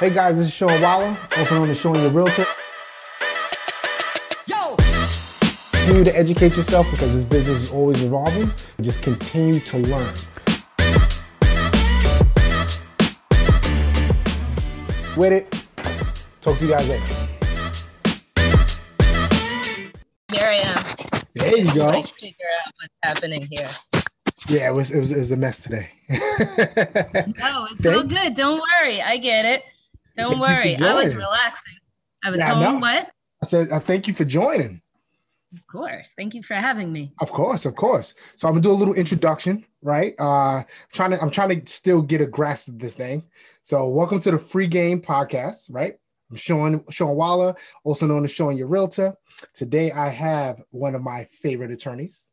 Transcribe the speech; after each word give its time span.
Hey 0.00 0.10
guys, 0.10 0.36
this 0.36 0.46
is 0.46 0.52
Sean 0.52 0.80
Waller, 0.80 1.18
also 1.36 1.56
known 1.56 1.70
as 1.70 1.76
Showing 1.76 2.00
Your 2.00 2.12
Realtor. 2.12 2.46
Yo! 4.46 4.76
Continue 5.72 6.04
to 6.04 6.16
educate 6.16 6.56
yourself 6.56 6.88
because 6.92 7.16
this 7.16 7.24
business 7.24 7.62
is 7.62 7.72
always 7.72 8.04
evolving. 8.04 8.48
Just 8.80 9.02
continue 9.02 9.58
to 9.58 9.78
learn. 9.78 10.14
With 15.16 15.32
it. 15.32 15.66
Talk 16.42 16.58
to 16.58 16.64
you 16.64 16.70
guys 16.70 16.88
later. 16.88 17.04
Here 20.32 20.48
I 20.48 20.62
am. 20.64 20.84
There 21.34 21.58
you 21.58 21.74
go. 21.74 21.86
Like 21.86 22.06
figure 22.06 22.46
out 22.64 22.72
what's 22.76 22.94
happening 23.02 23.44
here. 23.50 23.72
Yeah, 24.48 24.70
it 24.70 24.76
was 24.76 24.92
it 24.92 25.00
was, 25.00 25.10
it 25.10 25.18
was 25.18 25.32
a 25.32 25.36
mess 25.36 25.60
today. 25.60 25.90
No, 27.40 27.66
it's 27.72 27.84
all 27.84 28.04
good. 28.04 28.34
Don't 28.34 28.62
worry. 28.80 29.02
I 29.02 29.16
get 29.16 29.44
it. 29.44 29.64
Don't 30.18 30.40
worry. 30.40 30.76
I 30.76 30.94
was 30.94 31.14
relaxing. 31.14 31.74
I 32.24 32.30
was 32.30 32.40
Yeah, 32.40 32.54
home. 32.54 32.80
What? 32.80 33.10
I 33.42 33.46
said, 33.46 33.70
uh, 33.70 33.78
thank 33.78 34.08
you 34.08 34.14
for 34.14 34.24
joining. 34.24 34.82
Of 35.54 35.64
course. 35.68 36.12
Thank 36.16 36.34
you 36.34 36.42
for 36.42 36.54
having 36.54 36.92
me. 36.92 37.12
Of 37.20 37.30
course, 37.32 37.64
of 37.64 37.74
course. 37.76 38.14
So 38.36 38.48
I'm 38.48 38.54
gonna 38.54 38.62
do 38.62 38.70
a 38.70 38.72
little 38.72 38.92
introduction, 38.94 39.64
right? 39.80 40.14
Uh 40.18 40.58
I'm 40.58 40.64
trying 40.92 41.10
to 41.12 41.22
I'm 41.22 41.30
trying 41.30 41.60
to 41.60 41.66
still 41.72 42.02
get 42.02 42.20
a 42.20 42.26
grasp 42.26 42.68
of 42.68 42.78
this 42.78 42.94
thing. 42.96 43.22
So 43.62 43.88
welcome 43.88 44.20
to 44.20 44.30
the 44.32 44.38
free 44.38 44.66
game 44.66 45.00
podcast, 45.00 45.68
right? 45.70 45.94
I'm 46.30 46.36
Sean 46.36 46.84
Sean 46.90 47.16
Waller, 47.16 47.54
also 47.82 48.06
known 48.06 48.24
as 48.24 48.30
Showing 48.32 48.58
Your 48.58 48.66
Realtor. 48.66 49.14
Today 49.54 49.90
I 49.92 50.08
have 50.10 50.60
one 50.70 50.94
of 50.94 51.02
my 51.02 51.24
favorite 51.24 51.70
attorneys. 51.70 52.28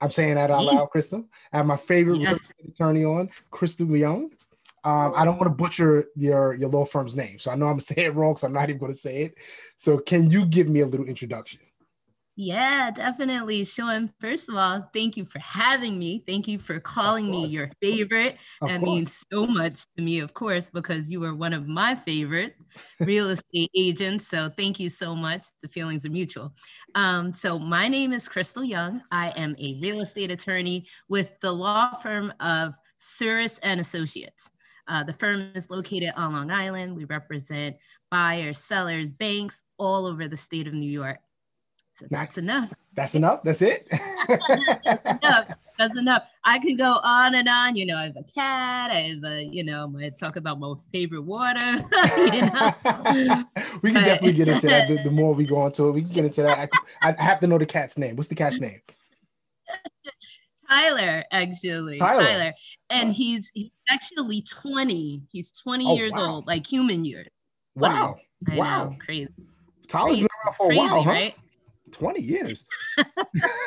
I'm 0.00 0.10
saying 0.10 0.34
that 0.34 0.50
out 0.50 0.64
loud, 0.64 0.90
Crystal. 0.90 1.24
I 1.52 1.58
have 1.58 1.66
my 1.66 1.76
favorite 1.76 2.20
Yes. 2.22 2.38
attorney 2.68 3.04
on, 3.04 3.30
Crystal 3.52 3.86
Young. 3.96 4.30
Um, 4.86 5.14
I 5.16 5.24
don't 5.24 5.36
want 5.36 5.48
to 5.48 5.62
butcher 5.62 6.04
your 6.14 6.54
your 6.54 6.70
law 6.70 6.84
firm's 6.84 7.16
name, 7.16 7.40
so 7.40 7.50
I 7.50 7.56
know 7.56 7.66
I'm 7.66 7.72
gonna 7.72 7.80
say 7.80 8.04
it 8.04 8.14
wrong, 8.14 8.36
so 8.36 8.46
I'm 8.46 8.52
not 8.52 8.68
even 8.68 8.80
gonna 8.80 8.94
say 8.94 9.24
it. 9.24 9.34
So 9.76 9.98
can 9.98 10.30
you 10.30 10.46
give 10.46 10.68
me 10.68 10.80
a 10.80 10.86
little 10.86 11.06
introduction? 11.06 11.60
Yeah, 12.38 12.90
definitely. 12.90 13.64
Sean, 13.64 14.12
first 14.20 14.50
of 14.50 14.56
all, 14.56 14.90
thank 14.92 15.16
you 15.16 15.24
for 15.24 15.38
having 15.38 15.98
me. 15.98 16.22
Thank 16.26 16.46
you 16.46 16.58
for 16.58 16.78
calling 16.78 17.30
me 17.30 17.46
your 17.46 17.70
favorite. 17.82 18.36
Of 18.60 18.68
that 18.68 18.80
course. 18.80 18.90
means 18.90 19.24
so 19.32 19.46
much 19.46 19.72
to 19.96 20.04
me, 20.04 20.18
of 20.18 20.34
course, 20.34 20.68
because 20.68 21.10
you 21.10 21.24
are 21.24 21.34
one 21.34 21.54
of 21.54 21.66
my 21.66 21.94
favorite 21.94 22.54
real 23.00 23.30
estate 23.30 23.70
agents. 23.74 24.28
So 24.28 24.50
thank 24.50 24.78
you 24.78 24.90
so 24.90 25.16
much. 25.16 25.44
The 25.62 25.68
feelings 25.68 26.04
are 26.04 26.10
mutual. 26.10 26.52
Um, 26.94 27.32
so 27.32 27.58
my 27.58 27.88
name 27.88 28.12
is 28.12 28.28
Crystal 28.28 28.62
Young. 28.62 29.00
I 29.10 29.30
am 29.30 29.56
a 29.58 29.80
real 29.80 30.02
estate 30.02 30.30
attorney 30.30 30.86
with 31.08 31.40
the 31.40 31.52
law 31.52 31.94
firm 32.02 32.34
of 32.38 32.74
Suris 33.00 33.58
and 33.62 33.80
Associates. 33.80 34.50
Uh, 34.88 35.02
the 35.02 35.12
firm 35.14 35.50
is 35.54 35.70
located 35.70 36.12
on 36.16 36.32
Long 36.32 36.50
Island. 36.50 36.94
We 36.96 37.04
represent 37.04 37.76
buyers, 38.10 38.58
sellers, 38.58 39.12
banks 39.12 39.62
all 39.78 40.06
over 40.06 40.28
the 40.28 40.36
state 40.36 40.66
of 40.66 40.74
New 40.74 40.90
York. 40.90 41.18
So 41.92 42.06
that's 42.10 42.36
Nice. 42.36 42.44
enough. 42.44 42.72
That's 42.94 43.14
enough. 43.14 43.42
That's 43.42 43.62
it. 43.62 43.88
That's 43.90 45.18
enough. 45.22 45.48
That's 45.78 45.98
enough. 45.98 46.22
I 46.42 46.58
can 46.58 46.74
go 46.76 47.00
on 47.04 47.34
and 47.34 47.46
on. 47.46 47.76
You 47.76 47.84
know, 47.84 47.98
I 47.98 48.04
have 48.04 48.16
a 48.16 48.22
cat. 48.22 48.90
I 48.90 49.10
have 49.14 49.24
a, 49.24 49.42
you 49.44 49.62
know, 49.62 49.92
I 50.00 50.08
talk 50.08 50.36
about 50.36 50.58
my 50.58 50.72
favorite 50.90 51.20
water. 51.22 51.60
you 52.16 52.40
know? 52.46 52.72
we 53.82 53.92
can 53.92 53.94
But- 53.94 54.04
definitely 54.04 54.32
get 54.32 54.48
into 54.48 54.66
that. 54.68 54.88
The, 54.88 55.02
the 55.04 55.10
more 55.10 55.34
we 55.34 55.44
go 55.44 55.66
into 55.66 55.88
it, 55.88 55.92
we 55.92 56.00
can 56.02 56.12
get 56.12 56.24
into 56.24 56.42
that. 56.44 56.70
I, 57.02 57.10
I 57.10 57.22
have 57.22 57.40
to 57.40 57.46
know 57.46 57.58
the 57.58 57.66
cat's 57.66 57.98
name. 57.98 58.16
What's 58.16 58.28
the 58.28 58.34
cat's 58.34 58.58
name? 58.58 58.80
Tyler, 60.68 61.24
actually. 61.32 61.98
Tyler. 61.98 62.52
And 62.90 63.12
he's 63.12 63.50
he's 63.54 63.70
actually 63.90 64.42
20. 64.42 65.22
He's 65.30 65.50
20 65.52 65.86
Oh, 65.86 65.94
years 65.96 66.12
wow. 66.12 66.30
old, 66.36 66.46
like 66.46 66.66
human 66.66 67.04
years. 67.04 67.28
Wow. 67.74 68.16
I 68.50 68.56
Wow. 68.56 68.84
know, 68.90 68.96
crazy. 69.04 69.28
Tyler's 69.88 70.18
been 70.18 70.28
around 70.44 70.54
for 70.56 70.64
a 70.66 70.68
Crazy, 70.68 70.80
while, 70.80 71.02
huh? 71.02 71.10
right? 71.10 71.34
20 71.92 72.20
years. 72.20 72.64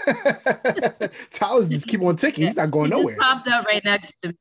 Tyler's 1.32 1.70
just 1.70 1.88
keep 1.88 2.02
on 2.02 2.16
ticking. 2.16 2.46
He's 2.46 2.56
not 2.56 2.72
going 2.72 2.90
nowhere. 2.90 3.14
He 3.14 3.20
just 3.20 3.22
nowhere. 3.22 3.36
popped 3.36 3.48
up 3.48 3.66
right 3.66 3.84
next 3.86 4.14
to 4.24 4.30
me. 4.30 4.36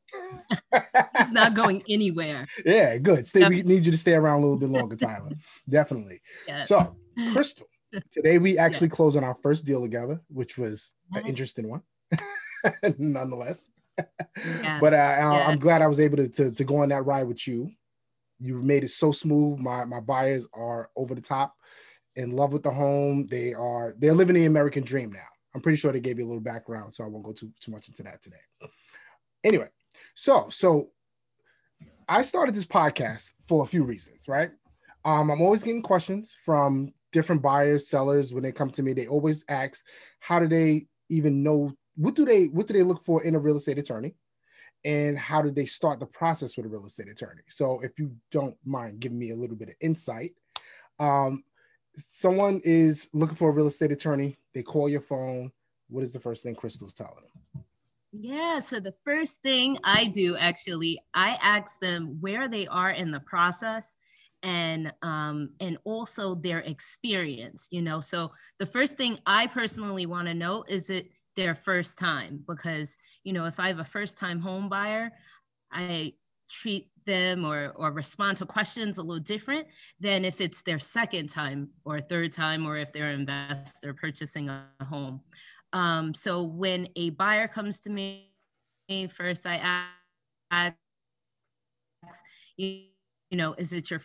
He's 1.18 1.30
not 1.30 1.54
going 1.54 1.82
anywhere. 1.88 2.46
Yeah, 2.64 2.96
good. 2.98 3.26
Stay. 3.26 3.48
We 3.48 3.62
need 3.62 3.86
you 3.86 3.92
to 3.92 3.98
stay 3.98 4.14
around 4.14 4.38
a 4.38 4.40
little 4.42 4.56
bit 4.58 4.70
longer, 4.70 4.96
Tyler. 4.96 5.30
Definitely. 5.68 6.20
Yeah. 6.46 6.62
So, 6.62 6.96
Crystal, 7.32 7.66
today 8.10 8.38
we 8.38 8.58
actually 8.58 8.88
closed 8.88 9.16
on 9.16 9.24
our 9.24 9.36
first 9.42 9.64
deal 9.64 9.80
together, 9.82 10.20
which 10.28 10.58
was 10.58 10.94
an 11.12 11.26
interesting 11.26 11.68
one, 11.68 11.82
nonetheless. 12.98 13.70
Yeah. 14.44 14.78
But 14.80 14.94
uh, 14.94 14.96
I- 14.96 15.18
Yeah. 15.38 15.48
I'm 15.48 15.58
glad 15.58 15.82
I 15.82 15.86
was 15.88 16.00
able 16.00 16.16
to, 16.18 16.28
to 16.28 16.50
to 16.52 16.64
go 16.64 16.76
on 16.82 16.88
that 16.90 17.04
ride 17.06 17.24
with 17.28 17.46
you. 17.46 17.70
You 18.38 18.62
made 18.62 18.84
it 18.84 18.88
so 18.88 19.10
smooth. 19.12 19.58
My 19.58 19.84
my 19.84 20.00
buyers 20.00 20.46
are 20.54 20.90
over 20.96 21.14
the 21.14 21.20
top, 21.20 21.54
in 22.14 22.30
love 22.36 22.52
with 22.52 22.62
the 22.62 22.70
home. 22.70 23.26
They 23.26 23.52
are 23.54 23.94
they're 23.98 24.14
living 24.14 24.34
the 24.36 24.44
American 24.44 24.84
dream 24.84 25.12
now. 25.12 25.26
I'm 25.54 25.60
pretty 25.60 25.78
sure 25.78 25.90
they 25.92 25.98
gave 26.00 26.18
you 26.18 26.24
a 26.26 26.28
little 26.28 26.40
background, 26.42 26.94
so 26.94 27.02
I 27.02 27.08
won't 27.08 27.24
go 27.24 27.32
too 27.32 27.50
too 27.60 27.72
much 27.72 27.88
into 27.88 28.02
that 28.04 28.22
today. 28.22 28.36
Anyway, 29.42 29.68
so 30.14 30.48
so 30.50 30.90
I 32.08 32.22
started 32.22 32.54
this 32.54 32.64
podcast 32.64 33.32
for 33.48 33.62
a 33.64 33.66
few 33.66 33.82
reasons, 33.84 34.28
right? 34.28 34.50
Um, 35.04 35.30
I'm 35.30 35.40
always 35.40 35.62
getting 35.62 35.82
questions 35.82 36.36
from 36.44 36.92
different 37.12 37.42
buyers, 37.42 37.88
sellers 37.88 38.32
when 38.34 38.42
they 38.42 38.52
come 38.52 38.70
to 38.70 38.82
me. 38.82 38.92
They 38.92 39.06
always 39.06 39.44
ask, 39.48 39.84
how 40.20 40.38
do 40.38 40.46
they 40.48 40.86
even 41.08 41.42
know 41.42 41.72
what 41.98 42.14
do 42.14 42.24
they 42.24 42.46
what 42.46 42.68
do 42.68 42.74
they 42.74 42.82
look 42.82 43.04
for 43.04 43.24
in 43.24 43.34
a 43.34 43.38
real 43.38 43.56
estate 43.56 43.78
attorney? 43.78 44.14
And 44.84 45.18
how 45.18 45.42
did 45.42 45.56
they 45.56 45.66
start 45.66 45.98
the 45.98 46.06
process 46.06 46.56
with 46.56 46.64
a 46.64 46.68
real 46.68 46.86
estate 46.86 47.08
attorney? 47.08 47.42
So 47.48 47.80
if 47.80 47.98
you 47.98 48.14
don't 48.30 48.56
mind 48.64 49.00
giving 49.00 49.18
me 49.18 49.30
a 49.30 49.36
little 49.36 49.56
bit 49.56 49.70
of 49.70 49.74
insight, 49.80 50.34
um, 51.00 51.42
someone 51.96 52.60
is 52.62 53.08
looking 53.12 53.34
for 53.34 53.48
a 53.50 53.52
real 53.52 53.66
estate 53.66 53.90
attorney, 53.90 54.38
they 54.54 54.62
call 54.62 54.88
your 54.88 55.00
phone. 55.00 55.50
What 55.88 56.04
is 56.04 56.12
the 56.12 56.20
first 56.20 56.44
thing 56.44 56.54
Crystal's 56.54 56.94
telling 56.94 57.14
them? 57.16 57.64
Yeah, 58.12 58.60
so 58.60 58.78
the 58.78 58.94
first 59.04 59.42
thing 59.42 59.78
I 59.82 60.04
do 60.04 60.36
actually, 60.36 61.00
I 61.14 61.36
ask 61.42 61.80
them 61.80 62.18
where 62.20 62.48
they 62.48 62.68
are 62.68 62.92
in 62.92 63.10
the 63.10 63.20
process 63.20 63.96
and 64.44 64.92
um 65.02 65.50
and 65.58 65.78
also 65.82 66.36
their 66.36 66.60
experience, 66.60 67.66
you 67.72 67.82
know. 67.82 67.98
So 67.98 68.30
the 68.60 68.66
first 68.66 68.96
thing 68.96 69.18
I 69.26 69.48
personally 69.48 70.06
want 70.06 70.28
to 70.28 70.34
know 70.34 70.64
is 70.68 70.90
it 70.90 71.10
their 71.38 71.54
first 71.54 71.96
time 71.96 72.42
because, 72.48 72.98
you 73.22 73.32
know, 73.32 73.44
if 73.44 73.60
I 73.60 73.68
have 73.68 73.78
a 73.78 73.84
first 73.84 74.18
time 74.18 74.40
home 74.40 74.68
buyer, 74.68 75.12
I 75.70 76.14
treat 76.50 76.90
them 77.06 77.44
or 77.44 77.72
or 77.76 77.92
respond 77.92 78.38
to 78.38 78.46
questions 78.46 78.98
a 78.98 79.02
little 79.02 79.22
different 79.22 79.68
than 80.00 80.24
if 80.24 80.40
it's 80.40 80.62
their 80.62 80.80
second 80.80 81.28
time 81.28 81.68
or 81.84 82.00
third 82.00 82.32
time 82.32 82.66
or 82.66 82.76
if 82.76 82.92
they're 82.92 83.10
an 83.10 83.20
investor 83.20 83.94
purchasing 83.94 84.48
a 84.48 84.66
home. 84.82 85.20
Um, 85.72 86.12
so 86.12 86.42
when 86.42 86.88
a 86.96 87.10
buyer 87.10 87.46
comes 87.46 87.78
to 87.80 87.90
me, 87.90 88.32
first 89.08 89.46
I 89.46 89.86
ask, 90.50 90.74
you, 92.56 92.82
you 93.30 93.38
know, 93.38 93.54
is 93.56 93.72
it 93.72 93.92
your 93.92 94.00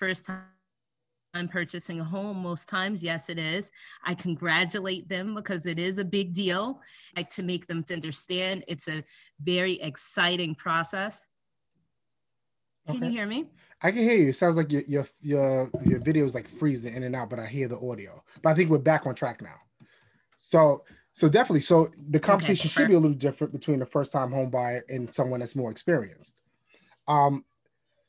first 0.00 0.26
time 0.26 0.42
purchasing 1.34 2.00
a 2.00 2.04
home? 2.04 2.38
Most 2.38 2.68
times, 2.68 3.02
yes, 3.02 3.28
it 3.28 3.38
is. 3.38 3.70
I 4.04 4.14
congratulate 4.14 5.08
them 5.08 5.34
because 5.34 5.66
it 5.66 5.78
is 5.78 5.98
a 5.98 6.04
big 6.04 6.32
deal. 6.32 6.80
I 7.16 7.20
like 7.20 7.30
to 7.30 7.42
make 7.42 7.66
them 7.66 7.84
understand 7.90 8.64
it's 8.68 8.88
a 8.88 9.02
very 9.40 9.80
exciting 9.80 10.54
process. 10.54 11.26
Can 12.86 12.96
Okay. 12.96 13.06
you 13.06 13.12
hear 13.12 13.26
me? 13.26 13.46
I 13.82 13.90
can 13.90 14.00
hear 14.00 14.14
you. 14.14 14.28
It 14.28 14.36
sounds 14.36 14.56
like 14.56 14.70
your 14.70 14.82
your 14.86 15.06
your 15.20 15.70
your 15.84 15.98
video 15.98 16.24
is 16.24 16.34
like 16.34 16.46
freezing 16.46 16.94
in 16.94 17.02
and 17.02 17.16
out, 17.16 17.30
but 17.30 17.38
I 17.38 17.46
hear 17.46 17.66
the 17.66 17.78
audio. 17.78 18.22
But 18.42 18.50
I 18.50 18.54
think 18.54 18.70
we're 18.70 18.78
back 18.78 19.06
on 19.06 19.14
track 19.14 19.42
now. 19.42 19.56
So 20.36 20.84
so 21.12 21.28
definitely. 21.28 21.60
So 21.60 21.88
the 22.10 22.20
conversation 22.20 22.68
should 22.68 22.88
be 22.88 22.94
a 22.94 22.98
little 23.00 23.16
different 23.16 23.52
between 23.52 23.82
a 23.82 23.86
first 23.86 24.12
time 24.12 24.32
home 24.32 24.50
buyer 24.50 24.84
and 24.88 25.12
someone 25.12 25.40
that's 25.40 25.56
more 25.56 25.70
experienced. 25.70 26.34
Um, 27.08 27.44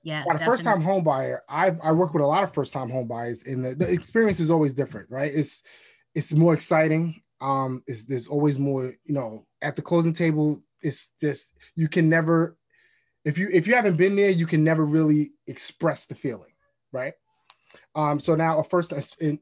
Yeah. 0.05 0.23
By 0.23 0.37
the 0.37 0.45
first 0.45 0.63
time 0.63 0.81
home 0.81 1.03
buyer, 1.03 1.41
I, 1.49 1.75
I 1.81 1.91
work 1.91 2.13
with 2.13 2.21
a 2.21 2.27
lot 2.27 2.43
of 2.43 2.53
first 2.53 2.71
time 2.71 2.91
home 2.91 3.07
buyers, 3.07 3.41
and 3.41 3.65
the, 3.65 3.73
the 3.73 3.91
experience 3.91 4.39
is 4.39 4.51
always 4.51 4.75
different, 4.75 5.09
right? 5.09 5.31
It's 5.33 5.63
it's 6.13 6.31
more 6.31 6.53
exciting. 6.53 7.23
Um, 7.41 7.83
it's, 7.87 8.05
there's 8.05 8.27
always 8.27 8.59
more, 8.59 8.93
you 9.03 9.15
know, 9.15 9.47
at 9.63 9.75
the 9.75 9.81
closing 9.81 10.13
table. 10.13 10.61
It's 10.83 11.13
just 11.19 11.57
you 11.75 11.87
can 11.87 12.07
never, 12.07 12.55
if 13.25 13.39
you 13.39 13.49
if 13.51 13.65
you 13.65 13.73
haven't 13.73 13.97
been 13.97 14.15
there, 14.15 14.29
you 14.29 14.45
can 14.45 14.63
never 14.63 14.85
really 14.85 15.31
express 15.47 16.05
the 16.05 16.13
feeling, 16.13 16.53
right? 16.91 17.13
Um, 17.95 18.19
so 18.19 18.35
now 18.35 18.59
a 18.59 18.63
first 18.63 18.93
in 19.19 19.39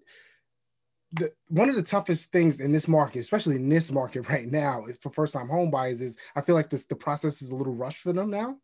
the 1.12 1.30
one 1.50 1.68
of 1.68 1.76
the 1.76 1.84
toughest 1.84 2.32
things 2.32 2.62
in 2.62 2.72
this 2.72 2.88
market, 2.88 3.20
especially 3.20 3.58
in 3.58 3.68
this 3.68 3.92
market 3.92 4.22
right 4.30 4.50
now, 4.50 4.86
is 4.86 4.98
for 5.02 5.10
first 5.10 5.34
time 5.34 5.50
home 5.50 5.70
buyers, 5.70 6.00
is 6.00 6.16
I 6.38 6.42
feel 6.42 6.56
like 6.56 6.70
this 6.70 6.86
the 6.86 6.96
process 6.96 7.42
is 7.42 7.52
a 7.52 7.56
little 7.56 7.76
rushed 7.76 8.00
for 8.00 8.14
them 8.14 8.30
now. 8.30 8.60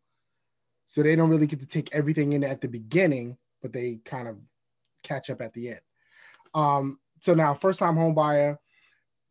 So 0.90 1.04
they 1.04 1.14
don't 1.14 1.30
really 1.30 1.46
get 1.46 1.60
to 1.60 1.68
take 1.68 1.94
everything 1.94 2.32
in 2.32 2.42
at 2.42 2.60
the 2.60 2.66
beginning, 2.66 3.36
but 3.62 3.72
they 3.72 4.00
kind 4.04 4.26
of 4.26 4.38
catch 5.04 5.30
up 5.30 5.40
at 5.40 5.52
the 5.52 5.68
end. 5.68 5.80
Um, 6.52 6.98
so 7.20 7.32
now, 7.32 7.54
first 7.54 7.78
time 7.78 7.94
home 7.94 8.12
buyer, 8.12 8.58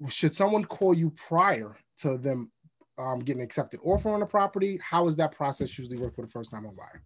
should 0.07 0.33
someone 0.33 0.63
call 0.63 0.93
you 0.93 1.09
prior 1.09 1.75
to 1.97 2.17
them 2.17 2.49
um, 2.97 3.19
getting 3.19 3.41
accepted 3.41 3.81
offer 3.83 4.07
on 4.07 4.21
a 4.21 4.25
property? 4.25 4.79
How 4.81 5.03
does 5.03 5.17
that 5.17 5.33
process 5.33 5.77
usually 5.77 5.97
work 5.97 6.15
with 6.15 6.27
a 6.27 6.31
first 6.31 6.51
time 6.51 6.63
home 6.63 6.77
buyer? 6.77 7.03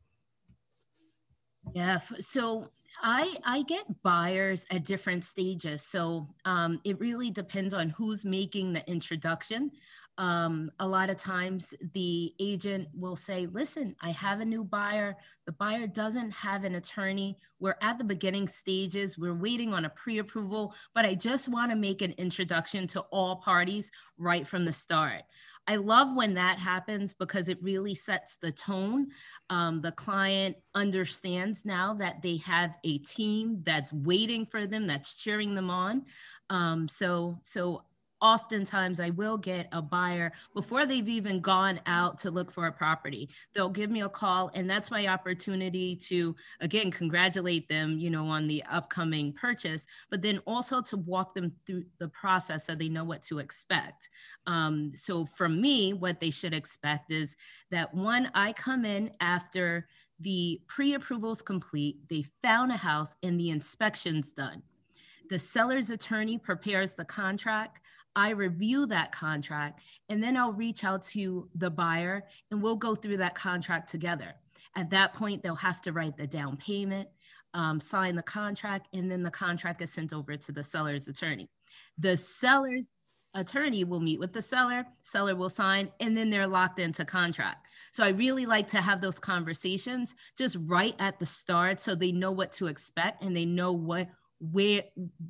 Yeah. 1.73 1.97
So 2.19 2.69
I 3.01 3.35
I 3.43 3.63
get 3.63 3.85
buyers 4.03 4.67
at 4.69 4.85
different 4.85 5.23
stages. 5.23 5.81
So 5.81 6.29
um, 6.45 6.79
it 6.83 6.99
really 6.99 7.31
depends 7.31 7.73
on 7.73 7.89
who's 7.89 8.23
making 8.23 8.73
the 8.73 8.87
introduction. 8.87 9.71
Um, 10.17 10.71
a 10.79 10.87
lot 10.87 11.09
of 11.09 11.17
times 11.17 11.73
the 11.93 12.33
agent 12.39 12.87
will 12.93 13.15
say, 13.15 13.47
listen, 13.47 13.95
I 14.01 14.11
have 14.11 14.41
a 14.41 14.45
new 14.45 14.63
buyer. 14.63 15.15
The 15.45 15.53
buyer 15.53 15.87
doesn't 15.87 16.31
have 16.31 16.63
an 16.63 16.75
attorney. 16.75 17.37
We're 17.59 17.77
at 17.81 17.97
the 17.97 18.03
beginning 18.03 18.47
stages. 18.47 19.17
We're 19.17 19.33
waiting 19.33 19.73
on 19.73 19.85
a 19.85 19.89
pre 19.89 20.19
approval, 20.19 20.75
but 20.93 21.05
I 21.05 21.15
just 21.15 21.49
want 21.49 21.71
to 21.71 21.77
make 21.77 22.01
an 22.01 22.13
introduction 22.17 22.85
to 22.87 23.01
all 23.11 23.37
parties 23.37 23.91
right 24.17 24.45
from 24.45 24.65
the 24.65 24.73
start. 24.73 25.23
I 25.67 25.77
love 25.77 26.13
when 26.13 26.33
that 26.33 26.59
happens 26.59 27.13
because 27.13 27.47
it 27.47 27.61
really 27.61 27.95
sets 27.95 28.37
the 28.37 28.51
tone. 28.51 29.07
Um, 29.49 29.81
the 29.81 29.93
client 29.93 30.57
understands 30.75 31.65
now 31.65 31.93
that 31.95 32.21
they 32.21 32.37
have 32.37 32.77
a 32.83 32.97
team 32.99 33.61
that's 33.65 33.93
waiting 33.93 34.45
for 34.45 34.67
them, 34.67 34.87
that's 34.87 35.15
cheering 35.15 35.55
them 35.55 35.69
on. 35.69 36.03
Um, 36.49 36.87
so, 36.87 37.39
so 37.43 37.83
oftentimes 38.23 38.99
I 38.99 39.09
will 39.11 39.37
get 39.37 39.67
a 39.73 39.81
buyer 39.81 40.31
before 40.55 40.85
they've 40.85 41.07
even 41.07 41.41
gone 41.41 41.79
out 41.85 42.17
to 42.19 42.31
look 42.31 42.51
for 42.51 42.65
a 42.67 42.71
property. 42.71 43.29
They'll 43.53 43.69
give 43.69 43.91
me 43.91 44.01
a 44.01 44.09
call, 44.09 44.49
and 44.55 44.67
that's 44.67 44.89
my 44.89 45.07
opportunity 45.07 45.95
to, 45.97 46.35
again, 46.61 46.89
congratulate 46.89 47.67
them, 47.67 47.99
you 47.99 48.09
know, 48.09 48.25
on 48.25 48.47
the 48.47 48.63
upcoming 48.71 49.33
purchase, 49.33 49.85
but 50.09 50.21
then 50.21 50.39
also 50.47 50.81
to 50.81 50.97
walk 50.97 51.35
them 51.35 51.51
through 51.67 51.83
the 51.99 52.07
process 52.07 52.65
so 52.65 52.73
they 52.73 52.89
know 52.89 53.03
what 53.03 53.21
to 53.23 53.39
expect. 53.39 54.09
Um, 54.47 54.93
so 54.95 55.25
for 55.25 55.49
me, 55.49 55.93
what 55.93 56.21
they 56.21 56.29
should 56.29 56.53
expect 56.53 57.11
is 57.11 57.35
that 57.71 57.93
one, 57.93 58.31
I 58.33 58.53
come 58.53 58.85
in 58.85 59.11
after 59.19 59.87
the 60.19 60.61
pre-approvals 60.67 61.41
complete, 61.41 61.97
they 62.09 62.23
found 62.41 62.71
a 62.71 62.77
house 62.77 63.15
and 63.21 63.37
the 63.37 63.49
inspection's 63.49 64.31
done. 64.31 64.63
The 65.29 65.39
seller's 65.39 65.89
attorney 65.89 66.37
prepares 66.37 66.95
the 66.95 67.05
contract. 67.05 67.81
I 68.15 68.31
review 68.31 68.85
that 68.87 69.11
contract 69.11 69.81
and 70.09 70.23
then 70.23 70.37
I'll 70.37 70.53
reach 70.53 70.83
out 70.83 71.03
to 71.03 71.49
the 71.55 71.69
buyer 71.69 72.25
and 72.51 72.61
we'll 72.61 72.75
go 72.75 72.95
through 72.95 73.17
that 73.17 73.35
contract 73.35 73.89
together. 73.89 74.35
At 74.75 74.89
that 74.91 75.13
point, 75.13 75.43
they'll 75.43 75.55
have 75.55 75.81
to 75.81 75.91
write 75.91 76.17
the 76.17 76.27
down 76.27 76.57
payment, 76.57 77.09
um, 77.53 77.79
sign 77.79 78.15
the 78.15 78.23
contract, 78.23 78.87
and 78.93 79.09
then 79.09 79.23
the 79.23 79.31
contract 79.31 79.81
is 79.81 79.91
sent 79.91 80.13
over 80.13 80.35
to 80.35 80.51
the 80.51 80.63
seller's 80.63 81.07
attorney. 81.07 81.49
The 81.97 82.17
seller's 82.17 82.91
attorney 83.35 83.83
will 83.83 83.99
meet 83.99 84.19
with 84.19 84.33
the 84.33 84.41
seller, 84.41 84.85
seller 85.01 85.35
will 85.35 85.49
sign, 85.49 85.91
and 85.99 86.15
then 86.15 86.29
they're 86.29 86.47
locked 86.47 86.79
into 86.79 87.05
contract. 87.05 87.67
So 87.91 88.03
I 88.03 88.09
really 88.09 88.45
like 88.45 88.67
to 88.69 88.81
have 88.81 89.01
those 89.01 89.19
conversations 89.19 90.15
just 90.37 90.57
right 90.61 90.95
at 90.99 91.19
the 91.19 91.25
start 91.25 91.81
so 91.81 91.95
they 91.95 92.11
know 92.11 92.31
what 92.31 92.51
to 92.53 92.67
expect 92.67 93.23
and 93.23 93.35
they 93.35 93.45
know 93.45 93.71
what 93.71 94.07
where 94.51 94.83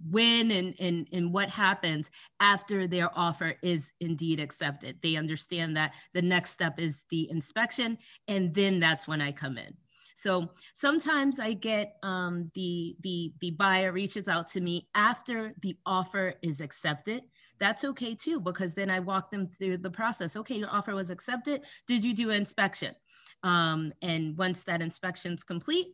when 0.09 0.49
and, 0.51 0.75
and 0.79 1.07
and 1.11 1.31
what 1.31 1.49
happens 1.49 2.09
after 2.39 2.87
their 2.87 3.09
offer 3.17 3.55
is 3.61 3.91
indeed 3.99 4.39
accepted. 4.39 4.97
They 5.01 5.15
understand 5.15 5.77
that 5.77 5.93
the 6.13 6.21
next 6.21 6.51
step 6.51 6.79
is 6.79 7.03
the 7.09 7.29
inspection 7.29 7.97
and 8.27 8.53
then 8.53 8.79
that's 8.79 9.07
when 9.07 9.21
i 9.21 9.31
come 9.31 9.57
in. 9.57 9.75
So 10.15 10.51
sometimes 10.73 11.39
i 11.39 11.53
get 11.53 11.95
um, 12.01 12.49
the 12.55 12.95
the 13.01 13.33
the 13.39 13.51
buyer 13.51 13.91
reaches 13.91 14.27
out 14.27 14.47
to 14.49 14.61
me 14.61 14.87
after 14.95 15.53
the 15.61 15.77
offer 15.85 16.35
is 16.41 16.59
accepted. 16.59 17.23
That's 17.59 17.83
okay 17.83 18.15
too 18.15 18.39
because 18.39 18.73
then 18.73 18.89
i 18.89 18.99
walk 18.99 19.29
them 19.29 19.47
through 19.47 19.77
the 19.77 19.91
process. 19.91 20.35
Okay 20.35 20.55
your 20.55 20.71
offer 20.71 20.95
was 20.95 21.11
accepted. 21.11 21.65
Did 21.87 22.03
you 22.03 22.15
do 22.15 22.31
inspection? 22.31 22.95
Um, 23.43 23.91
and 24.01 24.37
once 24.37 24.63
that 24.63 24.81
inspection's 24.81 25.43
complete 25.43 25.87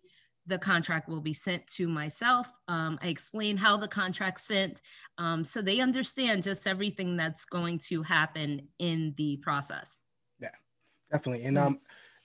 the 0.49 0.57
contract 0.57 1.07
will 1.07 1.21
be 1.21 1.33
sent 1.33 1.65
to 1.67 1.87
myself. 1.87 2.51
Um, 2.67 2.99
I 3.01 3.07
explain 3.07 3.55
how 3.55 3.77
the 3.77 3.87
contract's 3.87 4.43
sent 4.43 4.81
um, 5.17 5.43
so 5.43 5.61
they 5.61 5.79
understand 5.79 6.43
just 6.43 6.67
everything 6.67 7.15
that's 7.15 7.45
going 7.45 7.79
to 7.89 8.03
happen 8.03 8.67
in 8.79 9.13
the 9.17 9.37
process. 9.37 9.97
Yeah, 10.39 10.49
definitely. 11.11 11.45
And 11.45 11.57
um, 11.57 11.79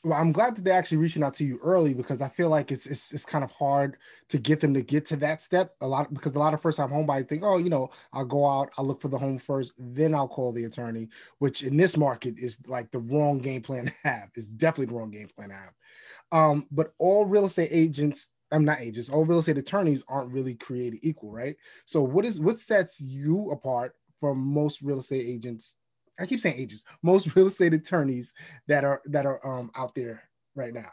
well, 0.05 0.21
I'm 0.21 0.33
glad 0.33 0.55
that 0.55 0.65
they're 0.65 0.79
actually 0.79 0.99
reaching 0.99 1.23
out 1.23 1.33
to 1.35 1.45
you 1.45 1.59
early 1.63 1.95
because 1.95 2.21
I 2.21 2.29
feel 2.29 2.51
like 2.51 2.71
it's, 2.71 2.87
it's 2.87 3.13
it's 3.13 3.25
kind 3.25 3.43
of 3.43 3.51
hard 3.51 3.97
to 4.29 4.39
get 4.39 4.61
them 4.61 4.75
to 4.75 4.83
get 4.83 5.07
to 5.07 5.17
that 5.17 5.41
step 5.41 5.75
a 5.81 5.87
lot 5.87 6.13
because 6.13 6.35
a 6.35 6.39
lot 6.39 6.53
of 6.53 6.61
first 6.61 6.77
time 6.77 6.91
home 6.91 7.07
buyers 7.07 7.25
think, 7.25 7.43
oh, 7.43 7.57
you 7.57 7.71
know, 7.71 7.91
I'll 8.13 8.27
go 8.27 8.47
out, 8.47 8.71
I'll 8.77 8.87
look 8.87 9.01
for 9.01 9.09
the 9.09 9.19
home 9.19 9.39
first, 9.39 9.73
then 9.79 10.15
I'll 10.15 10.29
call 10.29 10.53
the 10.53 10.65
attorney, 10.65 11.09
which 11.39 11.63
in 11.63 11.77
this 11.77 11.97
market 11.97 12.39
is 12.39 12.59
like 12.67 12.91
the 12.91 12.99
wrong 12.99 13.39
game 13.39 13.63
plan 13.63 13.87
to 13.87 13.93
have. 14.05 14.31
It's 14.35 14.47
definitely 14.47 14.93
the 14.93 14.99
wrong 15.01 15.11
game 15.11 15.29
plan 15.35 15.49
to 15.49 15.55
have. 15.55 15.73
Um, 16.35 16.67
but 16.73 16.93
all 16.99 17.27
real 17.27 17.47
estate 17.47 17.69
agents, 17.71 18.31
I'm 18.51 18.65
not 18.65 18.81
agents, 18.81 19.09
all 19.09 19.25
real 19.25 19.39
estate 19.39 19.57
attorneys 19.57 20.03
aren't 20.09 20.33
really 20.33 20.57
created 20.57 20.99
equal, 21.05 21.31
right? 21.31 21.55
So 21.87 22.03
what 22.03 22.25
is 22.25 22.41
what 22.41 22.59
sets 22.59 23.01
you 23.01 23.53
apart 23.53 23.95
from 24.21 24.45
most 24.45 24.83
real 24.83 24.99
estate 24.99 25.25
agents? 25.27 25.77
I 26.19 26.27
keep 26.27 26.41
saying 26.41 26.59
agents, 26.59 26.85
most 27.03 27.35
real 27.37 27.47
estate 27.47 27.73
attorneys 27.73 28.35
that 28.67 28.83
are 28.85 29.01
that 29.07 29.27
are 29.27 29.47
um, 29.47 29.71
out 29.77 29.95
there 29.95 30.25
right 30.57 30.75
now, 30.75 30.91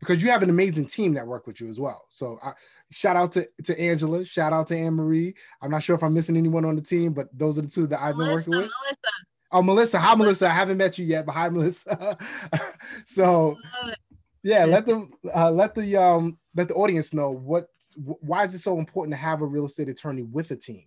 because 0.00 0.22
you 0.22 0.30
have 0.30 0.42
an 0.42 0.48
amazing 0.48 0.86
team 0.86 1.12
that 1.14 1.26
work 1.26 1.46
with 1.46 1.60
you 1.60 1.68
as 1.68 1.78
well. 1.78 2.06
So 2.08 2.38
I, 2.42 2.52
shout 2.90 3.14
out 3.16 3.32
to, 3.32 3.46
to 3.64 3.78
Angela, 3.78 4.24
shout 4.24 4.54
out 4.54 4.68
to 4.68 4.76
Anne 4.76 4.94
Marie. 4.94 5.34
I'm 5.60 5.70
not 5.70 5.82
sure 5.82 5.96
if 5.96 6.02
I'm 6.02 6.14
missing 6.14 6.36
anyone 6.36 6.64
on 6.64 6.76
the 6.76 6.82
team, 6.82 7.12
but 7.12 7.28
those 7.36 7.58
are 7.58 7.62
the 7.62 7.68
two 7.68 7.86
that 7.88 8.00
I've 8.00 8.16
been 8.16 8.32
working 8.32 8.52
with. 8.52 8.70
Melissa. 8.70 9.10
Oh, 9.52 9.62
Melissa. 9.62 9.98
Hi, 9.98 10.14
Melissa. 10.14 10.46
I 10.48 10.52
haven't 10.52 10.78
met 10.78 10.98
you 10.98 11.04
yet, 11.04 11.26
but 11.26 11.32
hi, 11.32 11.48
Melissa. 11.48 12.18
so 13.04 13.56
yeah 14.46 14.64
let 14.64 14.86
them 14.86 15.12
uh, 15.34 15.50
let 15.50 15.74
the 15.74 15.96
um 15.96 16.38
let 16.54 16.68
the 16.68 16.74
audience 16.74 17.12
know 17.12 17.30
what 17.30 17.68
why 17.96 18.44
is 18.44 18.54
it 18.54 18.58
so 18.58 18.78
important 18.78 19.12
to 19.12 19.16
have 19.16 19.42
a 19.42 19.46
real 19.46 19.64
estate 19.66 19.88
attorney 19.88 20.22
with 20.22 20.50
a 20.50 20.56
team? 20.56 20.84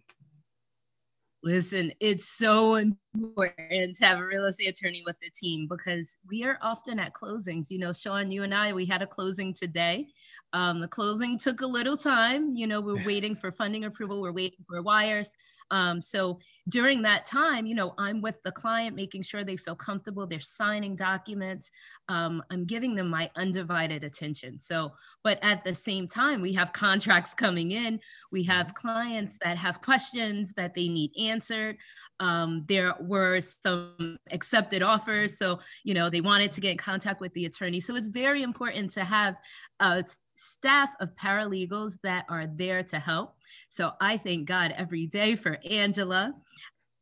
Listen 1.42 1.92
it's 2.00 2.28
so 2.28 2.76
important 2.76 2.98
to 3.16 3.94
have 4.02 4.20
a 4.20 4.26
real 4.26 4.46
estate 4.46 4.68
attorney 4.68 5.04
with 5.06 5.16
the 5.20 5.30
team 5.32 5.68
because 5.68 6.18
we 6.28 6.44
are 6.44 6.60
often 6.62 7.00
at 7.00 7.14
closings 7.14 7.70
you 7.70 7.80
know 7.80 7.92
sean 7.92 8.30
you 8.30 8.44
and 8.44 8.54
i 8.54 8.72
we 8.72 8.86
had 8.86 9.02
a 9.02 9.08
closing 9.08 9.54
today 9.54 10.08
um, 10.54 10.80
the 10.80 10.88
closing 10.88 11.38
took 11.38 11.62
a 11.62 11.68
little 11.68 11.98
time 11.98 12.56
you 12.56 12.68
know 12.68 12.82
we're 12.82 13.04
waiting 13.06 13.36
for 13.36 13.52
funding 13.52 13.86
approval 13.86 14.22
we're 14.22 14.32
waiting 14.32 14.64
for 14.68 14.82
wires 14.82 15.32
um, 15.72 16.02
so 16.02 16.40
during 16.68 17.02
that 17.04 17.26
time, 17.26 17.66
you 17.66 17.76
know, 17.76 17.94
I'm 17.98 18.22
with 18.22 18.42
the 18.44 18.52
client, 18.52 18.96
making 18.96 19.24
sure 19.24 19.44
they 19.44 19.58
feel 19.58 19.76
comfortable. 19.76 20.28
They're 20.28 20.40
signing 20.40 20.96
documents. 20.96 21.72
Um, 22.08 22.44
I'm 22.52 22.66
giving 22.66 22.96
them 22.96 23.10
my 23.10 23.30
undivided 23.36 24.04
attention. 24.04 24.60
So, 24.60 24.94
but 25.24 25.40
at 25.44 25.64
the 25.64 25.74
same 25.74 26.08
time, 26.08 26.42
we 26.42 26.54
have 26.54 26.74
contracts 26.74 27.34
coming 27.34 27.72
in. 27.72 28.00
We 28.32 28.44
have 28.44 28.74
clients 28.74 29.38
that 29.44 29.58
have 29.58 29.82
questions 29.82 30.54
that 30.56 30.76
they 30.76 30.88
need 30.88 31.12
answered. 31.20 31.78
Um, 32.20 32.66
there 32.68 32.94
were 33.02 33.42
some 33.42 34.18
accepted 34.32 34.82
offers. 34.82 35.38
So, 35.38 35.60
you 35.84 35.94
know, 35.94 36.10
they 36.10 36.22
wanted 36.22 36.52
to 36.54 36.62
get 36.62 36.72
in 36.72 36.78
contact 36.78 37.22
with 37.22 37.34
the 37.34 37.46
attorney. 37.46 37.80
So 37.80 37.96
it's 37.96 38.08
very 38.08 38.44
important 38.44 38.92
to 38.92 39.04
have 39.04 39.36
a 39.80 40.04
staff 40.36 40.90
of 41.00 41.16
paralegals 41.16 42.00
that 42.04 42.26
are 42.30 42.48
there 42.48 42.84
to 42.84 43.00
help. 43.00 43.36
So 43.68 43.92
I 44.00 44.18
thank 44.18 44.48
God 44.48 44.74
every 44.76 45.08
day 45.08 45.36
for 45.36 45.60
Angela, 45.70 46.34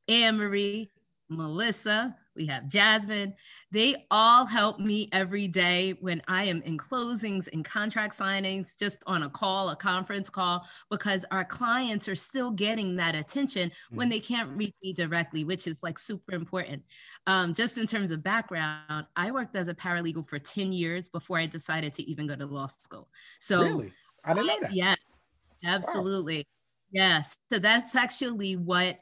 Anne 0.07 0.37
Marie, 0.37 0.89
Melissa, 1.29 2.15
we 2.37 2.45
have 2.45 2.67
Jasmine. 2.67 3.33
They 3.71 4.05
all 4.09 4.45
help 4.45 4.79
me 4.79 5.09
every 5.11 5.47
day 5.47 5.95
when 5.99 6.21
I 6.27 6.45
am 6.45 6.61
in 6.61 6.77
closings 6.77 7.49
and 7.51 7.65
contract 7.65 8.17
signings, 8.17 8.77
just 8.77 8.99
on 9.07 9.23
a 9.23 9.29
call, 9.29 9.69
a 9.69 9.75
conference 9.75 10.29
call, 10.29 10.65
because 10.89 11.25
our 11.31 11.43
clients 11.43 12.07
are 12.07 12.15
still 12.15 12.51
getting 12.51 12.95
that 12.95 13.15
attention 13.15 13.71
when 13.89 14.07
mm. 14.07 14.11
they 14.11 14.19
can't 14.19 14.55
reach 14.55 14.75
me 14.81 14.93
directly, 14.93 15.43
which 15.43 15.67
is 15.67 15.83
like 15.83 15.99
super 15.99 16.33
important. 16.33 16.83
Um, 17.25 17.53
just 17.53 17.77
in 17.77 17.87
terms 17.87 18.11
of 18.11 18.23
background, 18.23 19.07
I 19.15 19.31
worked 19.31 19.55
as 19.55 19.67
a 19.67 19.73
paralegal 19.73 20.29
for 20.29 20.39
10 20.39 20.71
years 20.71 21.09
before 21.09 21.39
I 21.39 21.47
decided 21.47 21.93
to 21.95 22.03
even 22.09 22.27
go 22.27 22.35
to 22.35 22.45
law 22.45 22.67
school. 22.67 23.09
So, 23.39 23.61
really? 23.61 23.93
I 24.23 24.33
didn't 24.33 24.47
know 24.47 24.57
that. 24.61 24.73
Yeah, 24.73 24.95
absolutely. 25.65 26.37
Wow. 26.37 26.43
Yes. 26.91 27.37
So 27.51 27.59
that's 27.59 27.95
actually 27.95 28.55
what 28.55 28.99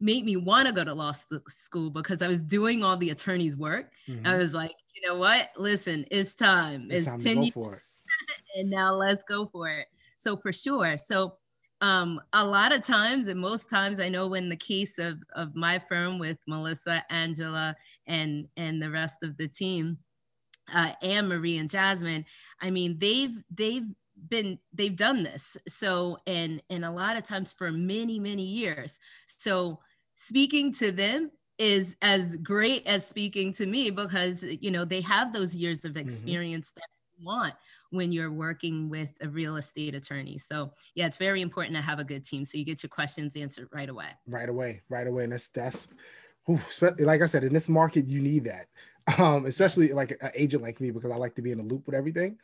made 0.00 0.24
me 0.24 0.36
want 0.36 0.66
to 0.66 0.72
go 0.72 0.84
to 0.84 0.92
law 0.92 1.12
school 1.48 1.90
because 1.90 2.22
I 2.22 2.28
was 2.28 2.42
doing 2.42 2.84
all 2.84 2.96
the 2.96 3.10
attorney's 3.10 3.56
work. 3.56 3.92
Mm-hmm. 4.08 4.26
I 4.26 4.36
was 4.36 4.54
like, 4.54 4.72
you 4.94 5.06
know 5.06 5.16
what? 5.16 5.50
Listen, 5.56 6.04
it's 6.10 6.34
time. 6.34 6.88
It's, 6.90 7.06
it's 7.06 7.24
time 7.24 7.36
10 7.36 7.42
years. 7.42 7.80
and 8.56 8.70
now 8.70 8.94
let's 8.94 9.24
go 9.24 9.46
for 9.46 9.68
it. 9.68 9.86
So 10.16 10.36
for 10.36 10.52
sure. 10.52 10.96
So 10.96 11.36
um, 11.80 12.20
a 12.32 12.44
lot 12.44 12.72
of 12.72 12.82
times 12.82 13.28
and 13.28 13.38
most 13.38 13.68
times 13.68 14.00
I 14.00 14.08
know 14.08 14.34
in 14.34 14.48
the 14.48 14.56
case 14.56 14.98
of, 14.98 15.18
of 15.34 15.54
my 15.54 15.78
firm 15.78 16.18
with 16.18 16.38
Melissa, 16.46 17.04
Angela, 17.10 17.76
and 18.06 18.48
and 18.56 18.80
the 18.80 18.90
rest 18.90 19.22
of 19.22 19.36
the 19.36 19.48
team, 19.48 19.98
uh, 20.72 20.92
Anne 21.02 21.28
Marie 21.28 21.58
and 21.58 21.68
Jasmine, 21.68 22.24
I 22.60 22.70
mean, 22.70 22.96
they've 22.98 23.36
they've 23.50 23.86
been 24.28 24.58
they've 24.72 24.96
done 24.96 25.22
this 25.22 25.56
so 25.68 26.18
and 26.26 26.62
and 26.70 26.84
a 26.84 26.90
lot 26.90 27.16
of 27.16 27.24
times 27.24 27.52
for 27.52 27.70
many 27.70 28.18
many 28.18 28.44
years 28.44 28.98
so 29.26 29.78
speaking 30.14 30.72
to 30.72 30.92
them 30.92 31.30
is 31.58 31.96
as 32.02 32.36
great 32.36 32.86
as 32.86 33.06
speaking 33.06 33.52
to 33.52 33.66
me 33.66 33.90
because 33.90 34.42
you 34.42 34.70
know 34.70 34.84
they 34.84 35.00
have 35.00 35.32
those 35.32 35.54
years 35.54 35.84
of 35.84 35.92
mm-hmm. 35.92 36.00
experience 36.00 36.70
mm-hmm. 36.70 36.80
that 36.80 37.18
you 37.18 37.26
want 37.26 37.54
when 37.90 38.10
you're 38.10 38.32
working 38.32 38.88
with 38.88 39.10
a 39.20 39.28
real 39.28 39.56
estate 39.56 39.94
attorney. 39.94 40.36
So 40.38 40.72
yeah, 40.94 41.06
it's 41.06 41.16
very 41.16 41.42
important 41.42 41.76
to 41.76 41.82
have 41.82 42.00
a 42.00 42.04
good 42.04 42.24
team 42.24 42.44
so 42.44 42.58
you 42.58 42.64
get 42.64 42.82
your 42.82 42.90
questions 42.90 43.36
answered 43.36 43.68
right 43.72 43.88
away. 43.88 44.08
Right 44.26 44.48
away, 44.48 44.82
right 44.88 45.06
away. 45.06 45.24
And 45.24 45.32
that's 45.32 45.48
that's 45.48 45.86
whew, 46.46 46.60
like 46.98 47.22
I 47.22 47.26
said, 47.26 47.44
in 47.44 47.52
this 47.52 47.68
market, 47.68 48.08
you 48.08 48.20
need 48.20 48.44
that. 48.44 48.66
Um, 49.18 49.44
especially 49.44 49.92
like 49.92 50.12
an 50.12 50.30
agent 50.34 50.62
like 50.62 50.80
me 50.80 50.90
because 50.90 51.10
I 51.10 51.16
like 51.16 51.34
to 51.34 51.42
be 51.42 51.52
in 51.52 51.58
the 51.58 51.64
loop 51.64 51.86
with 51.86 51.94
everything. 51.94 52.38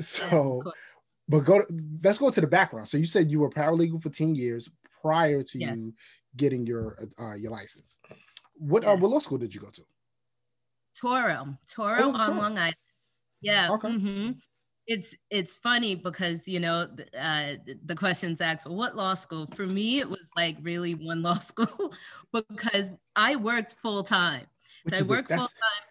So 0.00 0.62
yeah, 0.64 0.72
but 1.28 1.40
go 1.40 1.60
to, 1.60 1.66
let's 2.02 2.18
go 2.18 2.30
to 2.30 2.40
the 2.40 2.46
background. 2.46 2.88
So 2.88 2.96
you 2.96 3.06
said 3.06 3.30
you 3.30 3.40
were 3.40 3.50
paralegal 3.50 4.02
for 4.02 4.08
10 4.08 4.34
years 4.34 4.68
prior 5.02 5.42
to 5.42 5.58
yes. 5.58 5.76
you 5.76 5.94
getting 6.36 6.66
your 6.66 6.96
uh, 7.20 7.34
your 7.34 7.50
license. 7.50 7.98
What 8.54 8.84
uh, 8.84 8.88
yeah. 8.88 8.92
uh, 8.94 8.96
what 8.96 9.10
law 9.10 9.18
school 9.18 9.38
did 9.38 9.54
you 9.54 9.60
go 9.60 9.68
to? 9.68 9.82
Touro, 11.00 11.58
Touro 11.66 12.00
oh, 12.00 12.12
on. 12.12 12.36
Long 12.36 12.58
Island. 12.58 12.76
Yeah. 13.40 13.70
Okay. 13.72 13.88
Mm-hmm. 13.88 14.30
It's 14.86 15.14
it's 15.30 15.56
funny 15.56 15.94
because 15.94 16.48
you 16.48 16.60
know 16.60 16.88
uh, 17.18 17.52
the 17.84 17.94
questions 17.94 18.40
asked, 18.40 18.66
well, 18.66 18.76
what 18.76 18.96
law 18.96 19.14
school? 19.14 19.46
For 19.54 19.66
me, 19.66 19.98
it 19.98 20.08
was 20.08 20.30
like 20.34 20.56
really 20.62 20.94
one 20.94 21.22
law 21.28 21.38
school 21.38 21.92
because 22.32 22.90
I 23.14 23.36
worked 23.36 23.76
full 23.82 24.02
time. 24.02 24.46
So 24.88 24.96
I 24.96 25.02
worked 25.02 25.28
full 25.28 25.38
time. 25.38 25.84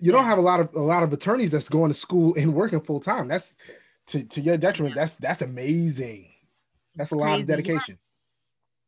You 0.00 0.12
don't 0.12 0.24
have 0.24 0.38
a 0.38 0.42
lot 0.42 0.60
of 0.60 0.74
a 0.74 0.80
lot 0.80 1.02
of 1.02 1.12
attorneys 1.12 1.50
that's 1.50 1.70
going 1.70 1.90
to 1.90 1.94
school 1.94 2.34
and 2.36 2.52
working 2.52 2.80
full 2.80 3.00
time. 3.00 3.28
That's 3.28 3.56
to, 4.08 4.24
to 4.24 4.40
your 4.40 4.56
detriment. 4.56 4.94
That's 4.94 5.16
that's 5.16 5.42
amazing. 5.42 6.30
That's 6.96 7.12
a 7.12 7.16
lot 7.16 7.30
Crazy. 7.30 7.42
of 7.42 7.46
dedication. 7.48 7.98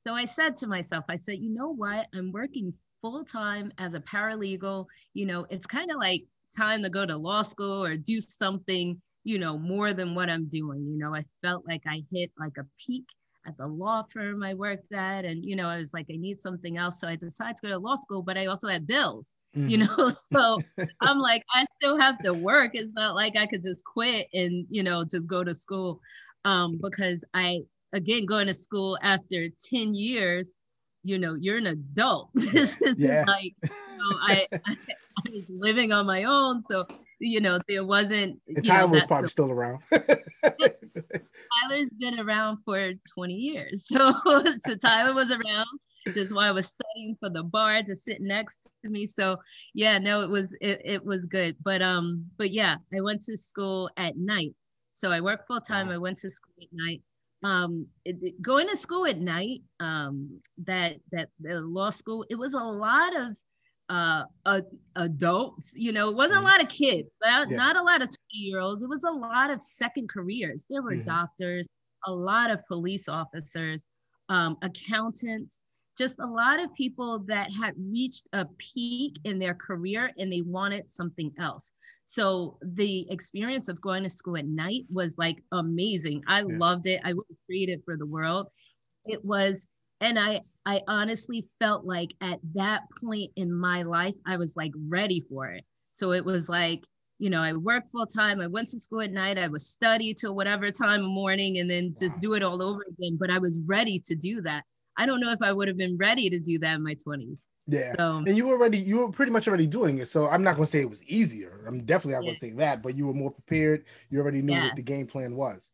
So 0.07 0.15
I 0.15 0.25
said 0.25 0.57
to 0.59 0.69
myself, 0.69 1.05
I 1.09 1.17
said, 1.17 1.39
you 1.39 1.53
know 1.53 1.75
what? 1.75 2.07
I'm 2.15 2.31
working 2.31 2.73
full 3.03 3.25
time 3.25 3.73
as 3.79 3.95
a 3.95 4.01
paralegal. 4.01 4.87
You 5.15 5.27
know, 5.27 5.47
it's 5.51 5.67
kind 5.67 5.91
of 5.91 5.97
like 5.99 6.25
time 6.57 6.83
to 6.83 6.91
go 6.91 7.05
to 7.05 7.17
law 7.17 7.43
school 7.43 7.85
or 7.85 7.97
do 7.97 8.21
something, 8.21 9.01
you 9.25 9.39
know, 9.39 9.59
more 9.59 9.93
than 9.93 10.15
what 10.15 10.31
I'm 10.31 10.47
doing. 10.47 10.87
You 10.87 10.99
know, 10.99 11.15
I 11.15 11.25
felt 11.43 11.65
like 11.67 11.83
I 11.87 12.03
hit 12.13 12.31
like 12.39 12.57
a 12.59 12.67
peak 12.79 13.07
at 13.47 13.57
the 13.57 13.67
law 13.67 14.05
firm 14.11 14.43
I 14.43 14.55
worked 14.55 14.93
at. 14.93 15.25
And, 15.25 15.45
you 15.45 15.57
know, 15.57 15.69
I 15.69 15.79
was 15.79 15.95
like, 15.95 16.07
I 16.11 16.17
need 16.17 16.41
something 16.41 16.77
else. 16.77 17.01
So 17.01 17.09
I 17.09 17.17
decided 17.17 17.57
to 17.57 17.63
go 17.63 17.69
to 17.69 17.79
law 17.79 17.97
school, 17.97 18.23
but 18.23 18.37
I 18.37 18.47
also 18.47 18.69
had 18.69 18.87
bills, 18.87 19.35
mm. 19.57 19.71
you 19.71 19.79
know? 19.79 20.11
So 20.11 20.61
I'm 21.01 21.19
like, 21.19 21.43
I 21.55 21.65
still 21.75 21.99
have 22.01 22.19
to 22.23 22.33
work. 22.33 22.73
It's 22.75 22.93
not 22.93 23.15
like 23.15 23.37
I 23.37 23.47
could 23.47 23.63
just 23.63 23.85
quit 23.85 24.29
and, 24.33 24.67
you 24.71 24.83
know, 24.83 25.05
just 25.05 25.29
go 25.29 25.45
to 25.45 25.55
school. 25.55 26.01
Um, 26.45 26.79
because 26.81 27.25
I 27.35 27.63
again 27.93 28.27
going 28.27 28.47
to 28.47 28.55
school 28.55 28.99
after 29.03 29.49
10 29.49 29.95
years 29.95 30.55
you 31.03 31.19
know 31.19 31.35
you're 31.35 31.57
an 31.57 31.69
adult 31.69 32.31
this 32.35 32.81
is 32.81 32.95
yeah. 32.99 33.25
like 33.27 33.55
you 33.63 33.71
know, 33.71 34.19
I, 34.21 34.47
I, 34.53 34.77
I 35.27 35.31
was 35.31 35.45
living 35.49 35.93
on 35.93 36.07
my 36.07 36.25
own 36.25 36.63
so 36.65 36.87
you 37.21 37.41
know 37.41 37.59
there 37.69 37.85
wasn't 37.85 38.41
Tyler 38.65 38.89
know, 38.89 38.95
was 38.95 39.05
probably 39.05 39.29
so, 39.29 39.33
still 39.33 39.51
around 39.51 39.83
Tyler's 41.69 41.91
been 41.99 42.21
around 42.21 42.59
for 42.65 42.93
20 43.15 43.35
years 43.35 43.87
so 43.93 44.13
so 44.65 44.75
Tyler 44.75 45.15
was 45.15 45.31
around 45.31 45.67
just 46.15 46.33
while 46.35 46.49
I 46.49 46.53
was 46.53 46.69
studying 46.69 47.17
for 47.19 47.29
the 47.31 47.43
bar 47.43 47.83
to 47.83 47.97
sit 47.97 48.21
next 48.21 48.71
to 48.85 48.89
me. 48.89 49.07
So 49.07 49.39
yeah, 49.75 49.99
no, 49.99 50.21
it 50.21 50.31
was 50.31 50.57
it, 50.61 50.81
it 50.85 51.05
was 51.05 51.27
good. 51.27 51.57
But 51.65 51.83
um, 51.83 52.27
but 52.37 52.53
yeah, 52.53 52.77
I 52.95 53.01
went 53.01 53.23
to 53.23 53.37
school 53.37 53.91
at 53.97 54.17
night. 54.17 54.55
So 54.93 55.11
I 55.11 55.21
worked 55.21 55.49
full 55.49 55.61
time. 55.61 55.89
Wow. 55.89 55.95
I 55.95 55.99
went 55.99 56.19
to 56.19 56.31
school 56.31 56.55
at 56.63 56.69
night 56.71 57.03
um, 57.43 57.87
it, 58.05 58.41
going 58.41 58.69
to 58.69 58.77
school 58.77 59.07
at 59.07 59.19
night, 59.19 59.63
um, 59.81 60.41
that 60.65 60.97
that 61.13 61.29
the 61.41 61.61
law 61.61 61.91
school, 61.91 62.25
it 62.31 62.35
was 62.35 62.55
a 62.55 62.59
lot 62.59 63.17
of 63.17 63.37
uh, 63.89 64.25
uh, 64.45 64.61
adults. 64.97 65.75
You 65.77 65.93
know, 65.93 66.09
it 66.09 66.17
wasn't 66.17 66.39
mm-hmm. 66.39 66.47
a 66.47 66.51
lot 66.51 66.63
of 66.63 66.69
kids, 66.69 67.09
not, 67.25 67.49
yeah. 67.51 67.57
not 67.57 67.77
a 67.77 67.83
lot 67.83 68.03
of 68.03 68.09
twenty 68.09 68.45
year 68.45 68.61
olds. 68.61 68.83
It 68.83 68.89
was 68.89 69.05
a 69.05 69.11
lot 69.11 69.51
of 69.51 69.63
second 69.63 70.09
careers. 70.09 70.67
There 70.69 70.83
were 70.83 70.93
mm-hmm. 70.93 71.03
doctors, 71.03 71.67
a 72.07 72.13
lot 72.13 72.51
of 72.51 72.67
police 72.67 73.09
officers, 73.09 73.89
um, 74.29 74.57
accountants, 74.63 75.61
just 75.97 76.19
a 76.19 76.27
lot 76.27 76.63
of 76.63 76.75
people 76.75 77.21
that 77.21 77.53
had 77.53 77.75
reached 77.79 78.29
a 78.33 78.45
peak 78.59 79.19
in 79.25 79.39
their 79.39 79.55
career 79.55 80.11
and 80.19 80.31
they 80.31 80.43
wanted 80.43 80.91
something 80.91 81.33
else. 81.39 81.73
So 82.05 82.59
the 82.63 83.11
experience 83.11 83.69
of 83.69 83.81
going 83.81 84.03
to 84.03 84.11
school 84.11 84.37
at 84.37 84.47
night 84.47 84.85
was 84.93 85.17
like 85.17 85.43
amazing. 85.53 86.23
I 86.27 86.41
yeah. 86.41 86.59
loved 86.59 86.87
it. 86.87 87.01
I 87.03 87.15
would 87.15 87.25
trade 87.47 87.71
it 87.71 87.83
for 87.85 87.97
the 87.97 88.07
world. 88.07 88.49
It 89.07 89.25
was, 89.25 89.67
and 90.01 90.19
I 90.19 90.43
I 90.65 90.83
honestly 90.89 91.47
felt 91.61 91.85
like 91.85 92.13
at 92.21 92.41
that 92.55 92.83
point 93.01 93.31
in 93.37 93.53
my 93.53 93.83
life, 93.83 94.15
I 94.27 94.37
was 94.37 94.57
like 94.57 94.73
ready 94.89 95.21
for 95.29 95.47
it. 95.47 95.65
So 95.89 96.13
it 96.13 96.25
was 96.25 96.49
like, 96.49 96.85
you 97.19 97.31
know, 97.31 97.41
I 97.41 97.53
worked 97.53 97.91
full 97.91 98.07
time. 98.07 98.41
I 98.41 98.49
went 98.49 98.69
to 98.69 98.81
school 98.81 99.01
at 99.01 99.13
night. 99.13 99.39
I 99.39 99.49
would 99.49 99.63
study 99.63 100.13
till 100.13 100.35
whatever 100.35 100.71
time 100.71 101.05
of 101.05 101.11
morning 101.11 101.59
and 101.59 101.71
then 101.71 101.95
just 101.99 102.21
do 102.21 102.35
it 102.35 102.43
all 102.43 102.63
over 102.63 102.81
again. 102.89 103.17
But 103.19 103.31
I 103.31 103.39
was 103.39 103.61
ready 103.65 104.03
to 104.07 104.17
do 104.17 104.43
that. 104.43 104.65
I 104.99 105.07
don't 105.07 105.21
know 105.21 105.31
if 105.31 105.41
I 105.41 105.53
would 105.53 105.69
have 105.69 105.77
been 105.77 105.97
ready 105.97 106.29
to 106.31 106.39
do 106.39 106.59
that 106.59 106.75
in 106.75 106.83
my 106.83 106.95
20s. 106.95 107.41
Yeah. 107.69 107.95
So, 107.97 108.17
and 108.19 108.37
you 108.37 108.47
were 108.47 108.55
already 108.55 108.79
you 108.79 108.99
were 108.99 109.11
pretty 109.11 109.33
much 109.33 109.49
already 109.49 109.67
doing 109.67 109.99
it. 109.99 110.07
So 110.07 110.29
I'm 110.29 110.43
not 110.43 110.55
gonna 110.55 110.67
say 110.67 110.81
it 110.81 110.91
was 110.91 111.05
easier. 111.05 111.65
I'm 111.67 111.85
definitely 111.85 112.15
not 112.15 112.25
yeah. 112.25 112.31
gonna 112.31 112.39
say 112.39 112.51
that, 112.53 112.83
but 112.83 112.97
you 112.97 113.07
were 113.07 113.15
more 113.15 113.31
prepared. 113.31 113.85
You 114.11 114.21
already 114.21 114.43
knew 114.43 114.53
yeah. 114.53 114.67
what 114.67 114.77
the 114.77 114.83
game 114.83 115.07
plan 115.07 115.35
was. 115.35 115.73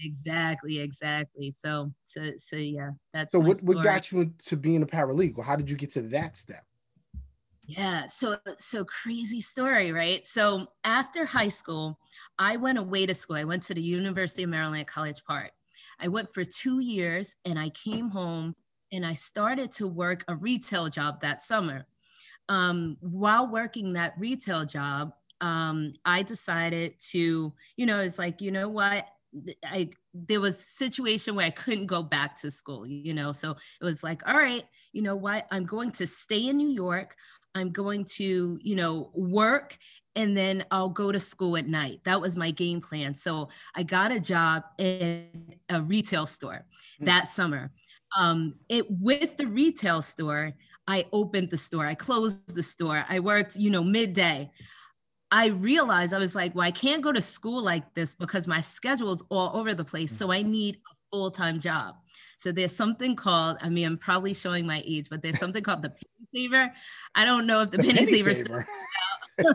Exactly, 0.00 0.80
exactly. 0.80 1.50
So 1.50 1.92
so 2.04 2.32
so 2.38 2.56
yeah, 2.56 2.90
that's 3.12 3.32
so 3.32 3.40
what, 3.40 3.60
what 3.62 3.82
got 3.82 4.12
you 4.12 4.20
into 4.20 4.56
being 4.56 4.82
a 4.82 4.86
paralegal? 4.86 5.44
How 5.44 5.56
did 5.56 5.68
you 5.68 5.76
get 5.76 5.90
to 5.90 6.02
that 6.02 6.36
step? 6.36 6.64
Yeah, 7.66 8.06
so 8.06 8.38
so 8.58 8.84
crazy 8.84 9.40
story, 9.40 9.92
right? 9.92 10.26
So 10.26 10.68
after 10.84 11.26
high 11.26 11.48
school, 11.48 11.98
I 12.38 12.56
went 12.56 12.78
away 12.78 13.06
to 13.06 13.14
school. 13.14 13.36
I 13.36 13.44
went 13.44 13.62
to 13.64 13.74
the 13.74 13.82
University 13.82 14.44
of 14.44 14.50
Maryland 14.50 14.80
at 14.80 14.86
College 14.86 15.22
Park. 15.26 15.50
I 16.00 16.08
went 16.08 16.32
for 16.32 16.44
two 16.44 16.80
years 16.80 17.36
and 17.44 17.58
I 17.58 17.70
came 17.70 18.08
home 18.08 18.54
and 18.92 19.04
I 19.04 19.14
started 19.14 19.72
to 19.72 19.86
work 19.86 20.24
a 20.28 20.36
retail 20.36 20.88
job 20.88 21.20
that 21.20 21.42
summer. 21.42 21.86
Um, 22.48 22.96
while 23.00 23.50
working 23.50 23.92
that 23.92 24.14
retail 24.16 24.64
job, 24.64 25.12
um, 25.40 25.92
I 26.04 26.22
decided 26.22 26.94
to, 27.10 27.52
you 27.76 27.86
know, 27.86 28.00
it's 28.00 28.18
like, 28.18 28.40
you 28.40 28.50
know 28.50 28.68
what? 28.68 29.06
I 29.64 29.90
there 30.14 30.40
was 30.40 30.58
a 30.58 30.62
situation 30.62 31.34
where 31.34 31.46
I 31.46 31.50
couldn't 31.50 31.86
go 31.86 32.02
back 32.02 32.36
to 32.38 32.50
school, 32.50 32.86
you 32.86 33.14
know. 33.14 33.32
So 33.32 33.56
it 33.80 33.84
was 33.84 34.02
like, 34.02 34.26
all 34.26 34.36
right, 34.36 34.64
you 34.92 35.02
know 35.02 35.16
what? 35.16 35.46
I'm 35.50 35.64
going 35.64 35.90
to 35.92 36.06
stay 36.06 36.48
in 36.48 36.56
New 36.56 36.70
York. 36.70 37.14
I'm 37.54 37.70
going 37.70 38.04
to, 38.16 38.58
you 38.60 38.74
know, 38.74 39.10
work 39.14 39.76
and 40.18 40.36
then 40.36 40.64
I'll 40.70 40.88
go 40.88 41.12
to 41.12 41.20
school 41.20 41.56
at 41.56 41.68
night. 41.68 42.00
That 42.04 42.20
was 42.20 42.36
my 42.36 42.50
game 42.50 42.80
plan. 42.80 43.14
So 43.14 43.50
I 43.76 43.84
got 43.84 44.10
a 44.10 44.18
job 44.18 44.64
in 44.76 45.28
a 45.68 45.80
retail 45.80 46.26
store 46.26 46.64
mm. 47.00 47.04
that 47.04 47.28
summer. 47.28 47.70
Um, 48.16 48.54
it 48.68 48.90
with 48.90 49.36
the 49.36 49.46
retail 49.46 50.02
store, 50.02 50.54
I 50.88 51.04
opened 51.12 51.50
the 51.50 51.58
store, 51.58 51.86
I 51.86 51.94
closed 51.94 52.54
the 52.54 52.62
store, 52.62 53.04
I 53.08 53.20
worked, 53.20 53.56
you 53.56 53.70
know, 53.70 53.84
midday. 53.84 54.50
I 55.30 55.46
realized 55.46 56.14
I 56.14 56.18
was 56.18 56.34
like, 56.34 56.54
well, 56.54 56.66
I 56.66 56.70
can't 56.70 57.02
go 57.02 57.12
to 57.12 57.20
school 57.20 57.62
like 57.62 57.94
this 57.94 58.14
because 58.14 58.46
my 58.46 58.60
schedule's 58.60 59.22
all 59.28 59.56
over 59.56 59.74
the 59.74 59.84
place. 59.84 60.12
So 60.16 60.32
I 60.32 60.42
need 60.42 60.76
a 60.76 60.94
full 61.12 61.30
time 61.30 61.60
job. 61.60 61.96
So 62.38 62.52
there's 62.52 62.74
something 62.74 63.16
called, 63.16 63.58
I 63.60 63.68
mean, 63.68 63.86
I'm 63.86 63.98
probably 63.98 64.32
showing 64.32 64.66
my 64.66 64.82
age, 64.86 65.08
but 65.10 65.22
there's 65.22 65.38
something 65.38 65.62
called 65.62 65.82
the 65.82 65.90
penny 65.90 66.28
saver. 66.34 66.72
I 67.14 67.24
don't 67.24 67.46
know 67.46 67.62
if 67.62 67.70
the, 67.72 67.78
the 67.78 67.82
penny, 67.82 68.04
penny, 68.04 68.06
saver, 68.06 68.34
saver. 68.34 68.66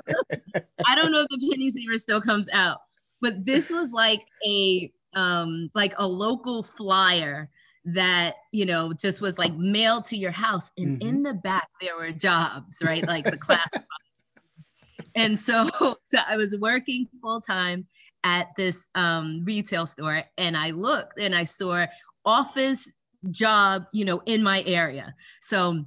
I 0.86 0.96
don't 0.96 1.12
know 1.12 1.22
if 1.22 1.28
the 1.30 1.50
penny 1.52 1.70
saver 1.70 1.98
still 1.98 2.22
comes 2.22 2.48
out, 2.54 2.80
but 3.22 3.46
this 3.46 3.72
was 3.72 3.92
like 3.92 4.22
a 4.46 4.92
um 5.16 5.70
like 5.74 5.94
a 5.98 6.08
local 6.08 6.64
flyer 6.64 7.50
that 7.86 8.36
you 8.52 8.66
know 8.66 8.94
just 8.94 9.22
was 9.22 9.38
like 9.38 9.56
mailed 9.56 10.06
to 10.06 10.18
your 10.18 10.32
house 10.32 10.72
and 10.78 11.00
mm-hmm. 11.00 11.08
in 11.08 11.24
the 11.24 11.34
back 11.34 11.68
there 11.82 11.96
were 11.96 12.12
jobs 12.12 12.82
right 12.82 13.06
like 13.06 13.26
the 13.26 13.38
class 13.38 13.70
and 15.16 15.40
so 15.40 15.70
so 16.04 16.18
i 16.28 16.38
was 16.38 16.58
working 16.60 17.08
full 17.22 17.42
time 17.42 17.86
at 18.26 18.48
this 18.56 18.88
um, 18.96 19.42
retail 19.44 19.86
store 19.86 20.24
and 20.38 20.56
i 20.56 20.72
looked 20.72 21.20
and 21.20 21.36
i 21.36 21.44
saw 21.44 21.86
office 22.26 22.94
job 23.32 23.86
you 23.92 24.06
know 24.06 24.22
in 24.26 24.42
my 24.42 24.64
area 24.64 25.14
so 25.42 25.86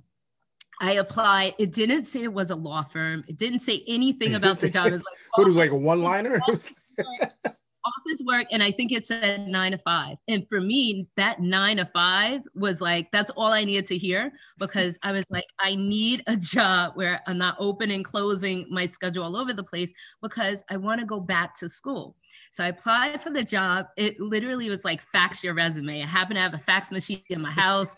I 0.81 0.93
applied. 0.95 1.55
It 1.59 1.73
didn't 1.73 2.05
say 2.05 2.23
it 2.23 2.33
was 2.33 2.51
a 2.51 2.57
law 2.57 2.83
firm. 2.83 3.25
It 3.29 3.37
didn't 3.37 3.61
say 3.61 3.83
anything 3.87 4.35
about 4.41 4.59
the 4.59 4.69
job. 4.69 4.89
It 4.89 4.93
was 4.93 5.03
like, 5.03 5.17
it 5.39 5.47
was 5.47 5.57
like 5.57 5.71
a 5.71 5.77
one 5.77 6.03
liner. 6.03 6.41
office 7.87 8.23
work 8.27 8.47
and 8.51 8.63
I 8.63 8.71
think 8.71 8.93
it 8.93 9.07
said 9.07 9.47
nine 9.49 9.73
to 9.73 9.79
five. 9.79 10.17
And 10.29 10.49
for 10.49 10.61
me, 10.61 11.09
that 11.17 11.41
nine 11.41 11.77
to 11.77 11.87
five 11.87 12.43
was 12.55 12.81
like, 12.81 13.11
that's 13.13 13.31
all 13.33 13.53
I 13.53 13.65
needed 13.65 13.87
to 13.87 13.99
hear 13.99 14.33
because 14.59 14.99
I 15.03 15.13
was 15.13 15.25
like, 15.31 15.45
I 15.59 15.75
need 15.75 16.23
a 16.27 16.37
job 16.37 16.93
where 16.95 17.21
I'm 17.27 17.39
not 17.39 17.57
open 17.59 17.91
and 17.91 18.05
closing 18.05 18.67
my 18.71 18.87
schedule 18.87 19.25
all 19.25 19.37
over 19.37 19.53
the 19.53 19.65
place 19.65 19.93
because 20.23 20.63
I 20.71 20.77
want 20.77 21.01
to 21.01 21.07
go 21.07 21.21
back 21.21 21.55
to 21.57 21.69
school. 21.69 22.17
So 22.51 22.65
I 22.65 22.69
applied 22.69 23.21
for 23.21 23.31
the 23.31 23.43
job. 23.43 23.87
It 23.97 24.21
literally 24.21 24.69
was 24.69 24.85
like 24.85 25.03
fax 25.03 25.43
your 25.45 25.55
resume. 25.55 26.03
I 26.03 26.07
happen 26.07 26.37
to 26.37 26.43
have 26.43 26.55
a 26.55 26.59
fax 26.59 26.91
machine 26.91 27.23
in 27.31 27.41
my 27.41 27.51
house. 27.51 27.95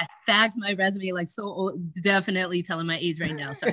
I 0.00 0.06
faxed 0.28 0.54
my 0.56 0.74
resume 0.74 1.12
like 1.12 1.28
so 1.28 1.44
old, 1.44 1.92
definitely 2.02 2.62
telling 2.62 2.86
my 2.86 2.98
age 2.98 3.20
right 3.20 3.34
now. 3.34 3.52
So 3.52 3.68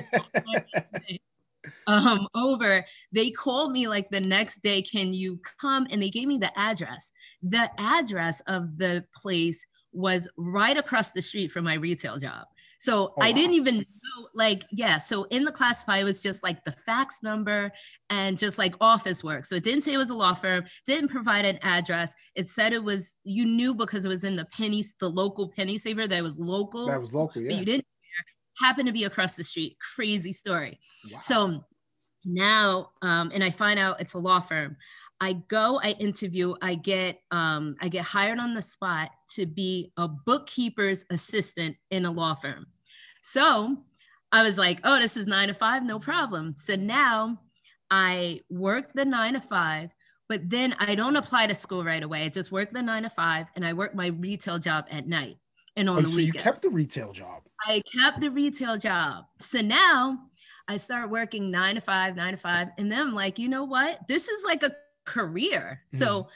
um, 1.86 2.28
over. 2.34 2.84
They 3.12 3.30
called 3.30 3.72
me 3.72 3.88
like 3.88 4.10
the 4.10 4.20
next 4.20 4.62
day, 4.62 4.82
can 4.82 5.12
you 5.12 5.40
come? 5.60 5.86
And 5.90 6.02
they 6.02 6.10
gave 6.10 6.28
me 6.28 6.38
the 6.38 6.56
address. 6.58 7.12
The 7.42 7.70
address 7.78 8.40
of 8.46 8.78
the 8.78 9.04
place 9.14 9.66
was 9.92 10.28
right 10.36 10.76
across 10.76 11.12
the 11.12 11.22
street 11.22 11.52
from 11.52 11.64
my 11.64 11.74
retail 11.74 12.16
job. 12.18 12.46
So 12.78 13.14
oh, 13.16 13.22
I 13.22 13.30
didn't 13.30 13.54
even 13.54 13.76
know, 13.76 14.28
like, 14.34 14.64
yeah. 14.72 14.98
So 14.98 15.22
in 15.24 15.44
the 15.44 15.52
classify, 15.52 15.98
it 15.98 16.04
was 16.04 16.18
just 16.18 16.42
like 16.42 16.64
the 16.64 16.74
fax 16.84 17.22
number 17.22 17.70
and 18.10 18.36
just 18.36 18.58
like 18.58 18.74
office 18.80 19.22
work. 19.22 19.44
So 19.44 19.54
it 19.54 19.62
didn't 19.62 19.82
say 19.82 19.92
it 19.92 19.98
was 19.98 20.10
a 20.10 20.14
law 20.14 20.34
firm, 20.34 20.64
didn't 20.84 21.10
provide 21.10 21.44
an 21.44 21.60
address. 21.62 22.12
It 22.34 22.48
said 22.48 22.72
it 22.72 22.82
was, 22.82 23.18
you 23.22 23.44
knew 23.44 23.72
because 23.72 24.04
it 24.04 24.08
was 24.08 24.24
in 24.24 24.34
the 24.34 24.46
penny, 24.46 24.82
the 24.98 25.08
local 25.08 25.48
penny 25.48 25.78
saver 25.78 26.08
that 26.08 26.22
was 26.24 26.36
local. 26.36 26.88
That 26.88 27.00
was 27.00 27.14
local, 27.14 27.42
yeah. 27.42 27.56
you 27.56 27.64
didn't 27.64 27.86
happen 28.62 28.86
to 28.86 28.92
be 28.92 29.04
across 29.04 29.36
the 29.36 29.44
street. 29.44 29.76
Crazy 29.94 30.32
story. 30.32 30.78
Wow. 31.10 31.18
So 31.20 31.64
now, 32.24 32.90
um, 33.02 33.30
and 33.34 33.42
I 33.42 33.50
find 33.50 33.78
out 33.78 34.00
it's 34.00 34.14
a 34.14 34.18
law 34.18 34.40
firm. 34.40 34.76
I 35.20 35.34
go, 35.34 35.80
I 35.82 35.90
interview, 35.92 36.54
I 36.60 36.74
get 36.74 37.20
um, 37.30 37.76
I 37.80 37.88
get 37.88 38.04
hired 38.04 38.40
on 38.40 38.54
the 38.54 38.62
spot 38.62 39.10
to 39.34 39.46
be 39.46 39.92
a 39.96 40.08
bookkeeper's 40.08 41.04
assistant 41.10 41.76
in 41.90 42.04
a 42.04 42.10
law 42.10 42.34
firm. 42.34 42.66
So 43.20 43.76
I 44.32 44.42
was 44.42 44.58
like, 44.58 44.80
oh, 44.82 44.98
this 44.98 45.16
is 45.16 45.26
nine 45.26 45.48
to 45.48 45.54
five, 45.54 45.84
no 45.84 45.98
problem. 45.98 46.56
So 46.56 46.74
now 46.74 47.38
I 47.90 48.40
work 48.50 48.92
the 48.94 49.04
nine 49.04 49.34
to 49.34 49.40
five, 49.40 49.90
but 50.28 50.48
then 50.48 50.74
I 50.80 50.94
don't 50.94 51.14
apply 51.14 51.46
to 51.46 51.54
school 51.54 51.84
right 51.84 52.02
away. 52.02 52.24
I 52.24 52.28
just 52.28 52.50
work 52.50 52.70
the 52.70 52.82
nine 52.82 53.04
to 53.04 53.10
five 53.10 53.46
and 53.54 53.64
I 53.64 53.74
work 53.74 53.94
my 53.94 54.08
retail 54.08 54.58
job 54.58 54.86
at 54.90 55.06
night 55.06 55.36
and 55.76 55.88
on 55.88 55.98
oh, 55.98 56.02
the 56.02 56.08
so 56.08 56.16
weekend. 56.16 56.34
you 56.34 56.40
kept 56.40 56.62
the 56.62 56.70
retail 56.70 57.12
job. 57.12 57.42
I 57.66 57.82
kept 57.98 58.20
the 58.20 58.30
retail 58.30 58.76
job. 58.76 59.24
So 59.40 59.60
now 59.60 60.18
I 60.68 60.76
start 60.76 61.10
working 61.10 61.50
nine 61.50 61.76
to 61.76 61.80
five, 61.80 62.16
nine 62.16 62.32
to 62.32 62.36
five. 62.36 62.68
And 62.78 62.90
then 62.90 63.00
I'm 63.00 63.14
like, 63.14 63.38
you 63.38 63.48
know 63.48 63.64
what? 63.64 64.06
This 64.08 64.28
is 64.28 64.44
like 64.44 64.62
a 64.62 64.72
career. 65.04 65.82
Mm-hmm. 65.88 65.98
So 65.98 66.28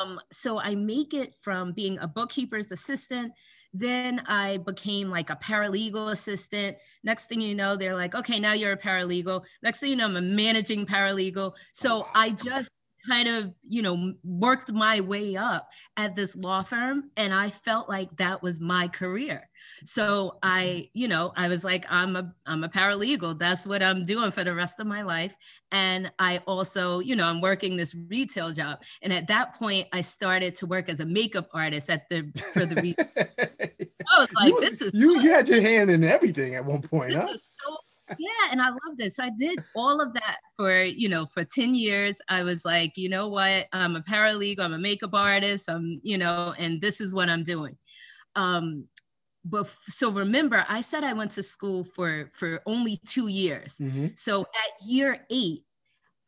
um, 0.00 0.20
so 0.30 0.58
I 0.58 0.74
make 0.74 1.14
it 1.14 1.34
from 1.40 1.72
being 1.72 1.98
a 1.98 2.08
bookkeeper's 2.08 2.72
assistant. 2.72 3.32
Then 3.72 4.22
I 4.26 4.58
became 4.58 5.10
like 5.10 5.30
a 5.30 5.36
paralegal 5.36 6.10
assistant. 6.10 6.78
Next 7.04 7.26
thing 7.26 7.40
you 7.40 7.54
know, 7.54 7.76
they're 7.76 7.94
like, 7.94 8.14
okay, 8.14 8.40
now 8.40 8.52
you're 8.52 8.72
a 8.72 8.78
paralegal. 8.78 9.44
Next 9.62 9.80
thing 9.80 9.90
you 9.90 9.96
know, 9.96 10.06
I'm 10.06 10.16
a 10.16 10.20
managing 10.20 10.86
paralegal. 10.86 11.54
So 11.72 12.08
I 12.14 12.30
just 12.30 12.70
kind 13.08 13.28
of, 13.28 13.54
you 13.62 13.82
know, 13.82 14.14
worked 14.24 14.72
my 14.72 15.00
way 15.00 15.36
up 15.36 15.68
at 15.96 16.16
this 16.16 16.34
law 16.34 16.62
firm 16.62 17.10
and 17.16 17.32
I 17.32 17.50
felt 17.50 17.88
like 17.88 18.16
that 18.16 18.42
was 18.42 18.60
my 18.60 18.88
career. 18.88 19.47
So 19.84 20.38
I, 20.42 20.88
you 20.94 21.08
know, 21.08 21.32
I 21.36 21.48
was 21.48 21.64
like 21.64 21.86
I'm 21.90 22.16
a 22.16 22.32
I'm 22.46 22.64
a 22.64 22.68
paralegal. 22.68 23.38
That's 23.38 23.66
what 23.66 23.82
I'm 23.82 24.04
doing 24.04 24.30
for 24.30 24.44
the 24.44 24.54
rest 24.54 24.80
of 24.80 24.86
my 24.86 25.02
life. 25.02 25.34
And 25.70 26.10
I 26.18 26.38
also, 26.46 27.00
you 27.00 27.16
know, 27.16 27.26
I'm 27.26 27.40
working 27.40 27.76
this 27.76 27.94
retail 28.08 28.52
job. 28.52 28.82
And 29.02 29.12
at 29.12 29.26
that 29.28 29.54
point 29.54 29.88
I 29.92 30.00
started 30.00 30.54
to 30.56 30.66
work 30.66 30.88
as 30.88 31.00
a 31.00 31.06
makeup 31.06 31.48
artist 31.52 31.90
at 31.90 32.08
the 32.08 32.30
for 32.52 32.66
the 32.66 32.80
re- 32.80 32.96
I 32.98 34.20
was 34.20 34.32
like, 34.34 34.54
was, 34.54 34.70
this 34.70 34.82
is 34.82 34.94
you 34.94 35.20
you 35.20 35.30
had 35.30 35.48
your 35.48 35.60
hand 35.60 35.90
in 35.90 36.04
everything 36.04 36.54
at 36.54 36.64
one 36.64 36.82
point, 36.82 37.12
this 37.12 37.22
huh? 37.22 37.36
so 37.36 37.76
yeah 38.18 38.50
and 38.50 38.62
i 38.62 38.68
love 38.68 38.96
this 38.96 39.16
so 39.16 39.24
i 39.24 39.30
did 39.38 39.58
all 39.74 40.00
of 40.00 40.12
that 40.14 40.38
for 40.56 40.82
you 40.82 41.08
know 41.08 41.26
for 41.26 41.44
10 41.44 41.74
years 41.74 42.20
i 42.28 42.42
was 42.42 42.64
like 42.64 42.96
you 42.96 43.08
know 43.08 43.28
what 43.28 43.66
i'm 43.72 43.96
a 43.96 44.00
paralegal 44.00 44.60
i'm 44.60 44.72
a 44.72 44.78
makeup 44.78 45.14
artist 45.14 45.68
i'm 45.68 46.00
you 46.02 46.16
know 46.16 46.54
and 46.58 46.80
this 46.80 47.00
is 47.00 47.12
what 47.12 47.28
i'm 47.28 47.42
doing 47.42 47.76
um 48.36 48.86
but 49.48 49.68
so 49.88 50.10
remember 50.10 50.64
i 50.68 50.80
said 50.80 51.04
i 51.04 51.12
went 51.12 51.30
to 51.30 51.42
school 51.42 51.84
for 51.84 52.30
for 52.32 52.60
only 52.66 52.96
two 53.06 53.28
years 53.28 53.76
mm-hmm. 53.78 54.08
so 54.14 54.42
at 54.42 54.86
year 54.86 55.26
eight 55.30 55.62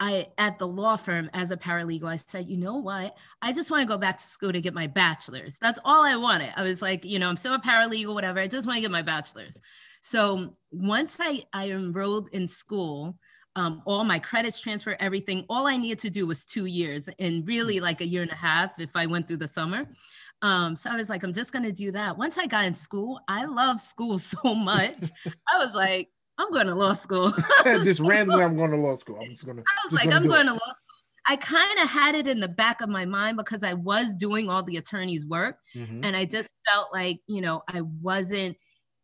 I 0.03 0.29
at 0.39 0.59
the 0.59 0.67
law 0.67 0.97
firm 0.97 1.29
as 1.35 1.51
a 1.51 1.59
paralegal, 1.59 2.05
I 2.05 2.17
said, 2.17 2.47
you 2.47 2.57
know 2.57 2.77
what? 2.77 3.15
I 3.43 3.53
just 3.53 3.71
want 3.71 3.83
to 3.83 3.87
go 3.87 3.99
back 3.99 4.17
to 4.17 4.25
school 4.25 4.51
to 4.51 4.61
get 4.61 4.73
my 4.73 4.87
bachelor's. 4.87 5.59
That's 5.59 5.79
all 5.85 6.03
I 6.03 6.17
wanted. 6.17 6.55
I 6.57 6.63
was 6.63 6.81
like, 6.81 7.05
you 7.05 7.19
know, 7.19 7.29
I'm 7.29 7.37
still 7.37 7.53
a 7.53 7.61
paralegal, 7.61 8.15
whatever. 8.15 8.41
I 8.41 8.47
just 8.47 8.67
want 8.67 8.79
to 8.79 8.81
get 8.81 8.91
my 8.91 9.03
bachelor's. 9.03 9.59
So 10.01 10.55
once 10.71 11.19
I, 11.21 11.45
I 11.53 11.71
enrolled 11.71 12.31
in 12.33 12.49
school, 12.49 13.19
um, 13.57 13.83
all 13.85 14.05
my 14.05 14.19
credits 14.19 14.59
transfer, 14.59 14.97
everything, 14.99 15.45
all 15.51 15.67
I 15.67 15.77
needed 15.77 15.99
to 16.01 16.11
do 16.11 16.27
was 16.27 16.47
two 16.47 16.65
years 16.65 17.09
and 17.19 17.47
really 17.47 17.77
mm. 17.77 17.83
like 17.83 18.01
a 18.01 18.07
year 18.07 18.23
and 18.23 18.31
a 18.31 18.37
half 18.37 18.81
if 18.81 18.97
I 18.97 19.05
went 19.05 19.27
through 19.27 19.39
the 19.39 19.49
summer. 19.49 19.87
Um, 20.43 20.75
so 20.75 20.91
I 20.91 20.97
was 20.97 21.11
like, 21.11 21.23
I'm 21.23 21.33
just 21.33 21.53
going 21.53 21.65
to 21.65 21.73
do 21.73 21.93
that. 21.93 22.17
Once 22.17 22.39
I 22.39 22.47
got 22.47 22.65
in 22.65 22.75
school, 22.75 23.21
I 23.29 23.45
love 23.45 23.81
school 23.81 24.19
so 24.19 24.55
much. 24.55 25.11
I 25.53 25.59
was 25.59 25.75
like, 25.75 26.09
I'm 26.39 26.51
going 26.53 26.67
to 26.67 26.75
law 26.75 26.95
school. 26.95 27.33
just 27.65 28.01
randomly, 28.01 28.45
I'm 28.45 28.57
going 28.57 28.71
to 28.71 28.77
law 28.77 28.97
school. 28.97 29.19
I'm 29.21 29.31
just 29.31 29.45
to. 29.45 29.53
I 29.53 29.79
was 29.85 29.93
like, 29.93 30.13
I'm 30.13 30.27
going 30.27 30.47
it. 30.47 30.51
to 30.51 30.53
law 30.53 30.59
school. 30.59 30.75
I 31.29 31.37
kind 31.37 31.79
of 31.81 31.89
had 31.89 32.15
it 32.15 32.27
in 32.27 32.41
the 32.41 32.49
back 32.49 32.81
of 32.81 32.89
my 32.89 33.05
mind 33.05 33.37
because 33.37 33.63
I 33.63 33.75
was 33.75 34.15
doing 34.15 34.49
all 34.49 34.63
the 34.63 34.79
attorney's 34.79 35.27
work. 35.27 35.59
Mm-hmm. 35.77 36.03
And 36.03 36.17
I 36.17 36.25
just 36.25 36.51
felt 36.69 36.89
like, 36.93 37.21
you 37.29 37.41
know, 37.41 37.63
I 37.69 37.83
wasn't 37.83 38.57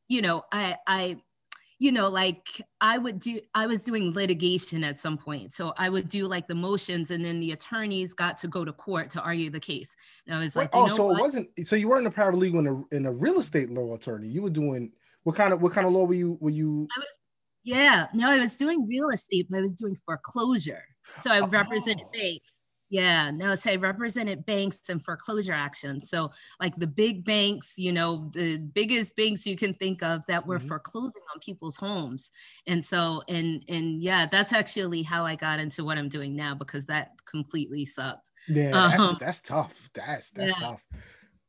you 0.09 0.23
know, 0.23 0.45
I, 0.53 0.77
I, 0.87 1.17
you 1.79 1.93
know, 1.93 2.09
like 2.09 2.63
I 2.81 2.97
would 2.97 3.19
do, 3.19 3.41
I 3.55 3.67
was 3.67 3.85
doing 3.85 4.15
litigation 4.15 4.83
at 4.83 4.99
some 4.99 5.19
point. 5.19 5.53
So 5.53 5.75
I 5.77 5.89
would 5.89 6.09
do 6.09 6.27
like 6.27 6.49
the 6.49 6.55
motions 6.55 7.11
and 7.11 7.25
then 7.25 7.39
the 7.39 7.53
attorneys 7.53 8.15
got 8.15 8.39
to 8.39 8.49
go 8.49 8.65
to 8.65 8.73
court 8.73 9.11
to 9.11 9.21
argue 9.21 9.51
the 9.51 9.61
case. 9.61 9.95
And 10.27 10.35
I 10.35 10.39
was 10.39 10.57
like, 10.57 10.71
oh, 10.73 10.89
so 10.89 11.07
what? 11.07 11.19
it 11.19 11.21
wasn't, 11.21 11.49
so 11.65 11.77
you 11.77 11.89
weren't 11.89 12.07
a 12.07 12.11
paralegal 12.11 12.59
in 12.61 12.67
a, 12.67 12.97
in 12.97 13.07
a 13.07 13.13
real 13.13 13.39
estate 13.39 13.71
law 13.71 13.95
attorney. 13.95 14.29
You 14.29 14.43
were 14.43 14.51
doing, 14.51 14.93
what 15.25 15.37
kind 15.37 15.53
of, 15.53 15.61
what 15.61 15.73
kind 15.73 15.87
of 15.87 15.93
law 15.93 16.05
were 16.05 16.15
you, 16.15 16.39
were 16.41 16.51
you? 16.51 16.89
I 16.97 17.01
was, 17.01 17.09
yeah, 17.63 18.07
no, 18.15 18.31
I 18.31 18.39
was 18.39 18.57
doing 18.57 18.87
real 18.87 19.11
estate, 19.11 19.49
but 19.51 19.59
I 19.59 19.61
was 19.61 19.75
doing 19.75 19.97
foreclosure. 20.07 20.85
So 21.19 21.31
I 21.31 21.41
represented 21.41 22.07
oh. 22.07 22.13
banks 22.13 22.56
yeah, 22.89 23.31
no, 23.33 23.55
so 23.57 23.73
I 23.73 23.77
represented 23.77 24.47
banks 24.47 24.89
and 24.89 25.05
foreclosure 25.05 25.53
actions. 25.53 26.09
So, 26.09 26.31
like 26.61 26.77
the 26.77 26.87
big 26.87 27.25
banks, 27.25 27.75
you 27.77 27.93
know, 27.93 28.31
the 28.33 28.59
biggest 28.59 29.17
banks 29.17 29.47
you 29.47 29.57
can 29.57 29.75
think 29.75 30.03
of 30.03 30.23
that 30.29 30.47
were 30.47 30.59
mm-hmm. 30.59 30.69
foreclosing 30.69 31.23
on 31.35 31.41
people's 31.41 31.77
homes. 31.77 32.31
And 32.69 32.85
so, 32.85 33.23
and 33.29 33.65
and 33.69 34.01
yeah, 34.01 34.27
that's 34.31 34.53
actually 34.53 35.03
how 35.03 35.27
I 35.27 35.35
got 35.35 35.59
into 35.59 35.85
what 35.85 35.99
I'm 35.99 36.09
doing 36.09 36.37
now 36.37 36.55
because 36.55 36.87
that 36.87 37.11
completely 37.29 37.85
sucked. 37.85 38.31
Yeah, 38.47 38.71
that's, 38.71 39.01
um, 39.01 39.17
that's 39.19 39.41
tough. 39.41 39.91
That's 39.93 40.31
that's 40.31 40.53
yeah. 40.53 40.67
tough. 40.67 40.81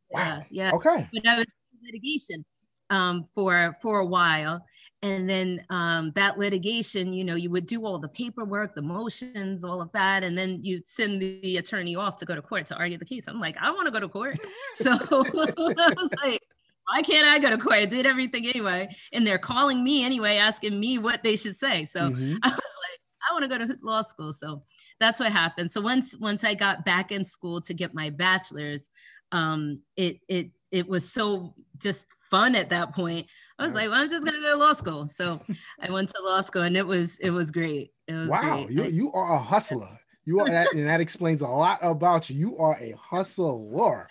Wow. 0.10 0.20
Yeah, 0.20 0.44
yeah. 0.50 0.72
Okay. 0.74 1.08
But 1.14 1.28
I 1.28 1.38
was 1.38 1.46
litigation 1.84 2.44
um, 2.90 3.26
for 3.36 3.76
for 3.82 4.00
a 4.00 4.06
while, 4.06 4.66
and 5.04 5.30
then 5.30 5.64
um, 5.70 6.12
that 6.16 6.38
litigation 6.38 7.14
you 7.14 7.24
know 7.24 7.36
you 7.36 7.50
would 7.50 7.66
do 7.66 7.86
all 7.86 8.00
the 8.00 8.08
paperwork 8.08 8.74
the 8.74 8.82
motions 8.82 9.64
all 9.64 9.82
of 9.82 9.92
that 9.92 10.24
and 10.24 10.38
then 10.38 10.60
you'd 10.62 10.88
send 10.88 11.22
the 11.22 11.58
attorney 11.58 11.96
off 11.96 12.18
to 12.18 12.26
go 12.26 12.34
to 12.34 12.42
court 12.42 12.66
to 12.66 12.76
argue 12.76 12.98
the 12.98 13.06
case. 13.06 13.28
I'm 13.28 13.40
like 13.40 13.56
i 13.62 13.70
want 13.72 13.86
to 13.86 13.92
go 13.92 14.00
to 14.00 14.08
court. 14.08 14.40
So 14.76 14.92
i 14.92 15.94
was 15.96 16.12
like 16.24 16.42
why 16.88 17.02
can't 17.02 17.28
i 17.28 17.40
go 17.40 17.50
to 17.50 17.58
court? 17.58 17.76
I 17.76 17.86
did 17.86 18.06
everything 18.06 18.48
anyway. 18.48 18.90
And 19.12 19.26
they're 19.26 19.38
calling 19.38 19.84
me 19.84 20.04
anyway 20.04 20.38
asking 20.38 20.80
me 20.80 20.98
what 20.98 21.24
they 21.24 21.36
should 21.36 21.58
say. 21.58 21.86
So 21.86 22.10
mm-hmm. 22.10 22.36
i 22.44 22.48
was 22.48 22.54
like 22.54 23.00
i 23.30 23.34
want 23.34 23.44
to 23.44 23.50
go 23.50 23.58
to 23.58 23.76
law 23.84 24.02
school. 24.02 24.34
So 24.34 24.64
that's 25.00 25.20
what 25.20 25.32
happened. 25.32 25.72
So 25.72 25.82
once 25.82 26.16
once 26.18 26.44
i 26.44 26.54
got 26.54 26.86
back 26.86 27.12
in 27.12 27.24
school 27.24 27.62
to 27.62 27.74
get 27.74 27.94
my 27.94 28.10
bachelor's 28.10 28.90
um, 29.32 29.82
it 29.96 30.20
it 30.28 30.52
it 30.72 30.88
was 30.88 31.10
so 31.12 31.54
just 31.78 32.06
fun 32.30 32.56
at 32.56 32.70
that 32.70 32.94
point. 32.94 33.28
I 33.60 33.64
was 33.64 33.74
like, 33.74 33.90
well, 33.90 34.00
I'm 34.00 34.10
just 34.10 34.26
gonna 34.26 34.40
go 34.40 34.52
to 34.52 34.58
law 34.58 34.74
school. 34.74 35.08
So 35.08 35.42
I 35.82 35.92
went 35.92 36.10
to 36.10 36.22
law 36.24 36.42
school, 36.42 36.64
and 36.64 36.78
it 36.78 36.86
was 36.86 37.18
it 37.20 37.32
was 37.32 37.52
great. 37.52 37.92
It 38.08 38.14
was 38.14 38.30
wow, 38.30 38.66
great. 38.66 38.72
you 38.72 38.84
you 38.86 39.12
are 39.14 39.34
a 39.34 39.40
hustler. 39.40 40.00
You 40.26 40.40
are 40.42 40.50
that, 40.50 40.74
and 40.74 40.88
that 40.88 41.00
explains 41.00 41.42
a 41.42 41.48
lot 41.48 41.80
about 41.82 42.30
you. 42.30 42.38
You 42.38 42.58
are 42.58 42.78
a 42.80 42.94
hustler. 43.00 44.08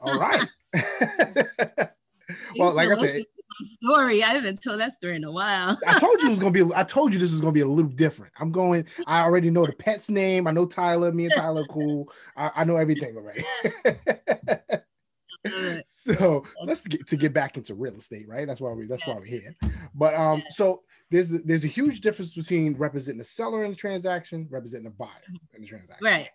All 0.00 0.18
right. 0.18 0.46
well, 2.58 2.74
like 2.74 2.90
I 2.90 3.00
said, 3.00 3.24
story. 3.64 4.22
I 4.22 4.30
haven't 4.34 4.62
told 4.62 4.80
that 4.80 4.92
story 4.92 5.16
in 5.16 5.24
a 5.24 5.32
while. 5.32 5.78
I 5.86 5.98
told 5.98 6.20
you 6.20 6.26
it 6.26 6.30
was 6.30 6.38
gonna 6.40 6.50
be. 6.50 6.64
I 6.74 6.82
told 6.82 7.12
you 7.12 7.18
this 7.18 7.30
was 7.30 7.40
gonna 7.40 7.52
be 7.52 7.60
a 7.60 7.66
little 7.66 7.90
different. 7.90 8.32
I'm 8.38 8.50
going. 8.50 8.86
I 9.06 9.22
already 9.22 9.50
know 9.50 9.66
the 9.66 9.72
pet's 9.72 10.10
name. 10.10 10.46
I 10.46 10.50
know 10.50 10.66
Tyler. 10.66 11.12
Me 11.12 11.26
and 11.26 11.34
Tyler 11.34 11.64
cool. 11.70 12.12
I, 12.36 12.50
I 12.56 12.64
know 12.64 12.76
everything 12.76 13.16
already. 13.16 13.44
so 15.86 16.44
let's 16.62 16.86
get 16.86 17.06
to 17.06 17.16
get 17.16 17.32
back 17.32 17.56
into 17.56 17.74
real 17.74 17.96
estate, 17.96 18.28
right? 18.28 18.46
That's 18.46 18.60
why 18.60 18.72
we 18.72 18.86
that's 18.86 19.06
why 19.06 19.14
we're 19.14 19.24
here. 19.24 19.54
But 19.94 20.14
um, 20.14 20.42
so 20.50 20.82
there's 21.10 21.28
there's 21.28 21.64
a 21.64 21.68
huge 21.68 22.00
difference 22.00 22.34
between 22.34 22.74
representing 22.76 23.18
the 23.18 23.24
seller 23.24 23.64
in 23.64 23.70
the 23.70 23.76
transaction, 23.76 24.46
representing 24.50 24.84
the 24.84 24.90
buyer 24.90 25.08
mm-hmm. 25.08 25.56
in 25.56 25.62
the 25.62 25.68
transaction. 25.68 26.04
Right. 26.04 26.28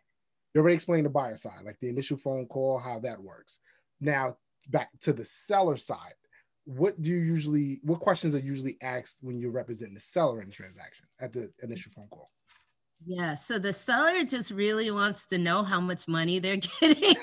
You 0.54 0.62
already 0.62 0.76
explained 0.76 1.06
the 1.06 1.12
buyer 1.12 1.36
side, 1.36 1.64
like 1.66 1.80
the 1.80 1.90
initial 1.90 2.18
phone 2.18 2.46
call, 2.48 2.80
how 2.80 3.00
that 3.00 3.22
works. 3.22 3.60
Now 4.02 4.38
back 4.70 4.90
to 5.02 5.14
the 5.14 5.26
seller 5.26 5.78
side. 5.78 6.14
What 6.66 7.02
do 7.02 7.10
you 7.10 7.18
usually 7.18 7.80
what 7.84 8.02
questions 8.02 8.36
are 8.36 8.40
usually 8.40 8.78
asked 8.82 9.20
when 9.22 9.40
you're 9.40 9.52
representing 9.52 9.94
the 9.94 10.00
seller 10.00 10.42
in 10.42 10.48
the 10.48 10.54
transaction 10.54 11.06
at 11.20 11.32
the 11.32 11.52
initial 11.64 11.92
phone 11.94 12.08
call? 12.10 12.30
Yeah, 13.06 13.36
so 13.36 13.60
the 13.60 13.74
seller 13.74 14.24
just 14.24 14.52
really 14.52 14.92
wants 14.92 15.26
to 15.28 15.38
know 15.38 15.64
how 15.64 15.80
much 15.80 16.08
money 16.08 16.40
they're 16.40 16.58
getting. 16.82 17.16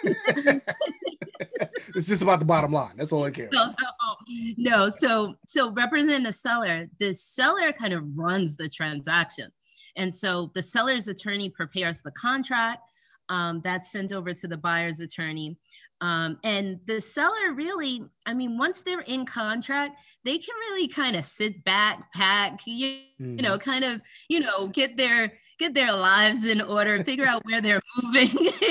it's 1.95 2.07
just 2.07 2.23
about 2.23 2.39
the 2.39 2.45
bottom 2.45 2.73
line. 2.73 2.97
That's 2.97 3.13
all 3.13 3.25
I 3.25 3.31
care. 3.31 3.51
So, 3.53 3.75
no. 4.57 4.89
So 4.89 5.35
so 5.47 5.73
represent 5.73 6.25
the 6.25 6.33
seller. 6.33 6.87
The 6.99 7.13
seller 7.13 7.73
kind 7.73 7.93
of 7.93 8.05
runs 8.17 8.57
the 8.57 8.69
transaction, 8.69 9.51
and 9.97 10.15
so 10.15 10.51
the 10.55 10.63
seller's 10.63 11.09
attorney 11.09 11.51
prepares 11.51 12.03
the 12.03 12.13
contract. 12.13 12.89
Um, 13.31 13.63
that's 13.65 13.91
sent 13.91 14.13
over 14.13 14.35
to 14.35 14.47
the 14.47 14.59
buyer's 14.59 15.01
attorney. 15.01 15.57
Um, 16.01 16.39
and 16.45 16.81
the 16.85 17.01
seller 17.01 17.55
really, 17.55 18.03
I 18.27 18.35
mean, 18.35 18.59
once 18.59 18.83
they're 18.83 19.01
in 19.01 19.25
contract, 19.25 19.97
they 20.25 20.37
can 20.37 20.55
really 20.69 20.89
kind 20.89 21.17
of 21.17 21.25
sit 21.25 21.65
back, 21.65 22.13
pack, 22.13 22.61
you, 22.67 22.99
mm-hmm. 23.19 23.37
you 23.39 23.43
know, 23.43 23.59
kind 23.59 23.85
of, 23.85 24.03
you 24.29 24.41
know, 24.41 24.67
get 24.67 24.99
their 24.99 25.33
get 25.59 25.75
their 25.75 25.93
lives 25.93 26.47
in 26.47 26.61
order, 26.61 27.03
figure 27.05 27.27
out 27.27 27.45
where 27.45 27.61
they're 27.61 27.83
moving, 28.03 28.29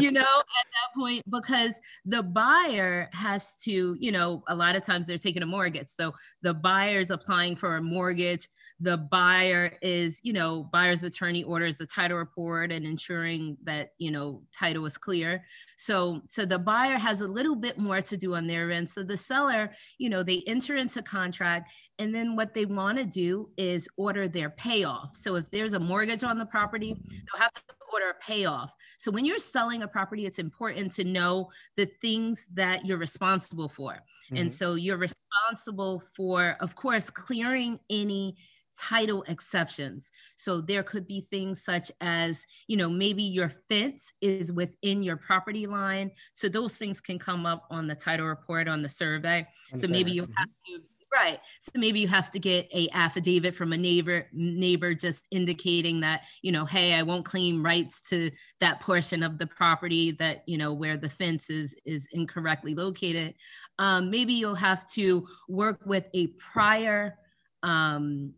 you 0.00 0.10
know, 0.10 0.20
at 0.20 0.66
that 0.66 0.94
point, 0.94 1.22
because 1.30 1.80
the 2.04 2.22
buyer 2.22 3.08
has 3.12 3.56
to, 3.62 3.96
you 3.98 4.12
know, 4.12 4.42
a 4.48 4.54
lot 4.54 4.76
of 4.76 4.84
times 4.84 5.06
they're 5.06 5.18
taking 5.18 5.42
a 5.42 5.46
mortgage. 5.46 5.86
So 5.86 6.12
the 6.42 6.54
buyer's 6.54 7.10
applying 7.10 7.56
for 7.56 7.76
a 7.76 7.82
mortgage. 7.82 8.48
The 8.80 8.96
buyer 8.96 9.76
is, 9.82 10.20
you 10.22 10.32
know, 10.32 10.68
buyer's 10.72 11.04
attorney 11.04 11.44
orders 11.44 11.80
a 11.80 11.86
title 11.86 12.18
report 12.18 12.72
and 12.72 12.86
ensuring 12.86 13.56
that, 13.64 13.90
you 13.98 14.10
know, 14.10 14.42
title 14.58 14.86
is 14.86 14.96
clear. 14.96 15.44
So, 15.76 16.22
so 16.28 16.44
the 16.44 16.58
buyer 16.58 16.96
has 16.96 17.20
a 17.20 17.28
little 17.28 17.56
bit 17.56 17.78
more 17.78 18.00
to 18.00 18.16
do 18.16 18.34
on 18.34 18.46
their 18.46 18.70
end. 18.70 18.88
So 18.88 19.02
the 19.02 19.16
seller, 19.16 19.70
you 19.98 20.08
know, 20.08 20.22
they 20.22 20.42
enter 20.46 20.76
into 20.76 21.02
contract 21.02 21.70
and 22.00 22.14
then 22.14 22.34
what 22.34 22.54
they 22.54 22.64
want 22.64 22.96
to 22.96 23.04
do 23.04 23.50
is 23.58 23.86
order 23.98 24.26
their 24.26 24.48
payoff. 24.48 25.14
So 25.14 25.34
if 25.36 25.50
there's 25.50 25.74
a 25.74 25.78
mortgage 25.78 26.24
on 26.24 26.38
the 26.38 26.46
property, 26.46 26.96
they'll 27.08 27.40
have 27.40 27.52
to 27.52 27.60
order 27.92 28.10
a 28.10 28.24
payoff. 28.24 28.72
So 28.98 29.10
when 29.10 29.26
you're 29.26 29.38
selling 29.38 29.82
a 29.82 29.88
property, 29.88 30.24
it's 30.24 30.38
important 30.38 30.92
to 30.92 31.04
know 31.04 31.50
the 31.76 31.86
things 32.00 32.46
that 32.54 32.86
you're 32.86 32.96
responsible 32.96 33.68
for. 33.68 33.92
Mm-hmm. 33.92 34.36
And 34.36 34.52
so 34.52 34.76
you're 34.76 34.96
responsible 34.96 36.02
for, 36.16 36.56
of 36.60 36.74
course, 36.74 37.10
clearing 37.10 37.78
any 37.90 38.36
title 38.78 39.22
exceptions. 39.28 40.10
So 40.36 40.62
there 40.62 40.82
could 40.82 41.06
be 41.06 41.20
things 41.20 41.62
such 41.62 41.92
as, 42.00 42.46
you 42.66 42.78
know, 42.78 42.88
maybe 42.88 43.22
your 43.22 43.52
fence 43.68 44.10
is 44.22 44.54
within 44.54 45.02
your 45.02 45.18
property 45.18 45.66
line. 45.66 46.12
So 46.32 46.48
those 46.48 46.78
things 46.78 46.98
can 46.98 47.18
come 47.18 47.44
up 47.44 47.66
on 47.70 47.86
the 47.86 47.94
title 47.94 48.26
report 48.26 48.68
on 48.68 48.80
the 48.80 48.88
survey. 48.88 49.46
so 49.74 49.86
maybe 49.86 50.12
you 50.12 50.22
mm-hmm. 50.22 50.32
have 50.38 50.48
to 50.66 50.80
Right. 51.20 51.40
So 51.60 51.72
maybe 51.74 52.00
you 52.00 52.08
have 52.08 52.30
to 52.30 52.38
get 52.38 52.66
a 52.72 52.88
affidavit 52.94 53.54
from 53.54 53.74
a 53.74 53.76
neighbor 53.76 54.26
neighbor 54.32 54.94
just 54.94 55.26
indicating 55.30 56.00
that, 56.00 56.22
you 56.40 56.50
know, 56.50 56.64
hey, 56.64 56.94
I 56.94 57.02
won't 57.02 57.26
claim 57.26 57.62
rights 57.62 58.00
to 58.08 58.30
that 58.60 58.80
portion 58.80 59.22
of 59.22 59.36
the 59.36 59.46
property 59.46 60.12
that, 60.12 60.44
you 60.46 60.56
know, 60.56 60.72
where 60.72 60.96
the 60.96 61.10
fence 61.10 61.50
is 61.50 61.76
is 61.84 62.08
incorrectly 62.12 62.74
located. 62.74 63.34
Um, 63.78 64.10
maybe 64.10 64.32
you'll 64.32 64.54
have 64.54 64.88
to 64.92 65.26
work 65.46 65.80
with 65.84 66.08
a 66.14 66.28
prior 66.38 67.18
um, 67.62 68.32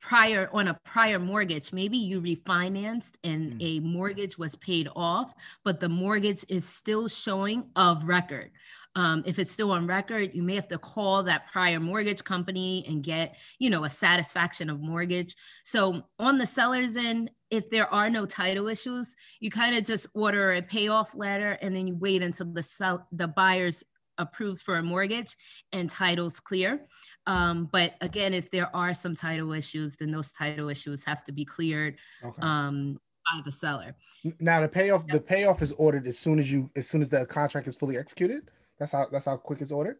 prior 0.00 0.48
on 0.52 0.68
a 0.68 0.78
prior 0.84 1.18
mortgage. 1.18 1.72
Maybe 1.72 1.98
you 1.98 2.20
refinanced 2.20 3.12
and 3.22 3.54
mm. 3.54 3.56
a 3.60 3.80
mortgage 3.80 4.38
was 4.38 4.56
paid 4.56 4.88
off 4.96 5.34
but 5.64 5.80
the 5.80 5.88
mortgage 5.88 6.44
is 6.48 6.64
still 6.64 7.08
showing 7.08 7.64
of 7.76 8.04
record. 8.04 8.50
Um, 8.96 9.22
if 9.24 9.38
it's 9.38 9.52
still 9.52 9.70
on 9.70 9.86
record 9.86 10.30
you 10.34 10.42
may 10.42 10.54
have 10.54 10.68
to 10.68 10.78
call 10.78 11.22
that 11.24 11.46
prior 11.52 11.78
mortgage 11.78 12.24
company 12.24 12.84
and 12.88 13.02
get 13.02 13.36
you 13.58 13.70
know 13.70 13.84
a 13.84 13.90
satisfaction 13.90 14.70
of 14.70 14.80
mortgage. 14.80 15.34
So 15.64 16.02
on 16.18 16.38
the 16.38 16.46
seller's 16.46 16.96
end 16.96 17.30
if 17.50 17.68
there 17.68 17.92
are 17.92 18.08
no 18.08 18.26
title 18.26 18.68
issues 18.68 19.14
you 19.40 19.50
kind 19.50 19.76
of 19.76 19.84
just 19.84 20.06
order 20.14 20.54
a 20.54 20.62
payoff 20.62 21.14
letter 21.14 21.52
and 21.60 21.74
then 21.74 21.86
you 21.86 21.96
wait 21.96 22.22
until 22.22 22.46
the 22.46 22.62
sell 22.62 23.06
the 23.12 23.28
buyer's 23.28 23.84
approved 24.20 24.62
for 24.62 24.76
a 24.76 24.82
mortgage 24.82 25.34
and 25.72 25.90
titles 25.90 26.38
clear 26.38 26.86
um, 27.26 27.68
but 27.70 27.94
again, 28.00 28.34
if 28.34 28.50
there 28.50 28.74
are 28.74 28.94
some 28.94 29.14
title 29.14 29.52
issues, 29.52 29.96
then 29.96 30.10
those 30.10 30.32
title 30.32 30.68
issues 30.68 31.04
have 31.04 31.22
to 31.24 31.32
be 31.32 31.44
cleared 31.44 31.96
okay. 32.24 32.42
um, 32.42 32.98
by 33.32 33.40
the 33.44 33.52
seller. 33.52 33.94
Now 34.40 34.60
the 34.60 34.68
payoff, 34.68 35.06
the 35.06 35.20
payoff 35.20 35.62
is 35.62 35.72
ordered 35.72 36.06
as 36.06 36.18
soon 36.18 36.38
as 36.38 36.50
you, 36.50 36.70
as 36.76 36.88
soon 36.88 37.02
as 37.02 37.10
the 37.10 37.26
contract 37.26 37.68
is 37.68 37.76
fully 37.76 37.98
executed. 37.98 38.50
That's 38.78 38.92
how 38.92 39.06
that's 39.12 39.26
how 39.26 39.36
quick 39.36 39.60
it's 39.60 39.70
ordered. 39.70 39.98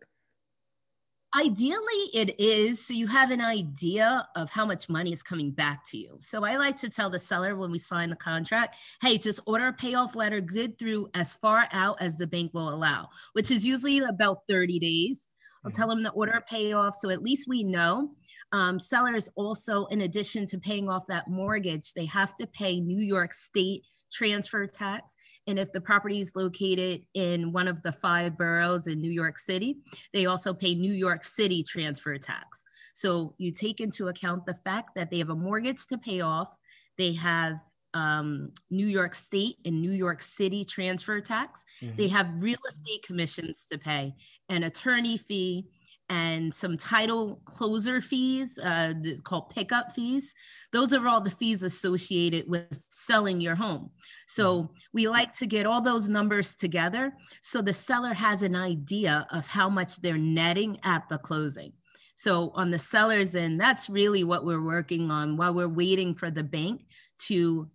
Ideally, 1.38 2.10
it 2.12 2.40
is. 2.40 2.84
So 2.84 2.92
you 2.92 3.06
have 3.06 3.30
an 3.30 3.40
idea 3.40 4.26
of 4.34 4.50
how 4.50 4.66
much 4.66 4.88
money 4.88 5.12
is 5.12 5.22
coming 5.22 5.52
back 5.52 5.84
to 5.86 5.96
you. 5.96 6.16
So 6.20 6.44
I 6.44 6.56
like 6.56 6.76
to 6.78 6.90
tell 6.90 7.08
the 7.08 7.20
seller 7.20 7.54
when 7.54 7.70
we 7.70 7.78
sign 7.78 8.10
the 8.10 8.16
contract, 8.16 8.74
hey, 9.00 9.16
just 9.16 9.38
order 9.46 9.68
a 9.68 9.72
payoff 9.72 10.16
letter 10.16 10.40
good 10.40 10.76
through 10.76 11.08
as 11.14 11.34
far 11.34 11.68
out 11.70 12.02
as 12.02 12.16
the 12.16 12.26
bank 12.26 12.52
will 12.52 12.68
allow, 12.68 13.10
which 13.34 13.52
is 13.52 13.64
usually 13.64 13.98
about 14.00 14.40
30 14.48 14.80
days. 14.80 15.28
I'll 15.64 15.70
tell 15.70 15.88
them 15.88 16.02
to 16.02 16.10
order 16.10 16.32
a 16.32 16.42
payoff. 16.42 16.96
So 16.96 17.10
at 17.10 17.22
least 17.22 17.46
we 17.46 17.62
know. 17.62 18.10
Um, 18.50 18.80
sellers 18.80 19.28
also, 19.36 19.86
in 19.86 20.00
addition 20.00 20.46
to 20.46 20.58
paying 20.58 20.88
off 20.88 21.06
that 21.06 21.28
mortgage, 21.28 21.92
they 21.92 22.06
have 22.06 22.34
to 22.36 22.46
pay 22.48 22.80
New 22.80 23.00
York 23.00 23.34
State 23.34 23.84
transfer 24.12 24.66
tax. 24.66 25.14
And 25.46 25.58
if 25.58 25.72
the 25.72 25.80
property 25.80 26.20
is 26.20 26.36
located 26.36 27.02
in 27.14 27.52
one 27.52 27.68
of 27.68 27.82
the 27.82 27.92
five 27.92 28.36
boroughs 28.36 28.86
in 28.86 29.00
New 29.00 29.10
York 29.10 29.38
City, 29.38 29.78
they 30.12 30.26
also 30.26 30.52
pay 30.52 30.74
New 30.74 30.92
York 30.92 31.24
City 31.24 31.62
transfer 31.62 32.18
tax. 32.18 32.62
So 32.94 33.34
you 33.38 33.52
take 33.52 33.80
into 33.80 34.08
account 34.08 34.46
the 34.46 34.54
fact 34.54 34.94
that 34.96 35.10
they 35.10 35.18
have 35.18 35.30
a 35.30 35.34
mortgage 35.34 35.86
to 35.88 35.98
pay 35.98 36.20
off, 36.20 36.56
they 36.98 37.12
have 37.14 37.54
um, 37.94 38.52
New 38.70 38.86
York 38.86 39.14
State 39.14 39.56
and 39.64 39.80
New 39.80 39.92
York 39.92 40.22
City 40.22 40.64
transfer 40.64 41.20
tax. 41.20 41.64
Mm-hmm. 41.82 41.96
They 41.96 42.08
have 42.08 42.30
real 42.38 42.58
estate 42.68 43.02
commissions 43.02 43.66
to 43.70 43.78
pay, 43.78 44.14
an 44.48 44.62
attorney 44.64 45.18
fee, 45.18 45.66
and 46.10 46.52
some 46.52 46.76
title 46.76 47.40
closer 47.44 48.00
fees 48.00 48.58
uh, 48.58 48.92
called 49.22 49.48
pickup 49.48 49.92
fees. 49.92 50.34
Those 50.72 50.92
are 50.92 51.06
all 51.06 51.20
the 51.20 51.30
fees 51.30 51.62
associated 51.62 52.48
with 52.48 52.84
selling 52.90 53.40
your 53.40 53.54
home. 53.54 53.90
So 54.26 54.62
mm-hmm. 54.62 54.72
we 54.92 55.08
like 55.08 55.32
to 55.34 55.46
get 55.46 55.66
all 55.66 55.80
those 55.80 56.08
numbers 56.08 56.56
together 56.56 57.12
so 57.40 57.62
the 57.62 57.72
seller 57.72 58.12
has 58.12 58.42
an 58.42 58.56
idea 58.56 59.26
of 59.30 59.46
how 59.46 59.70
much 59.70 60.00
they're 60.00 60.18
netting 60.18 60.78
at 60.84 61.08
the 61.08 61.18
closing. 61.18 61.72
So 62.16 62.50
on 62.54 62.70
the 62.70 62.78
seller's 62.78 63.34
end, 63.34 63.58
that's 63.58 63.88
really 63.88 64.24
what 64.24 64.44
we're 64.44 64.62
working 64.62 65.10
on 65.10 65.36
while 65.36 65.54
we're 65.54 65.68
waiting 65.68 66.14
for 66.14 66.30
the 66.30 66.42
bank 66.42 66.86
to 67.28 67.70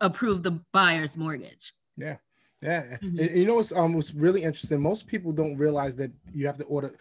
approve 0.00 0.42
the 0.42 0.60
buyer's 0.72 1.16
mortgage. 1.16 1.72
Yeah. 1.96 2.18
Yeah. 2.62 2.82
Mm-hmm. 3.02 3.18
And, 3.20 3.30
you 3.36 3.44
know 3.46 3.56
what's 3.56 3.72
um 3.72 3.94
what's 3.94 4.14
really 4.14 4.42
interesting? 4.42 4.80
Most 4.80 5.06
people 5.06 5.32
don't 5.32 5.58
realize 5.58 5.96
that 5.96 6.10
you 6.32 6.46
have 6.46 6.56
to 6.58 6.64
order 6.64 6.94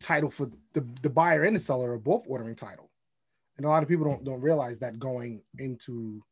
title 0.00 0.30
for 0.30 0.46
the, 0.74 0.86
the 1.02 1.10
buyer 1.10 1.44
and 1.44 1.56
the 1.56 1.60
seller 1.60 1.92
are 1.92 1.98
both 1.98 2.24
ordering 2.26 2.54
title. 2.54 2.90
And 3.56 3.66
a 3.66 3.68
lot 3.68 3.82
of 3.82 3.88
people 3.88 4.04
don't 4.04 4.24
don't 4.24 4.40
realize 4.40 4.78
that 4.78 4.98
going 4.98 5.42
into 5.58 6.22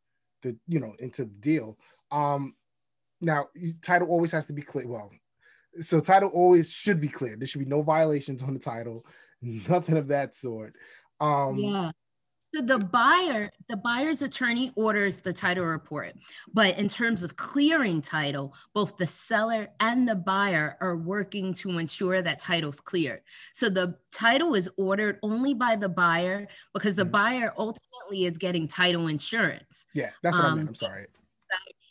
the 0.42 0.56
you 0.66 0.80
know 0.80 0.94
into 0.98 1.24
the 1.24 1.30
deal. 1.40 1.78
Um 2.10 2.54
now 3.20 3.48
title 3.82 4.08
always 4.08 4.32
has 4.32 4.46
to 4.46 4.52
be 4.52 4.62
clear. 4.62 4.86
Well, 4.86 5.10
so 5.80 6.00
title 6.00 6.30
always 6.30 6.72
should 6.72 7.00
be 7.00 7.08
clear. 7.08 7.36
There 7.36 7.46
should 7.46 7.60
be 7.60 7.64
no 7.66 7.82
violations 7.82 8.42
on 8.42 8.54
the 8.54 8.60
title, 8.60 9.04
nothing 9.42 9.96
of 9.96 10.08
that 10.08 10.34
sort. 10.34 10.74
Um 11.20 11.56
yeah. 11.56 11.90
So 12.54 12.62
the 12.62 12.78
buyer, 12.78 13.50
the 13.68 13.76
buyer's 13.76 14.22
attorney 14.22 14.72
orders 14.74 15.20
the 15.20 15.32
title 15.32 15.64
report. 15.64 16.14
But 16.52 16.78
in 16.78 16.88
terms 16.88 17.22
of 17.22 17.36
clearing 17.36 18.02
title, 18.02 18.54
both 18.74 18.96
the 18.96 19.06
seller 19.06 19.68
and 19.78 20.08
the 20.08 20.16
buyer 20.16 20.76
are 20.80 20.96
working 20.96 21.54
to 21.54 21.78
ensure 21.78 22.22
that 22.22 22.40
title's 22.40 22.80
cleared. 22.80 23.20
So 23.52 23.68
the 23.68 23.94
title 24.10 24.54
is 24.54 24.68
ordered 24.76 25.18
only 25.22 25.54
by 25.54 25.76
the 25.76 25.88
buyer 25.88 26.48
because 26.72 26.96
the 26.96 27.02
mm-hmm. 27.02 27.12
buyer 27.12 27.54
ultimately 27.56 28.24
is 28.24 28.36
getting 28.36 28.66
title 28.66 29.06
insurance. 29.06 29.86
Yeah, 29.94 30.10
that's 30.22 30.36
what 30.36 30.44
um, 30.44 30.52
I 30.52 30.54
meant. 30.56 30.68
I'm 30.70 30.74
sorry. 30.74 31.06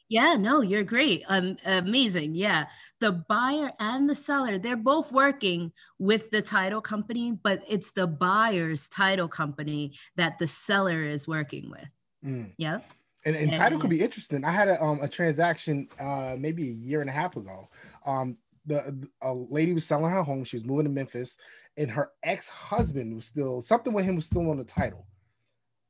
Yeah, 0.09 0.35
no, 0.37 0.61
you're 0.61 0.83
great. 0.83 1.23
Um, 1.27 1.57
amazing. 1.65 2.33
Yeah. 2.33 2.65
The 2.99 3.11
buyer 3.11 3.71
and 3.79 4.09
the 4.09 4.15
seller, 4.15 4.57
they're 4.57 4.75
both 4.75 5.11
working 5.11 5.71
with 5.99 6.31
the 6.31 6.41
title 6.41 6.81
company, 6.81 7.31
but 7.31 7.61
it's 7.67 7.91
the 7.91 8.07
buyer's 8.07 8.89
title 8.89 9.27
company 9.27 9.93
that 10.15 10.39
the 10.39 10.47
seller 10.47 11.03
is 11.03 11.27
working 11.27 11.69
with. 11.69 11.93
Mm. 12.25 12.51
Yeah. 12.57 12.79
And, 13.23 13.35
and, 13.35 13.53
title 13.53 13.79
could 13.79 13.89
be 13.89 14.01
interesting. 14.01 14.43
I 14.43 14.51
had 14.51 14.69
a, 14.69 14.83
um, 14.83 14.99
a 15.01 15.07
transaction 15.07 15.89
uh, 15.99 16.35
maybe 16.39 16.63
a 16.63 16.73
year 16.73 17.01
and 17.01 17.09
a 17.09 17.13
half 17.13 17.35
ago. 17.35 17.69
Um, 18.05 18.37
the 18.65 19.07
a 19.21 19.33
lady 19.33 19.73
was 19.73 19.85
selling 19.85 20.11
her 20.11 20.23
home. 20.23 20.43
She 20.43 20.55
was 20.55 20.65
moving 20.65 20.85
to 20.85 20.91
Memphis, 20.91 21.37
and 21.77 21.91
her 21.91 22.11
ex 22.23 22.47
husband 22.47 23.13
was 23.13 23.25
still 23.25 23.61
something 23.61 23.93
with 23.93 24.05
him 24.05 24.15
was 24.15 24.25
still 24.25 24.49
on 24.49 24.57
the 24.57 24.63
title, 24.63 25.05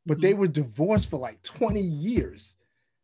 but 0.06 0.18
mm-hmm. 0.18 0.22
they 0.22 0.34
were 0.34 0.48
divorced 0.48 1.10
for 1.10 1.20
like 1.20 1.42
20 1.44 1.80
years. 1.80 2.56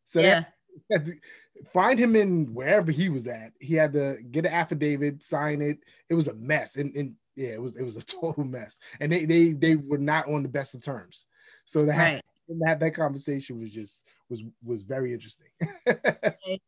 So 0.05 0.21
yeah. 0.21 0.41
that 0.41 0.54
find 1.73 1.99
him 1.99 2.15
in 2.15 2.53
wherever 2.53 2.91
he 2.91 3.09
was 3.09 3.27
at. 3.27 3.51
He 3.59 3.75
had 3.75 3.93
to 3.93 4.17
get 4.31 4.45
an 4.45 4.53
affidavit, 4.53 5.23
sign 5.23 5.61
it. 5.61 5.79
It 6.09 6.13
was 6.13 6.27
a 6.27 6.33
mess, 6.33 6.75
and, 6.75 6.95
and 6.95 7.15
yeah, 7.35 7.49
it 7.49 7.61
was 7.61 7.75
it 7.75 7.83
was 7.83 7.97
a 7.97 8.05
total 8.21 8.43
mess. 8.43 8.79
And 8.99 9.11
they 9.11 9.25
they 9.25 9.51
they 9.53 9.75
were 9.75 9.97
not 9.97 10.27
on 10.27 10.43
the 10.43 10.49
best 10.49 10.75
of 10.75 10.81
terms. 10.81 11.25
So 11.65 11.85
that 11.85 11.97
right. 11.97 12.21
that 12.61 12.79
that 12.79 12.93
conversation 12.93 13.59
was 13.59 13.71
just 13.71 14.05
was 14.29 14.43
was 14.63 14.83
very 14.83 15.13
interesting. 15.13 15.47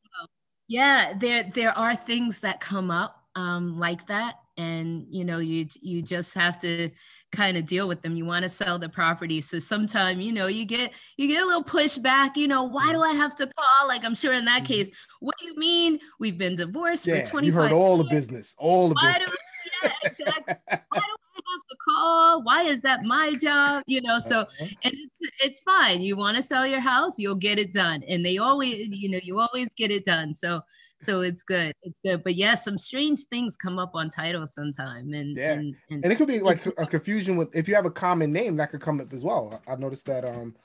yeah, 0.68 1.14
there 1.18 1.50
there 1.54 1.78
are 1.78 1.96
things 1.96 2.40
that 2.42 2.60
come 2.60 2.92
up 2.92 3.24
um, 3.36 3.78
like 3.78 4.08
that 4.08 4.36
and 4.58 5.06
you 5.10 5.24
know 5.24 5.40
you 5.40 5.68
you 5.82 6.02
just 6.02 6.34
have 6.34 6.60
to 6.60 6.90
kind 7.32 7.58
of 7.58 7.66
deal 7.66 7.88
with 7.88 8.02
them 8.02 8.16
you 8.16 8.26
want 8.26 8.44
to 8.44 8.50
sell 8.50 8.80
the 8.80 8.90
property 8.90 9.42
so 9.42 9.60
sometimes 9.60 10.20
you 10.20 10.32
know 10.32 10.48
you 10.48 10.66
get 10.66 10.92
you 11.18 11.28
get 11.28 11.44
a 11.44 11.46
little 11.46 11.64
pushback 11.64 12.36
you 12.36 12.48
know 12.48 12.64
why 12.64 12.92
do 12.92 13.02
i 13.02 13.12
have 13.12 13.36
to 13.36 13.46
call 13.46 13.88
like 13.88 14.04
i'm 14.06 14.16
sure 14.16 14.34
in 14.34 14.46
that 14.46 14.64
mm-hmm. 14.64 14.74
case 14.74 14.90
what 15.20 15.36
do 15.40 15.46
you 15.46 15.56
mean 15.58 16.00
we've 16.20 16.38
been 16.38 16.56
divorced 16.56 17.06
yeah, 17.06 17.24
for 17.24 17.32
25 17.32 17.46
you 17.46 17.54
heard 17.54 17.72
all 17.72 17.98
years. 17.98 18.10
the 18.10 18.16
business 18.16 18.56
all 18.58 18.90
the 18.90 18.96
why 18.96 19.14
business 19.14 19.32
do, 19.32 19.38
yeah, 19.84 19.92
exactly. 20.04 20.56
why 20.68 21.00
do 21.00 21.00
I 21.00 21.42
have 21.52 21.68
to 21.70 21.78
call? 21.88 22.44
Why 22.44 22.64
is 22.64 22.82
that 22.82 23.04
my 23.04 23.36
job? 23.36 23.84
You 23.88 24.02
know, 24.02 24.20
so 24.20 24.42
uh-huh. 24.42 24.66
and 24.84 24.94
it's 24.94 25.20
it's 25.44 25.64
fine. 25.64 26.02
You 26.02 26.16
want 26.16 26.38
to 26.38 26.44
sell 26.44 26.66
your 26.66 26.80
house, 26.80 27.20
you'll 27.20 27.36
get 27.36 27.60
it 27.60 27.74
done. 27.74 28.04
And 28.08 28.26
they 28.26 28.38
always, 28.38 28.88
you 28.90 29.10
know, 29.10 29.20
you 29.22 29.40
always 29.40 29.70
get 29.76 29.92
it 29.92 30.06
done. 30.06 30.34
So 30.34 30.62
so 31.02 31.22
it's 31.22 31.44
good. 31.44 31.74
It's 31.84 32.00
good. 32.04 32.24
But 32.24 32.36
yeah, 32.36 32.56
some 32.56 32.78
strange 32.78 33.26
things 33.26 33.58
come 33.58 33.80
up 33.80 33.92
on 33.94 34.10
title 34.10 34.46
sometime. 34.48 35.14
And 35.14 35.38
yeah, 35.38 35.54
and, 35.54 35.76
and, 35.90 36.04
and 36.04 36.14
it 36.14 36.16
could 36.16 36.28
be 36.28 36.40
like 36.40 36.66
a 36.66 36.86
confusion 36.86 37.38
with 37.38 37.56
if 37.56 37.68
you 37.68 37.76
have 37.76 37.86
a 37.86 37.92
common 37.92 38.32
name 38.32 38.58
that 38.58 38.72
could 38.72 38.82
come 38.82 39.00
up 39.00 39.14
as 39.14 39.24
well. 39.24 39.62
I've 39.68 39.80
noticed 39.80 40.06
that 40.08 40.26
um 40.26 40.56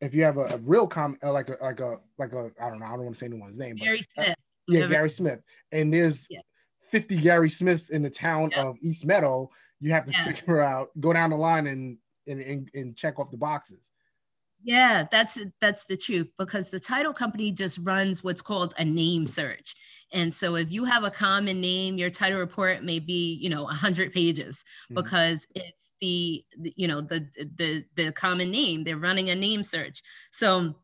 if 0.00 0.14
you 0.14 0.24
have 0.24 0.38
a, 0.38 0.44
a 0.44 0.56
real 0.58 0.86
common 0.86 1.18
uh, 1.22 1.32
like 1.32 1.48
a 1.48 1.56
like 1.62 1.80
a 1.80 1.96
like 2.18 2.32
a 2.32 2.50
I 2.60 2.70
don't 2.70 2.80
know, 2.80 2.86
I 2.86 2.90
don't 2.90 3.04
want 3.04 3.14
to 3.14 3.18
say 3.18 3.26
anyone's 3.26 3.58
name, 3.58 3.76
but 3.76 3.84
Gary 3.84 4.00
uh, 4.16 4.22
Smith. 4.24 4.36
yeah, 4.68 4.86
Gary 4.86 5.10
Smith. 5.10 5.40
And 5.72 5.92
there's 5.92 6.26
yeah. 6.30 6.40
50 6.90 7.18
Gary 7.18 7.50
Smiths 7.50 7.90
in 7.90 8.02
the 8.02 8.10
town 8.10 8.52
of 8.56 8.76
East 8.80 9.04
Meadow 9.04 9.50
you 9.80 9.92
have 9.92 10.04
to 10.04 10.12
yeah. 10.12 10.24
figure 10.24 10.60
out, 10.60 10.90
go 11.00 11.12
down 11.12 11.30
the 11.30 11.36
line 11.36 11.66
and, 11.66 11.98
and, 12.26 12.40
and, 12.40 12.70
and 12.74 12.96
check 12.96 13.18
off 13.18 13.30
the 13.30 13.36
boxes. 13.36 13.90
Yeah, 14.62 15.06
that's 15.10 15.38
that's 15.60 15.86
the 15.86 15.96
truth 15.96 16.28
because 16.38 16.70
the 16.70 16.80
title 16.80 17.12
company 17.12 17.50
just 17.50 17.78
runs 17.82 18.22
what's 18.22 18.42
called 18.42 18.74
a 18.78 18.84
name 18.84 19.26
search. 19.26 19.74
And 20.12 20.34
so 20.34 20.56
if 20.56 20.72
you 20.72 20.84
have 20.84 21.04
a 21.04 21.10
common 21.10 21.60
name, 21.60 21.96
your 21.96 22.10
title 22.10 22.38
report 22.38 22.82
may 22.82 22.98
be, 22.98 23.38
you 23.40 23.48
know, 23.48 23.62
100 23.64 24.12
pages 24.12 24.64
mm-hmm. 24.84 24.94
because 24.94 25.46
it's 25.54 25.92
the, 26.00 26.44
the, 26.58 26.72
you 26.76 26.88
know, 26.88 27.00
the 27.00 27.26
the 27.56 27.84
the 27.94 28.12
common 28.12 28.50
name. 28.50 28.84
They're 28.84 28.96
running 28.96 29.30
a 29.30 29.34
name 29.34 29.62
search. 29.62 30.02
So 30.30 30.74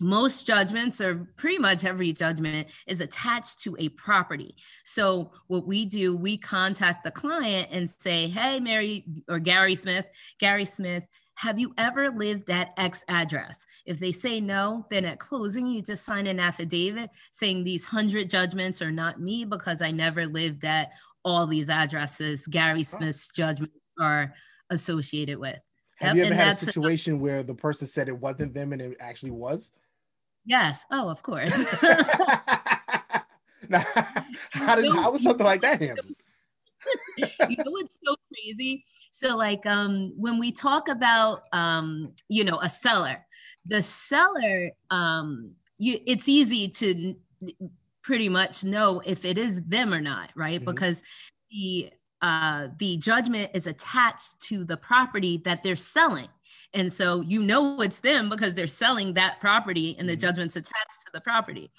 most 0.00 0.46
judgments 0.46 1.00
or 1.00 1.28
pretty 1.36 1.58
much 1.58 1.84
every 1.84 2.12
judgment 2.12 2.68
is 2.86 3.02
attached 3.02 3.60
to 3.60 3.76
a 3.78 3.90
property 3.90 4.56
so 4.82 5.30
what 5.46 5.66
we 5.66 5.84
do 5.84 6.16
we 6.16 6.38
contact 6.38 7.04
the 7.04 7.10
client 7.10 7.68
and 7.70 7.88
say 7.88 8.26
hey 8.26 8.58
mary 8.58 9.04
or 9.28 9.38
gary 9.38 9.74
smith 9.74 10.06
gary 10.38 10.64
smith 10.64 11.06
have 11.40 11.58
you 11.58 11.72
ever 11.78 12.10
lived 12.10 12.50
at 12.50 12.74
X 12.76 13.02
address? 13.08 13.64
If 13.86 13.98
they 13.98 14.12
say 14.12 14.42
no, 14.42 14.84
then 14.90 15.06
at 15.06 15.18
closing, 15.18 15.66
you 15.66 15.80
just 15.80 16.04
sign 16.04 16.26
an 16.26 16.38
affidavit 16.38 17.08
saying 17.32 17.64
these 17.64 17.90
100 17.90 18.28
judgments 18.28 18.82
are 18.82 18.90
not 18.90 19.22
me 19.22 19.46
because 19.46 19.80
I 19.80 19.90
never 19.90 20.26
lived 20.26 20.66
at 20.66 20.92
all 21.24 21.46
these 21.46 21.70
addresses 21.70 22.46
Gary 22.46 22.82
Smith's 22.82 23.28
judgments 23.28 23.74
are 23.98 24.34
associated 24.68 25.38
with. 25.38 25.58
Have 26.00 26.14
yep, 26.14 26.26
you 26.26 26.32
ever 26.32 26.42
had 26.42 26.56
a 26.56 26.60
situation 26.60 27.14
a- 27.14 27.18
where 27.18 27.42
the 27.42 27.54
person 27.54 27.86
said 27.86 28.08
it 28.08 28.18
wasn't 28.18 28.52
them 28.52 28.74
and 28.74 28.82
it 28.82 28.98
actually 29.00 29.30
was? 29.30 29.70
Yes. 30.44 30.84
Oh, 30.92 31.08
of 31.08 31.22
course. 31.22 31.56
now, 33.66 33.82
how 34.50 34.74
does 34.76 34.90
how 34.90 35.10
was 35.10 35.22
something 35.22 35.46
like 35.46 35.62
that 35.62 35.80
handled? 35.80 36.16
you 37.16 37.56
know 37.56 37.70
what's 37.70 37.98
so 38.04 38.14
crazy? 38.32 38.84
So, 39.10 39.36
like, 39.36 39.66
um, 39.66 40.12
when 40.16 40.38
we 40.38 40.52
talk 40.52 40.88
about, 40.88 41.42
um, 41.52 42.10
you 42.28 42.44
know, 42.44 42.58
a 42.60 42.68
seller, 42.68 43.24
the 43.66 43.82
seller, 43.82 44.70
um, 44.90 45.52
you, 45.78 46.00
it's 46.06 46.28
easy 46.28 46.68
to 46.68 47.14
pretty 48.02 48.28
much 48.28 48.64
know 48.64 49.00
if 49.04 49.24
it 49.24 49.38
is 49.38 49.62
them 49.62 49.92
or 49.92 50.00
not, 50.00 50.30
right? 50.34 50.60
Mm-hmm. 50.60 50.70
Because 50.70 51.02
the 51.50 51.90
uh, 52.22 52.68
the 52.78 52.98
judgment 52.98 53.50
is 53.54 53.66
attached 53.66 54.40
to 54.40 54.62
the 54.62 54.76
property 54.76 55.40
that 55.44 55.62
they're 55.62 55.74
selling. 55.74 56.28
And 56.74 56.92
so 56.92 57.22
you 57.22 57.40
know 57.40 57.80
it's 57.80 58.00
them 58.00 58.28
because 58.28 58.52
they're 58.52 58.66
selling 58.66 59.14
that 59.14 59.40
property 59.40 59.96
and 59.98 60.06
the 60.06 60.12
mm-hmm. 60.12 60.20
judgment's 60.20 60.56
attached 60.56 61.00
to 61.06 61.12
the 61.14 61.20
property. 61.22 61.70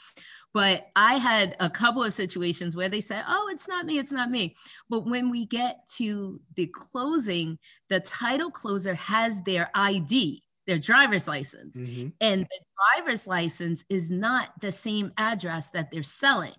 But 0.53 0.87
I 0.95 1.15
had 1.15 1.55
a 1.59 1.69
couple 1.69 2.03
of 2.03 2.13
situations 2.13 2.75
where 2.75 2.89
they 2.89 3.01
said, 3.01 3.23
oh, 3.27 3.49
it's 3.51 3.67
not 3.67 3.85
me, 3.85 3.97
it's 3.97 4.11
not 4.11 4.29
me. 4.29 4.55
But 4.89 5.05
when 5.05 5.29
we 5.29 5.45
get 5.45 5.87
to 5.97 6.41
the 6.55 6.67
closing, 6.67 7.57
the 7.89 8.01
title 8.01 8.51
closer 8.51 8.93
has 8.95 9.41
their 9.43 9.69
ID, 9.73 10.43
their 10.67 10.77
driver's 10.77 11.27
license. 11.27 11.77
Mm-hmm. 11.77 12.09
And 12.19 12.43
the 12.43 12.59
driver's 12.97 13.27
license 13.27 13.85
is 13.89 14.11
not 14.11 14.49
the 14.59 14.73
same 14.73 15.11
address 15.17 15.69
that 15.69 15.89
they're 15.91 16.03
selling, 16.03 16.53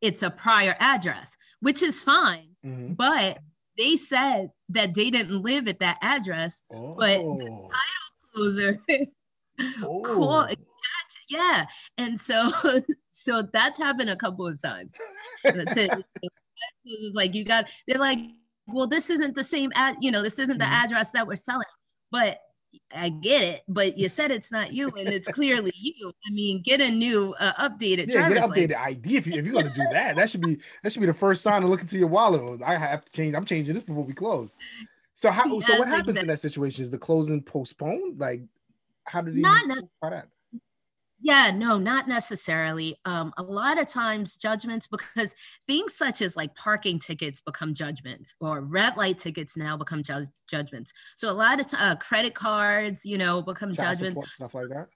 it's 0.00 0.22
a 0.22 0.30
prior 0.30 0.76
address, 0.80 1.36
which 1.60 1.82
is 1.82 2.02
fine. 2.02 2.50
Mm-hmm. 2.64 2.94
But 2.94 3.38
they 3.78 3.96
said 3.96 4.50
that 4.70 4.94
they 4.94 5.10
didn't 5.10 5.42
live 5.42 5.68
at 5.68 5.80
that 5.80 5.98
address, 6.02 6.62
oh. 6.72 6.94
but 6.98 7.18
the 7.18 7.48
oh. 7.50 7.70
title 7.70 8.34
closer 8.34 8.80
oh. 9.82 10.02
called, 10.02 10.56
yeah. 11.28 11.66
And 11.98 12.20
so 12.20 12.50
so 13.16 13.42
that's 13.50 13.78
happened 13.78 14.10
a 14.10 14.16
couple 14.16 14.46
of 14.46 14.60
times. 14.60 14.92
That's 15.42 15.76
it. 15.76 15.90
it's 16.84 17.16
like 17.16 17.34
you 17.34 17.44
got 17.44 17.70
they're 17.88 17.98
like, 17.98 18.18
well, 18.66 18.86
this 18.86 19.08
isn't 19.08 19.34
the 19.34 19.44
same 19.44 19.72
ad, 19.74 19.96
you 20.00 20.10
know, 20.10 20.22
this 20.22 20.38
isn't 20.38 20.58
the 20.58 20.64
mm-hmm. 20.64 20.84
address 20.84 21.12
that 21.12 21.26
we're 21.26 21.36
selling. 21.36 21.66
But 22.10 22.40
I 22.94 23.08
get 23.08 23.42
it, 23.42 23.62
but 23.68 23.96
you 23.96 24.10
said 24.10 24.30
it's 24.30 24.52
not 24.52 24.74
you, 24.74 24.88
and 24.88 25.08
it's 25.08 25.30
clearly 25.30 25.72
you. 25.74 26.12
I 26.28 26.30
mean, 26.30 26.60
get 26.60 26.82
a 26.82 26.90
new, 26.90 27.34
uh, 27.40 27.68
updated. 27.68 28.08
Yeah, 28.08 28.28
get 28.28 28.44
an 28.44 28.50
updated 28.50 28.76
ID 28.76 29.16
if, 29.16 29.26
you, 29.26 29.32
if 29.34 29.46
you're 29.46 29.54
going 29.54 29.68
to 29.68 29.74
do 29.74 29.86
that. 29.92 30.16
That 30.16 30.28
should 30.28 30.42
be 30.42 30.58
that 30.82 30.92
should 30.92 31.00
be 31.00 31.06
the 31.06 31.14
first 31.14 31.42
sign 31.42 31.62
to 31.62 31.68
look 31.68 31.80
into 31.80 31.96
your 31.96 32.08
wallet. 32.08 32.60
I 32.62 32.76
have 32.76 33.04
to 33.06 33.12
change. 33.12 33.34
I'm 33.34 33.46
changing 33.46 33.74
this 33.74 33.84
before 33.84 34.04
we 34.04 34.12
close. 34.12 34.56
So 35.14 35.30
how? 35.30 35.46
Yes, 35.46 35.66
so 35.66 35.78
what 35.78 35.88
happens 35.88 36.10
exactly. 36.10 36.20
in 36.20 36.26
that 36.26 36.40
situation? 36.40 36.82
Is 36.82 36.90
the 36.90 36.98
closing 36.98 37.42
postponed? 37.42 38.20
Like, 38.20 38.42
how 39.04 39.22
did 39.22 39.36
he? 39.36 39.40
Not 39.40 39.68
that? 40.02 40.28
Yeah, 41.20 41.50
no, 41.50 41.78
not 41.78 42.08
necessarily. 42.08 42.96
Um, 43.06 43.32
a 43.38 43.42
lot 43.42 43.80
of 43.80 43.88
times, 43.88 44.36
judgments, 44.36 44.86
because 44.86 45.34
things 45.66 45.94
such 45.94 46.20
as 46.20 46.36
like 46.36 46.54
parking 46.54 46.98
tickets 46.98 47.40
become 47.40 47.74
judgments, 47.74 48.34
or 48.40 48.60
red 48.60 48.96
light 48.96 49.18
tickets 49.18 49.56
now 49.56 49.76
become 49.76 50.02
ju- 50.02 50.26
judgments. 50.46 50.92
So 51.16 51.30
a 51.30 51.32
lot 51.32 51.58
of 51.58 51.68
t- 51.68 51.76
uh, 51.78 51.96
credit 51.96 52.34
cards, 52.34 53.06
you 53.06 53.16
know, 53.16 53.40
become 53.40 53.74
Child 53.74 53.98
judgments. 53.98 54.32
Stuff 54.34 54.54
like 54.54 54.68
that. 54.68 54.88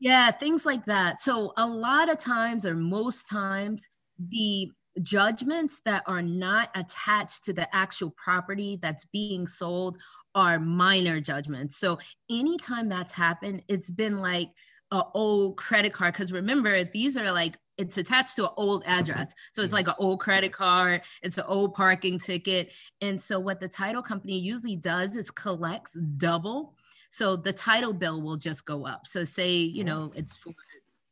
Yeah, 0.00 0.30
things 0.30 0.66
like 0.66 0.84
that. 0.86 1.20
So 1.20 1.52
a 1.56 1.66
lot 1.66 2.10
of 2.10 2.18
times, 2.18 2.66
or 2.66 2.74
most 2.74 3.28
times, 3.28 3.86
the 4.18 4.70
judgments 5.02 5.80
that 5.84 6.04
are 6.06 6.22
not 6.22 6.70
attached 6.74 7.44
to 7.44 7.52
the 7.52 7.74
actual 7.74 8.10
property 8.16 8.78
that's 8.80 9.04
being 9.06 9.46
sold 9.46 9.98
are 10.34 10.58
minor 10.58 11.20
judgments. 11.20 11.76
So 11.76 11.98
anytime 12.30 12.88
that's 12.88 13.12
happened, 13.12 13.62
it's 13.68 13.90
been 13.90 14.20
like 14.20 14.48
a 14.94 15.04
old 15.12 15.56
credit 15.56 15.92
card 15.92 16.14
because 16.14 16.32
remember 16.32 16.84
these 16.84 17.18
are 17.18 17.32
like 17.32 17.58
it's 17.76 17.98
attached 17.98 18.36
to 18.36 18.44
an 18.44 18.54
old 18.56 18.84
address. 18.86 19.34
So 19.52 19.62
it's 19.62 19.68
mm-hmm. 19.68 19.74
like 19.74 19.88
an 19.88 19.94
old 19.98 20.20
credit 20.20 20.52
card 20.52 21.02
it's 21.22 21.36
an 21.36 21.44
old 21.48 21.74
parking 21.74 22.18
ticket. 22.18 22.72
And 23.00 23.20
so 23.20 23.40
what 23.40 23.58
the 23.58 23.68
title 23.68 24.02
company 24.02 24.38
usually 24.38 24.76
does 24.76 25.16
is 25.16 25.30
collects 25.30 25.94
double. 26.16 26.74
So 27.10 27.36
the 27.36 27.52
title 27.52 27.92
bill 27.92 28.22
will 28.22 28.36
just 28.36 28.64
go 28.64 28.86
up. 28.86 29.06
So 29.06 29.24
say 29.24 29.56
you 29.56 29.84
mm-hmm. 29.84 29.86
know 29.88 30.12
it's 30.14 30.36
for 30.36 30.52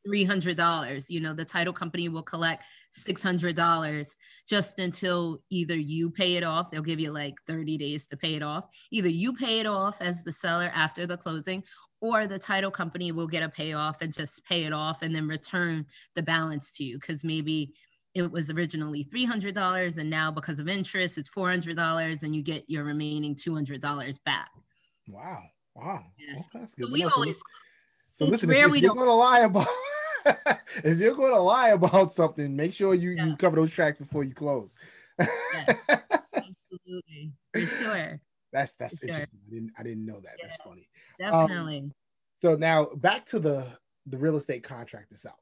$300 0.06 1.10
you 1.10 1.20
know 1.20 1.32
the 1.32 1.44
title 1.44 1.72
company 1.72 2.08
will 2.08 2.24
collect 2.24 2.64
$600 2.92 4.14
just 4.48 4.80
until 4.80 5.40
either 5.48 5.76
you 5.76 6.10
pay 6.10 6.34
it 6.34 6.42
off 6.42 6.72
they'll 6.72 6.82
give 6.82 6.98
you 6.98 7.12
like 7.12 7.36
30 7.46 7.78
days 7.78 8.06
to 8.06 8.16
pay 8.16 8.34
it 8.34 8.42
off. 8.42 8.64
Either 8.90 9.08
you 9.08 9.32
pay 9.32 9.58
it 9.60 9.66
off 9.66 10.00
as 10.00 10.22
the 10.22 10.32
seller 10.32 10.70
after 10.74 11.06
the 11.06 11.16
closing 11.16 11.62
or 12.02 12.26
the 12.26 12.38
title 12.38 12.70
company 12.70 13.12
will 13.12 13.28
get 13.28 13.44
a 13.44 13.48
payoff 13.48 14.02
and 14.02 14.12
just 14.12 14.44
pay 14.44 14.64
it 14.64 14.72
off 14.72 15.02
and 15.02 15.14
then 15.14 15.28
return 15.28 15.86
the 16.16 16.22
balance 16.22 16.72
to 16.72 16.84
you 16.84 16.98
because 16.98 17.24
maybe 17.24 17.72
it 18.14 18.30
was 18.30 18.50
originally 18.50 19.04
$300 19.04 19.96
and 19.96 20.10
now 20.10 20.30
because 20.30 20.58
of 20.58 20.68
interest 20.68 21.16
it's 21.16 21.30
$400 21.30 22.22
and 22.22 22.36
you 22.36 22.42
get 22.42 22.68
your 22.68 22.84
remaining 22.84 23.34
$200 23.34 24.18
back 24.24 24.50
wow 25.08 25.42
wow 25.74 26.04
yes. 26.18 26.48
Oh, 26.54 26.58
that's 26.58 26.74
good. 26.74 26.92
we 26.92 27.04
always 27.04 27.40
so 28.12 28.26
listen 28.26 28.50
if, 28.50 28.56
if 28.56 28.82
you're 28.82 28.94
going 28.94 29.06
to 29.06 29.14
lie 29.14 29.40
about 29.40 29.68
if 30.84 30.98
you're 30.98 31.14
going 31.14 31.32
to 31.32 31.40
lie 31.40 31.70
about 31.70 32.12
something 32.12 32.54
make 32.54 32.74
sure 32.74 32.94
you, 32.94 33.10
yeah. 33.10 33.26
you 33.26 33.36
cover 33.36 33.56
those 33.56 33.70
tracks 33.70 33.98
before 33.98 34.24
you 34.24 34.34
close 34.34 34.74
yes. 35.18 35.76
absolutely 36.34 37.32
for 37.52 37.60
sure 37.60 38.20
that's 38.52 38.74
that's 38.74 39.00
sure. 39.00 39.08
interesting. 39.08 39.40
I 39.46 39.50
didn't 39.50 39.72
I 39.78 39.82
didn't 39.82 40.06
know 40.06 40.20
that. 40.20 40.34
Yeah, 40.38 40.46
that's 40.46 40.62
funny. 40.62 40.88
Definitely. 41.18 41.78
Um, 41.78 41.92
so 42.40 42.54
now 42.56 42.86
back 42.96 43.24
to 43.26 43.38
the 43.38 43.66
the 44.06 44.18
real 44.18 44.36
estate 44.36 44.62
contract 44.62 45.12
itself. 45.12 45.38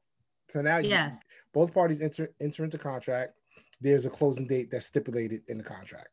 So 0.53 0.61
now 0.61 0.77
yes. 0.77 1.13
You, 1.13 1.19
both 1.53 1.73
parties 1.73 2.01
enter 2.01 2.29
enter 2.39 2.63
into 2.63 2.77
contract. 2.77 3.33
There's 3.79 4.05
a 4.05 4.09
closing 4.09 4.47
date 4.47 4.69
that's 4.71 4.85
stipulated 4.85 5.41
in 5.47 5.57
the 5.57 5.63
contract. 5.63 6.09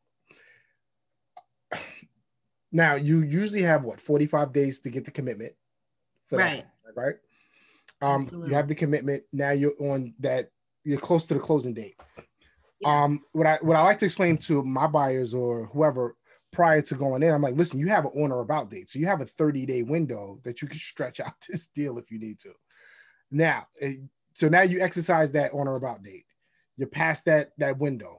Now 2.73 2.95
you 2.95 3.23
usually 3.23 3.63
have 3.63 3.85
what 3.85 4.01
45 4.01 4.53
days 4.53 4.81
to 4.81 4.91
get 4.91 5.05
the 5.05 5.11
commitment. 5.11 5.53
right. 6.31 6.65
Right. 6.97 7.17
Um, 8.01 8.29
you 8.33 8.55
have 8.55 8.69
the 8.69 8.75
commitment. 8.75 9.25
Now 9.33 9.51
you're 9.51 9.75
on 9.81 10.15
that. 10.21 10.51
You're 10.85 11.01
close 11.01 11.27
to 11.27 11.35
the 11.35 11.41
closing 11.41 11.75
date. 11.75 11.97
Yeah. 12.81 13.05
Um, 13.05 13.25
what 13.33 13.47
I 13.47 13.59
what 13.61 13.77
I 13.77 13.83
like 13.83 13.99
to 14.01 14.05
explain 14.05 14.37
to 14.39 14.63
my 14.63 14.87
buyers 14.87 15.35
or 15.35 15.67
whoever 15.67 16.17
prior 16.53 16.81
to 16.83 16.95
going 16.95 17.23
in, 17.23 17.33
I'm 17.33 17.43
like, 17.43 17.57
listen, 17.57 17.81
you 17.81 17.89
have 17.89 18.05
an 18.05 18.13
on 18.23 18.33
or 18.33 18.41
about 18.41 18.71
date, 18.71 18.89
so 18.89 18.99
you 18.99 19.07
have 19.07 19.21
a 19.21 19.27
30 19.27 19.67
day 19.67 19.83
window 19.83 20.41
that 20.45 20.63
you 20.63 20.69
can 20.69 20.79
stretch 20.79 21.21
out 21.21 21.35
this 21.49 21.69
deal 21.69 21.99
if 21.99 22.11
you 22.11 22.19
need 22.19 22.39
to. 22.41 22.53
Now, 23.31 23.67
eh, 23.81 23.95
so 24.35 24.49
now 24.49 24.63
you 24.63 24.81
exercise 24.81 25.33
that 25.33 25.53
on 25.53 25.69
or 25.69 25.77
about 25.77 26.03
date. 26.03 26.25
You're 26.77 26.89
past 26.89 27.25
that 27.25 27.51
that 27.59 27.79
window. 27.79 28.19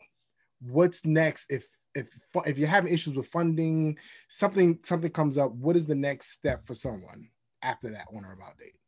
What's 0.62 1.06
next 1.06 1.52
if 1.52 1.68
if 1.96 2.08
if 2.46 2.58
you're 2.58 2.68
having 2.68 2.94
issues 2.94 3.16
with 3.16 3.28
funding, 3.28 3.98
something 4.28 4.80
something 4.84 5.12
comes 5.12 5.38
up, 5.38 5.54
what 5.54 5.76
is 5.76 5.88
the 5.88 5.96
next 5.96 6.32
step 6.32 6.68
for 6.68 6.74
someone 6.74 7.30
after 7.62 7.90
that 7.92 8.08
on 8.14 8.26
or 8.26 8.34
about 8.34 8.58
date? 8.58 8.79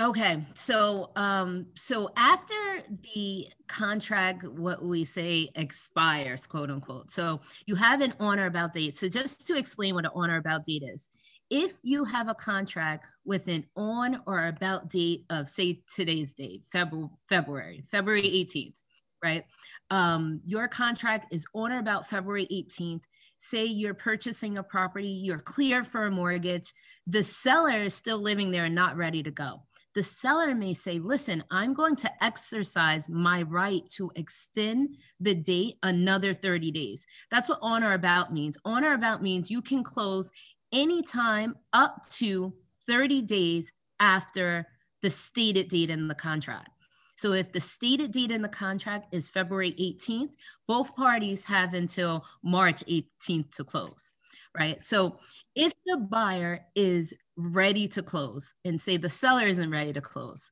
Okay, 0.00 0.44
so 0.54 1.12
um, 1.14 1.66
so 1.76 2.10
after 2.16 2.82
the 3.14 3.46
contract, 3.68 4.42
what 4.42 4.84
we 4.84 5.04
say 5.04 5.50
expires, 5.54 6.48
quote 6.48 6.68
unquote. 6.68 7.12
So 7.12 7.40
you 7.66 7.76
have 7.76 8.00
an 8.00 8.12
on 8.18 8.40
or 8.40 8.46
about 8.46 8.74
date. 8.74 8.94
So 8.94 9.08
just 9.08 9.46
to 9.46 9.56
explain 9.56 9.94
what 9.94 10.04
an 10.04 10.10
on 10.12 10.32
or 10.32 10.38
about 10.38 10.64
date 10.64 10.82
is, 10.82 11.08
if 11.48 11.74
you 11.84 12.02
have 12.06 12.28
a 12.28 12.34
contract 12.34 13.06
with 13.24 13.46
an 13.46 13.66
on 13.76 14.20
or 14.26 14.48
about 14.48 14.90
date 14.90 15.26
of 15.30 15.48
say 15.48 15.82
today's 15.94 16.34
date, 16.34 16.64
February, 16.72 17.10
February, 17.28 17.84
February 17.88 18.22
18th, 18.22 18.80
right? 19.22 19.44
Um, 19.90 20.40
your 20.44 20.66
contract 20.66 21.32
is 21.32 21.46
on 21.54 21.70
or 21.70 21.78
about 21.78 22.10
February 22.10 22.48
18th. 22.52 23.04
Say 23.38 23.66
you're 23.66 23.94
purchasing 23.94 24.58
a 24.58 24.64
property, 24.64 25.06
you're 25.06 25.38
clear 25.38 25.84
for 25.84 26.06
a 26.06 26.10
mortgage, 26.10 26.72
the 27.06 27.22
seller 27.22 27.84
is 27.84 27.94
still 27.94 28.20
living 28.20 28.50
there 28.50 28.64
and 28.64 28.74
not 28.74 28.96
ready 28.96 29.22
to 29.22 29.30
go 29.30 29.62
the 29.94 30.02
seller 30.02 30.54
may 30.54 30.74
say, 30.74 30.98
listen, 30.98 31.44
I'm 31.50 31.72
going 31.72 31.96
to 31.96 32.24
exercise 32.24 33.08
my 33.08 33.42
right 33.42 33.82
to 33.92 34.10
extend 34.16 34.96
the 35.20 35.34
date 35.34 35.76
another 35.82 36.34
30 36.34 36.72
days. 36.72 37.06
That's 37.30 37.48
what 37.48 37.60
on 37.62 37.84
or 37.84 37.92
about 37.92 38.32
means. 38.32 38.58
On 38.64 38.84
or 38.84 38.94
about 38.94 39.22
means 39.22 39.50
you 39.50 39.62
can 39.62 39.82
close 39.84 40.30
anytime 40.72 41.54
up 41.72 42.08
to 42.10 42.52
30 42.86 43.22
days 43.22 43.72
after 44.00 44.66
the 45.02 45.10
stated 45.10 45.68
date 45.68 45.90
in 45.90 46.08
the 46.08 46.14
contract. 46.14 46.70
So 47.16 47.32
if 47.32 47.52
the 47.52 47.60
stated 47.60 48.10
date 48.10 48.32
in 48.32 48.42
the 48.42 48.48
contract 48.48 49.14
is 49.14 49.28
February 49.28 49.72
18th, 49.72 50.34
both 50.66 50.96
parties 50.96 51.44
have 51.44 51.74
until 51.74 52.24
March 52.42 52.84
18th 52.86 53.54
to 53.56 53.64
close, 53.64 54.10
right? 54.58 54.84
So 54.84 55.18
if 55.54 55.72
the 55.86 55.98
buyer 55.98 56.66
is 56.74 57.14
ready 57.36 57.88
to 57.88 58.02
close 58.02 58.54
and 58.64 58.80
say 58.80 58.96
the 58.96 59.08
seller 59.08 59.46
isn't 59.46 59.70
ready 59.70 59.92
to 59.92 60.00
close. 60.00 60.50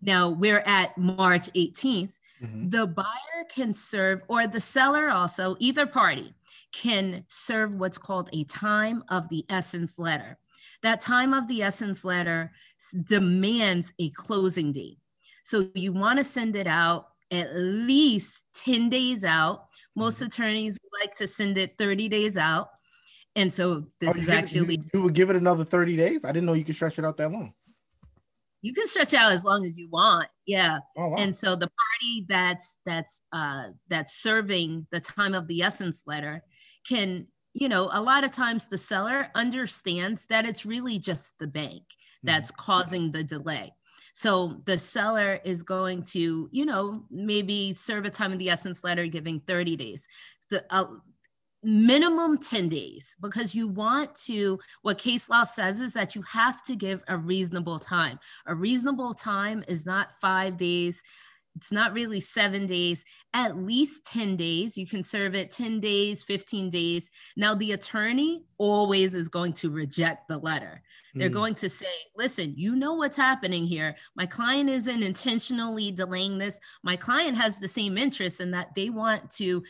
Now 0.00 0.30
we're 0.30 0.62
at 0.66 0.96
March 0.98 1.50
18th. 1.52 2.18
Mm-hmm. 2.42 2.70
The 2.70 2.86
buyer 2.86 3.44
can 3.54 3.72
serve, 3.72 4.22
or 4.28 4.46
the 4.46 4.60
seller 4.60 5.10
also, 5.10 5.56
either 5.60 5.86
party 5.86 6.34
can 6.72 7.24
serve 7.28 7.74
what's 7.74 7.98
called 7.98 8.30
a 8.32 8.44
time 8.44 9.04
of 9.08 9.28
the 9.28 9.44
essence 9.48 9.98
letter. 9.98 10.38
That 10.82 11.00
time 11.00 11.32
of 11.32 11.46
the 11.46 11.62
essence 11.62 12.04
letter 12.04 12.52
demands 13.04 13.92
a 14.00 14.10
closing 14.10 14.72
date. 14.72 14.98
So 15.44 15.68
you 15.74 15.92
want 15.92 16.18
to 16.18 16.24
send 16.24 16.56
it 16.56 16.66
out 16.66 17.06
at 17.30 17.54
least 17.54 18.44
10 18.54 18.88
days 18.88 19.24
out. 19.24 19.66
Most 19.94 20.16
mm-hmm. 20.16 20.26
attorneys 20.26 20.78
like 21.00 21.14
to 21.16 21.28
send 21.28 21.58
it 21.58 21.78
30 21.78 22.08
days 22.08 22.36
out. 22.36 22.70
And 23.34 23.52
so 23.52 23.86
this 23.98 24.16
oh, 24.16 24.22
is 24.22 24.28
actually 24.28 24.76
you, 24.76 24.84
you, 24.94 25.02
would 25.02 25.14
give 25.14 25.30
it 25.30 25.36
another 25.36 25.64
30 25.64 25.96
days. 25.96 26.24
I 26.24 26.32
didn't 26.32 26.46
know 26.46 26.52
you 26.52 26.64
could 26.64 26.74
stretch 26.74 26.98
it 26.98 27.04
out 27.04 27.16
that 27.16 27.30
long. 27.30 27.54
You 28.60 28.72
can 28.74 28.86
stretch 28.86 29.14
out 29.14 29.32
as 29.32 29.42
long 29.42 29.64
as 29.64 29.76
you 29.76 29.88
want. 29.90 30.28
Yeah. 30.46 30.78
Oh, 30.96 31.08
wow. 31.08 31.16
And 31.16 31.34
so 31.34 31.56
the 31.56 31.68
party 31.68 32.26
that's 32.28 32.78
that's 32.86 33.22
uh 33.32 33.64
that's 33.88 34.22
serving 34.22 34.86
the 34.92 35.00
time 35.00 35.34
of 35.34 35.48
the 35.48 35.62
essence 35.62 36.04
letter 36.06 36.44
can, 36.88 37.26
you 37.54 37.68
know, 37.68 37.90
a 37.92 38.00
lot 38.00 38.22
of 38.22 38.30
times 38.30 38.68
the 38.68 38.78
seller 38.78 39.30
understands 39.34 40.26
that 40.26 40.46
it's 40.46 40.64
really 40.64 40.98
just 40.98 41.32
the 41.40 41.48
bank 41.48 41.82
that's 42.22 42.52
mm-hmm. 42.52 42.62
causing 42.62 43.12
the 43.12 43.24
delay. 43.24 43.72
So 44.14 44.60
the 44.66 44.78
seller 44.78 45.40
is 45.44 45.62
going 45.62 46.02
to, 46.10 46.48
you 46.52 46.66
know, 46.66 47.04
maybe 47.10 47.72
serve 47.72 48.04
a 48.04 48.10
time 48.10 48.32
of 48.32 48.38
the 48.38 48.50
essence 48.50 48.84
letter 48.84 49.06
giving 49.06 49.40
30 49.40 49.76
days. 49.76 50.06
The, 50.50 50.64
uh, 50.70 50.84
minimum 51.62 52.38
10 52.38 52.68
days 52.68 53.16
because 53.20 53.54
you 53.54 53.68
want 53.68 54.14
to 54.16 54.58
what 54.82 54.98
case 54.98 55.28
law 55.28 55.44
says 55.44 55.80
is 55.80 55.92
that 55.92 56.14
you 56.14 56.22
have 56.22 56.62
to 56.64 56.74
give 56.74 57.02
a 57.08 57.16
reasonable 57.16 57.78
time. 57.78 58.18
A 58.46 58.54
reasonable 58.54 59.14
time 59.14 59.64
is 59.68 59.86
not 59.86 60.20
five 60.20 60.56
days. 60.56 61.02
It's 61.54 61.70
not 61.70 61.92
really 61.92 62.20
seven 62.20 62.66
days. 62.66 63.04
At 63.34 63.58
least 63.58 64.06
10 64.06 64.36
days. 64.36 64.76
You 64.76 64.86
can 64.86 65.02
serve 65.02 65.34
it 65.34 65.50
10 65.50 65.80
days 65.80 66.22
15 66.22 66.70
days. 66.70 67.10
Now 67.36 67.54
the 67.54 67.72
attorney 67.72 68.44
always 68.58 69.14
is 69.14 69.28
going 69.28 69.52
to 69.54 69.70
reject 69.70 70.28
the 70.28 70.38
letter. 70.38 70.82
They're 71.14 71.28
mm. 71.28 71.34
going 71.34 71.54
to 71.56 71.68
say 71.68 71.86
listen 72.16 72.54
you 72.56 72.74
know 72.74 72.94
what's 72.94 73.16
happening 73.16 73.64
here. 73.64 73.94
My 74.16 74.26
client 74.26 74.70
isn't 74.70 75.02
intentionally 75.02 75.90
delaying 75.90 76.38
this. 76.38 76.58
My 76.82 76.96
client 76.96 77.36
has 77.36 77.58
the 77.58 77.68
same 77.68 77.98
interest 77.98 78.40
in 78.40 78.50
that. 78.52 78.74
They 78.74 78.88
want 78.88 79.30
to 79.32 79.62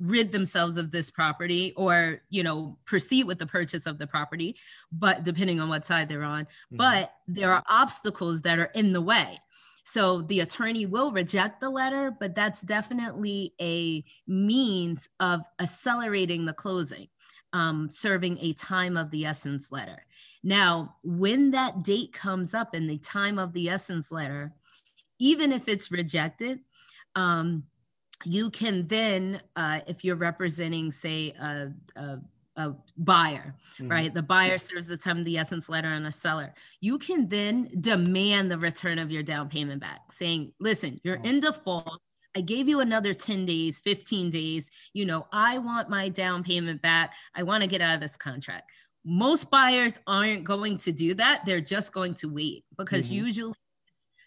rid 0.00 0.32
themselves 0.32 0.76
of 0.76 0.90
this 0.90 1.10
property 1.10 1.72
or 1.76 2.22
you 2.30 2.42
know 2.42 2.76
proceed 2.84 3.24
with 3.24 3.38
the 3.38 3.46
purchase 3.46 3.86
of 3.86 3.98
the 3.98 4.06
property 4.06 4.56
but 4.90 5.24
depending 5.24 5.60
on 5.60 5.68
what 5.68 5.84
side 5.84 6.08
they're 6.08 6.22
on. 6.22 6.44
Mm-hmm. 6.44 6.76
but 6.76 7.12
there 7.28 7.52
are 7.52 7.62
obstacles 7.68 8.42
that 8.42 8.58
are 8.58 8.70
in 8.74 8.92
the 8.92 9.00
way. 9.00 9.38
So 9.82 10.22
the 10.22 10.40
attorney 10.40 10.86
will 10.86 11.12
reject 11.12 11.60
the 11.60 11.70
letter 11.70 12.14
but 12.18 12.34
that's 12.34 12.62
definitely 12.62 13.54
a 13.60 14.04
means 14.26 15.08
of 15.20 15.42
accelerating 15.60 16.46
the 16.46 16.54
closing 16.54 17.08
um, 17.52 17.90
serving 17.90 18.38
a 18.38 18.52
time 18.52 18.96
of 18.96 19.10
the 19.10 19.26
essence 19.26 19.70
letter. 19.70 20.06
Now 20.42 20.96
when 21.02 21.50
that 21.50 21.82
date 21.82 22.12
comes 22.12 22.54
up 22.54 22.74
in 22.74 22.86
the 22.86 22.98
time 22.98 23.38
of 23.38 23.52
the 23.52 23.68
essence 23.68 24.10
letter 24.10 24.52
even 25.18 25.52
if 25.52 25.68
it's 25.68 25.92
rejected 25.92 26.60
um, 27.14 27.64
you 28.24 28.50
can 28.50 28.86
then, 28.88 29.40
uh, 29.56 29.80
if 29.86 30.04
you're 30.04 30.16
representing, 30.16 30.92
say, 30.92 31.32
a, 31.40 31.68
a, 31.96 32.18
a 32.56 32.74
buyer, 32.96 33.54
mm-hmm. 33.74 33.88
right? 33.90 34.12
The 34.12 34.22
buyer 34.22 34.58
serves 34.58 34.86
the 34.86 34.96
time 34.96 35.18
of 35.18 35.24
the 35.24 35.38
essence 35.38 35.68
letter 35.68 35.88
on 35.88 36.02
the 36.02 36.12
seller. 36.12 36.52
You 36.80 36.98
can 36.98 37.28
then 37.28 37.70
demand 37.80 38.50
the 38.50 38.58
return 38.58 38.98
of 38.98 39.10
your 39.10 39.22
down 39.22 39.48
payment 39.48 39.80
back, 39.80 40.12
saying, 40.12 40.52
listen, 40.60 41.00
you're 41.02 41.18
oh. 41.18 41.28
in 41.28 41.40
default. 41.40 42.00
I 42.36 42.42
gave 42.42 42.68
you 42.68 42.80
another 42.80 43.12
10 43.12 43.44
days, 43.44 43.80
15 43.80 44.30
days. 44.30 44.70
You 44.92 45.04
know, 45.04 45.26
I 45.32 45.58
want 45.58 45.88
my 45.88 46.08
down 46.08 46.44
payment 46.44 46.80
back. 46.80 47.14
I 47.34 47.42
want 47.42 47.62
to 47.62 47.66
get 47.66 47.80
out 47.80 47.94
of 47.94 48.00
this 48.00 48.16
contract. 48.16 48.70
Most 49.04 49.50
buyers 49.50 49.98
aren't 50.06 50.44
going 50.44 50.76
to 50.78 50.92
do 50.92 51.14
that. 51.14 51.44
They're 51.46 51.60
just 51.60 51.92
going 51.92 52.14
to 52.14 52.28
wait 52.28 52.64
because 52.76 53.06
mm-hmm. 53.06 53.14
usually 53.14 53.54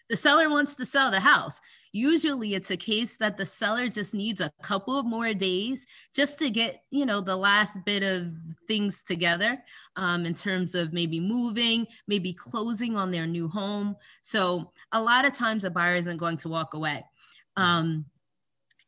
the 0.08 0.16
seller 0.16 0.50
wants 0.50 0.74
to 0.76 0.84
sell 0.84 1.10
the 1.10 1.20
house. 1.20 1.60
Usually 1.92 2.54
it's 2.54 2.72
a 2.72 2.76
case 2.76 3.16
that 3.18 3.36
the 3.36 3.46
seller 3.46 3.88
just 3.88 4.14
needs 4.14 4.40
a 4.40 4.52
couple 4.62 4.98
of 4.98 5.06
more 5.06 5.32
days 5.32 5.86
just 6.14 6.38
to 6.40 6.50
get, 6.50 6.82
you 6.90 7.06
know, 7.06 7.20
the 7.20 7.36
last 7.36 7.84
bit 7.84 8.02
of 8.02 8.32
things 8.66 9.02
together 9.02 9.62
um, 9.96 10.26
in 10.26 10.34
terms 10.34 10.74
of 10.74 10.92
maybe 10.92 11.20
moving, 11.20 11.86
maybe 12.08 12.32
closing 12.32 12.96
on 12.96 13.12
their 13.12 13.26
new 13.26 13.48
home. 13.48 13.94
So 14.22 14.72
a 14.90 15.00
lot 15.00 15.24
of 15.24 15.34
times 15.34 15.64
a 15.64 15.70
buyer 15.70 15.94
isn't 15.94 16.16
going 16.16 16.38
to 16.38 16.48
walk 16.48 16.74
away. 16.74 17.04
Um, 17.56 18.06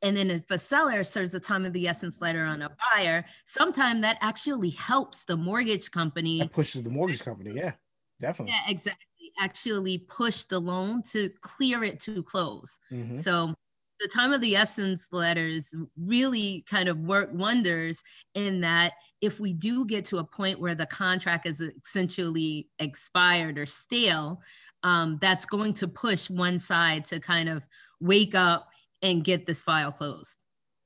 and 0.03 0.17
then 0.17 0.31
if 0.31 0.51
a 0.51 0.59
seller 0.59 1.05
serves 1.05 1.35
a 1.35 1.41
time 1.41 1.65
of 1.65 1.73
the 1.73 1.87
essence 1.89 2.21
letter 2.21 2.45
on 2.45 2.61
a 2.61 2.77
buyer, 2.93 3.25
sometimes 3.45 4.03
that 4.03 4.19
actually 4.21 4.71
helps 4.71 5.25
the 5.25 5.37
mortgage 5.37 5.91
company. 5.93 6.41
That 6.41 6.53
pushes 6.53 6.83
the 6.83 6.91
mortgage 6.91 7.23
company. 7.23 7.53
Yeah, 7.55 7.73
definitely. 8.21 8.55
Yeah, 8.55 8.71
exactly 8.71 9.06
actually 9.39 9.99
push 9.99 10.45
the 10.45 10.59
loan 10.59 11.03
to 11.03 11.31
clear 11.41 11.85
it 11.85 12.01
to 12.01 12.23
close. 12.23 12.79
Mm-hmm. 12.93 13.15
So 13.15 13.55
the 14.01 14.09
time 14.09 14.33
of 14.33 14.41
the 14.41 14.57
essence 14.57 15.09
letters 15.13 15.75
really 15.99 16.65
kind 16.69 16.89
of 16.89 16.99
work 16.99 17.31
wonders 17.33 18.03
in 18.35 18.61
that 18.61 18.95
if 19.21 19.41
we 19.41 19.53
do 19.53 19.87
get 19.87 20.05
to 20.07 20.19
a 20.19 20.25
point 20.25 20.61
where 20.61 20.75
the 20.75 20.87
contract 20.87 21.47
is 21.47 21.61
essentially 21.61 22.69
expired 22.79 23.59
or 23.59 23.67
stale, 23.67 24.43
um, 24.83 25.19
that's 25.21 25.47
going 25.47 25.73
to 25.75 25.89
push 25.89 26.29
one 26.29 26.59
side 26.59 27.05
to 27.07 27.19
kind 27.19 27.49
of 27.49 27.67
wake 28.01 28.35
up 28.35 28.69
and 29.03 29.25
get 29.25 29.47
this 29.47 29.63
file 29.63 29.93
closed. 29.93 30.37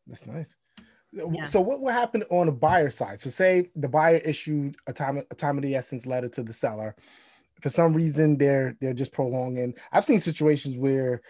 That's 0.07 0.27
nice. 0.27 0.55
Yeah. 1.13 1.45
So 1.45 1.61
what 1.61 1.81
will 1.81 1.93
happen 1.93 2.23
on 2.31 2.47
the 2.47 2.53
buyer 2.53 2.91
side? 2.91 3.21
So 3.21 3.31
say 3.31 3.71
the 3.75 3.89
buyer 3.89 4.19
issued 4.19 4.77
a 4.87 4.93
time 4.93 5.21
a 5.31 5.35
time 5.35 5.59
of 5.59 5.63
the 5.63 5.75
essence 5.75 6.07
letter 6.07 6.29
to 6.29 6.43
the 6.45 6.53
seller 6.53 6.95
for 7.61 7.69
some 7.69 7.93
reason 7.95 8.37
they're 8.37 8.77
they're 8.81 8.95
just 8.95 9.13
prolonging. 9.13 9.75
I've 9.93 10.05
seen 10.05 10.19
situations 10.19 10.77
where 10.77 11.23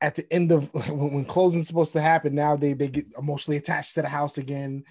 at 0.00 0.14
the 0.14 0.30
end 0.32 0.52
of 0.52 0.72
when, 0.88 1.12
when 1.12 1.24
closing's 1.24 1.66
supposed 1.66 1.92
to 1.92 2.00
happen, 2.00 2.34
now 2.34 2.56
they 2.56 2.72
they 2.72 2.88
get 2.88 3.06
emotionally 3.18 3.56
attached 3.56 3.94
to 3.94 4.02
the 4.02 4.08
house 4.08 4.38
again. 4.38 4.84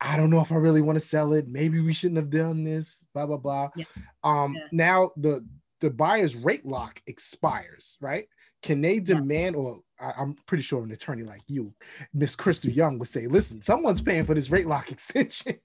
I 0.00 0.16
don't 0.16 0.30
know 0.30 0.40
if 0.40 0.52
I 0.52 0.56
really 0.56 0.82
want 0.82 0.96
to 0.96 1.04
sell 1.04 1.32
it. 1.32 1.48
Maybe 1.48 1.80
we 1.80 1.92
shouldn't 1.92 2.18
have 2.18 2.30
done 2.30 2.64
this. 2.64 3.04
Blah 3.14 3.26
blah 3.26 3.36
blah. 3.36 3.68
Yeah. 3.76 3.84
Um, 4.22 4.54
yeah. 4.54 4.66
now 4.72 5.10
the 5.16 5.46
the 5.80 5.90
buyer's 5.90 6.34
rate 6.34 6.66
lock 6.66 7.00
expires, 7.06 7.96
right? 8.00 8.26
can 8.62 8.80
they 8.80 8.98
demand 8.98 9.56
yeah. 9.56 9.62
or 9.62 9.80
I, 10.00 10.22
am 10.22 10.36
pretty 10.46 10.62
sure 10.62 10.82
an 10.82 10.92
attorney 10.92 11.24
like 11.24 11.42
you, 11.46 11.74
Miss 12.12 12.36
Crystal 12.36 12.70
Young, 12.70 12.98
would 12.98 13.08
say, 13.08 13.26
listen, 13.26 13.62
someone's 13.62 14.00
paying 14.00 14.24
for 14.24 14.34
this 14.34 14.50
rate 14.50 14.66
lock 14.66 14.90
extension. 14.92 15.56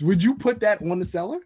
would 0.00 0.22
you 0.22 0.34
put 0.34 0.60
that 0.60 0.82
on 0.82 0.98
the 0.98 1.04
seller? 1.04 1.40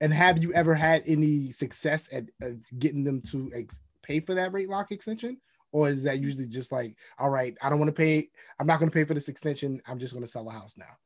And 0.00 0.12
have 0.12 0.42
you 0.42 0.52
ever 0.52 0.74
had 0.74 1.02
any 1.06 1.50
success 1.50 2.08
at 2.12 2.24
uh, 2.42 2.50
getting 2.78 3.04
them 3.04 3.20
to 3.30 3.50
ex- 3.54 3.82
pay 4.02 4.20
for 4.20 4.34
that 4.34 4.52
rate 4.52 4.68
lock 4.68 4.92
extension? 4.92 5.38
Or 5.72 5.88
is 5.88 6.02
that 6.04 6.20
usually 6.20 6.46
just 6.46 6.72
like, 6.72 6.96
all 7.18 7.30
right, 7.30 7.54
I 7.62 7.68
don't 7.68 7.78
want 7.78 7.88
to 7.88 7.94
pay, 7.94 8.28
I'm 8.58 8.66
not 8.66 8.78
going 8.78 8.90
to 8.90 8.94
pay 8.94 9.04
for 9.04 9.14
this 9.14 9.28
extension. 9.28 9.82
I'm 9.86 9.98
just 9.98 10.14
going 10.14 10.24
to 10.24 10.30
sell 10.30 10.48
a 10.48 10.52
house 10.52 10.78
now. 10.78 10.96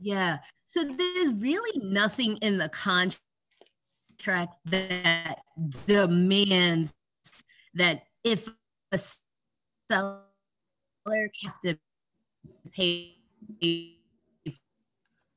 Yeah. 0.00 0.38
So 0.66 0.84
there's 0.84 1.32
really 1.34 1.80
nothing 1.82 2.36
in 2.38 2.58
the 2.58 2.68
contract 2.68 3.20
that 4.66 5.38
demands 5.86 6.92
that 7.74 8.02
if 8.24 8.48
a 8.92 8.98
seller 8.98 10.20
have 11.06 11.60
to 11.64 11.78
pay 12.72 13.14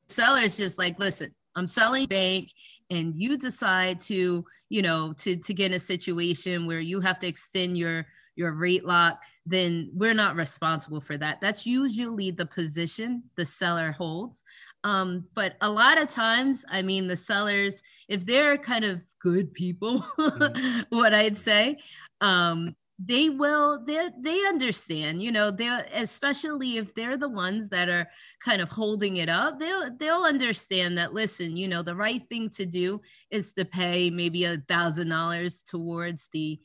seller's 0.08 0.58
just 0.58 0.78
like 0.78 1.00
listen 1.00 1.34
i'm 1.56 1.68
selling 1.68 2.06
bank 2.06 2.50
and 2.90 3.16
you 3.16 3.38
decide 3.38 4.00
to 4.00 4.46
you 4.70 4.82
know 4.82 5.14
to 5.18 5.36
to 5.38 5.54
get 5.54 5.72
in 5.72 5.74
a 5.74 5.80
situation 5.80 6.66
where 6.66 6.80
you 6.80 7.00
have 7.00 7.20
to 7.20 7.28
extend 7.28 7.78
your 7.78 8.06
your 8.36 8.54
rate 8.54 8.86
lock 8.86 9.24
then 9.46 9.90
we're 9.94 10.14
not 10.14 10.36
responsible 10.36 11.02
for 11.02 11.18
that 11.18 11.42
that's 11.42 11.66
usually 11.66 12.32
the 12.32 12.46
position 12.46 13.24
the 13.36 13.46
seller 13.46 13.92
holds 13.92 14.44
um, 14.84 15.26
but 15.36 15.56
a 15.62 15.70
lot 15.70 16.02
of 16.02 16.08
times 16.08 16.64
i 16.70 16.82
mean 16.82 17.08
the 17.08 17.16
sellers 17.16 17.82
if 18.08 18.26
they're 18.26 18.58
kind 18.58 18.86
of 18.86 19.02
good 19.20 19.54
people 19.54 20.00
mm-hmm. 20.20 20.82
what 20.90 21.14
i'd 21.14 21.38
say 21.38 21.78
um, 22.22 22.76
they 23.04 23.30
will 23.30 23.84
they 23.86 24.10
they 24.20 24.46
understand 24.46 25.22
you 25.22 25.32
know 25.32 25.50
they 25.50 25.68
especially 25.94 26.78
if 26.78 26.94
they're 26.94 27.18
the 27.18 27.30
ones 27.30 27.70
that 27.70 27.90
are 27.90 28.08
kind 28.44 28.62
of 28.62 28.70
holding 28.70 29.18
it 29.18 29.30
up 29.30 29.58
they'll 29.58 29.90
they'll 29.98 30.24
understand 30.24 30.98
that 30.98 31.14
listen 31.14 31.56
you 31.56 31.68
know 31.68 31.82
the 31.82 31.96
right 31.96 32.22
thing 32.30 32.50
to 32.50 32.66
do 32.66 33.02
is 33.32 33.54
to 33.54 33.66
pay 33.66 34.10
maybe 34.10 34.44
a 34.44 34.58
thousand 34.68 35.10
dollars 35.10 35.64
towards 35.64 36.28
the 36.34 36.60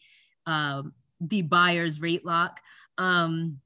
um, 0.46 0.92
the 1.20 1.42
buyer's 1.42 2.00
rate 2.00 2.24
lock. 2.24 2.60
Um, 2.98 3.58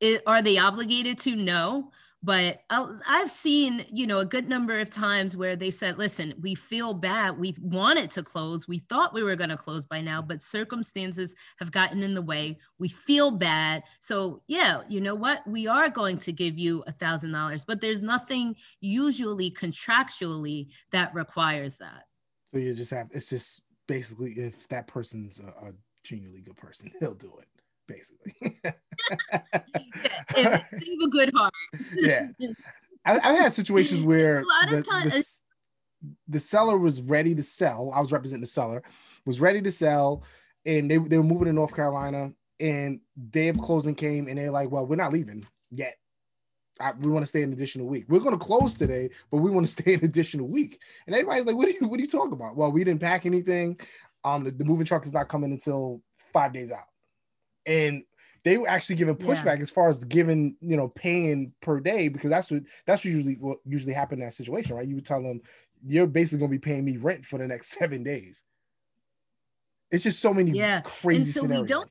it, 0.00 0.22
are 0.26 0.42
they 0.42 0.58
obligated 0.58 1.18
to? 1.20 1.36
No 1.36 1.90
but 2.22 2.60
I've 2.70 3.32
seen, 3.32 3.84
you 3.90 4.06
know, 4.06 4.18
a 4.18 4.24
good 4.24 4.48
number 4.48 4.78
of 4.78 4.90
times 4.90 5.36
where 5.36 5.56
they 5.56 5.72
said, 5.72 5.98
listen, 5.98 6.34
we 6.40 6.54
feel 6.54 6.94
bad. 6.94 7.36
We 7.36 7.56
wanted 7.60 8.10
to 8.12 8.22
close. 8.22 8.68
We 8.68 8.78
thought 8.78 9.12
we 9.12 9.24
were 9.24 9.34
going 9.34 9.50
to 9.50 9.56
close 9.56 9.84
by 9.84 10.00
now, 10.00 10.22
but 10.22 10.40
circumstances 10.40 11.34
have 11.58 11.72
gotten 11.72 12.00
in 12.02 12.14
the 12.14 12.22
way. 12.22 12.58
We 12.78 12.88
feel 12.88 13.32
bad. 13.32 13.82
So, 13.98 14.42
yeah, 14.46 14.82
you 14.88 15.00
know 15.00 15.16
what? 15.16 15.44
We 15.48 15.66
are 15.66 15.90
going 15.90 16.18
to 16.18 16.32
give 16.32 16.58
you 16.58 16.84
a 16.86 16.92
$1,000, 16.92 17.66
but 17.66 17.80
there's 17.80 18.02
nothing 18.02 18.54
usually 18.80 19.50
contractually 19.50 20.68
that 20.92 21.12
requires 21.14 21.78
that. 21.78 22.04
So 22.52 22.60
you 22.60 22.74
just 22.74 22.92
have, 22.92 23.08
it's 23.10 23.30
just 23.30 23.62
basically 23.88 24.32
if 24.32 24.68
that 24.68 24.86
person's 24.86 25.40
a, 25.40 25.66
a 25.66 25.72
genuinely 26.04 26.42
good 26.42 26.56
person, 26.56 26.92
they'll 27.00 27.14
do 27.14 27.32
it 27.40 27.48
basically. 27.86 28.34
yeah, 29.32 29.52
have 30.36 30.64
a 31.04 31.08
good 31.10 31.32
heart. 31.34 31.52
yeah. 31.94 32.28
I, 33.04 33.20
I, 33.22 33.34
had 33.34 33.54
situations 33.54 34.00
where 34.02 34.40
a 34.40 34.44
lot 34.44 34.70
the, 34.70 34.82
the, 34.82 35.38
the, 36.28 36.40
seller 36.40 36.78
was 36.78 37.00
ready 37.00 37.34
to 37.34 37.42
sell. 37.42 37.90
I 37.94 38.00
was 38.00 38.12
representing 38.12 38.42
the 38.42 38.46
seller, 38.46 38.82
was 39.26 39.40
ready 39.40 39.60
to 39.62 39.70
sell, 39.70 40.24
and 40.64 40.90
they, 40.90 40.98
they 40.98 41.16
were 41.16 41.24
moving 41.24 41.46
to 41.46 41.52
North 41.52 41.74
Carolina. 41.74 42.32
And 42.60 43.00
day 43.30 43.48
of 43.48 43.58
closing 43.58 43.94
came, 43.94 44.28
and 44.28 44.38
they're 44.38 44.50
like, 44.50 44.70
"Well, 44.70 44.86
we're 44.86 44.96
not 44.96 45.12
leaving 45.12 45.44
yet. 45.70 45.96
I, 46.80 46.92
we 46.92 47.10
want 47.10 47.24
to 47.24 47.28
stay 47.28 47.42
an 47.42 47.52
additional 47.52 47.88
week. 47.88 48.04
We're 48.08 48.20
going 48.20 48.38
to 48.38 48.44
close 48.44 48.74
today, 48.74 49.10
but 49.30 49.38
we 49.38 49.50
want 49.50 49.66
to 49.66 49.72
stay 49.82 49.94
an 49.94 50.04
additional 50.04 50.46
week." 50.46 50.80
And 51.06 51.14
everybody's 51.14 51.44
like, 51.44 51.56
"What 51.56 51.68
are 51.68 51.72
you 51.72 51.88
What 51.88 51.98
are 51.98 52.02
you 52.02 52.08
talking 52.08 52.34
about?" 52.34 52.56
Well, 52.56 52.70
we 52.70 52.84
didn't 52.84 53.00
pack 53.00 53.26
anything. 53.26 53.80
Um, 54.24 54.44
the, 54.44 54.52
the 54.52 54.64
moving 54.64 54.86
truck 54.86 55.04
is 55.04 55.12
not 55.12 55.28
coming 55.28 55.50
until 55.50 56.00
five 56.32 56.52
days 56.52 56.70
out 56.70 56.84
and 57.66 58.02
they 58.44 58.58
were 58.58 58.68
actually 58.68 58.96
giving 58.96 59.14
pushback 59.14 59.56
yeah. 59.56 59.62
as 59.62 59.70
far 59.70 59.88
as 59.88 60.02
giving 60.04 60.56
you 60.60 60.76
know 60.76 60.88
paying 60.88 61.52
per 61.60 61.80
day 61.80 62.08
because 62.08 62.30
that's 62.30 62.50
what 62.50 62.62
that's 62.86 63.04
what 63.04 63.12
usually 63.12 63.36
what 63.36 63.58
usually 63.64 63.92
happened 63.92 64.20
in 64.20 64.26
that 64.26 64.34
situation 64.34 64.76
right? 64.76 64.86
You 64.86 64.96
would 64.96 65.06
tell 65.06 65.22
them 65.22 65.40
you're 65.84 66.06
basically 66.06 66.40
going 66.40 66.50
to 66.50 66.58
be 66.58 66.72
paying 66.72 66.84
me 66.84 66.96
rent 66.96 67.24
for 67.24 67.38
the 67.38 67.46
next 67.46 67.68
seven 67.78 68.02
days. 68.02 68.42
It's 69.90 70.04
just 70.04 70.20
so 70.20 70.32
many 70.32 70.52
yeah. 70.52 70.80
Crazy 70.80 71.20
and 71.20 71.28
so 71.28 71.40
scenarios. 71.42 71.62
we 71.62 71.68
don't 71.68 71.90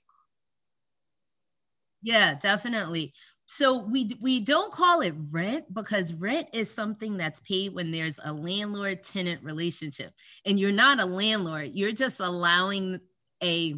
yeah 2.02 2.36
definitely. 2.36 3.14
So 3.46 3.80
we 3.80 4.12
we 4.22 4.40
don't 4.40 4.72
call 4.72 5.02
it 5.02 5.14
rent 5.30 5.74
because 5.74 6.14
rent 6.14 6.48
is 6.54 6.74
something 6.74 7.18
that's 7.18 7.42
paid 7.42 7.76
when 7.76 7.92
there's 7.92 8.18
a 8.24 8.32
landlord 8.32 9.04
tenant 9.04 9.44
relationship. 9.44 10.14
And 10.46 10.60
you're 10.60 10.72
not 10.72 11.00
a 11.00 11.06
landlord 11.06 11.72
you're 11.74 11.92
just 11.92 12.20
allowing 12.20 13.00
a 13.44 13.76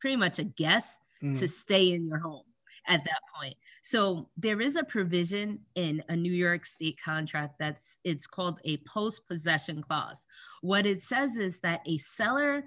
pretty 0.00 0.16
much 0.16 0.38
a 0.38 0.44
guest 0.44 1.00
mm. 1.22 1.38
to 1.38 1.48
stay 1.48 1.92
in 1.92 2.06
your 2.06 2.18
home 2.18 2.44
at 2.86 3.04
that 3.04 3.20
point. 3.34 3.54
So 3.82 4.28
there 4.36 4.60
is 4.60 4.76
a 4.76 4.84
provision 4.84 5.60
in 5.74 6.02
a 6.08 6.16
New 6.16 6.32
York 6.32 6.64
state 6.64 6.98
contract 7.02 7.56
that's 7.58 7.98
it's 8.04 8.26
called 8.26 8.60
a 8.64 8.78
post 8.78 9.26
possession 9.28 9.82
clause. 9.82 10.26
What 10.62 10.86
it 10.86 11.00
says 11.00 11.36
is 11.36 11.60
that 11.60 11.80
a 11.86 11.98
seller 11.98 12.64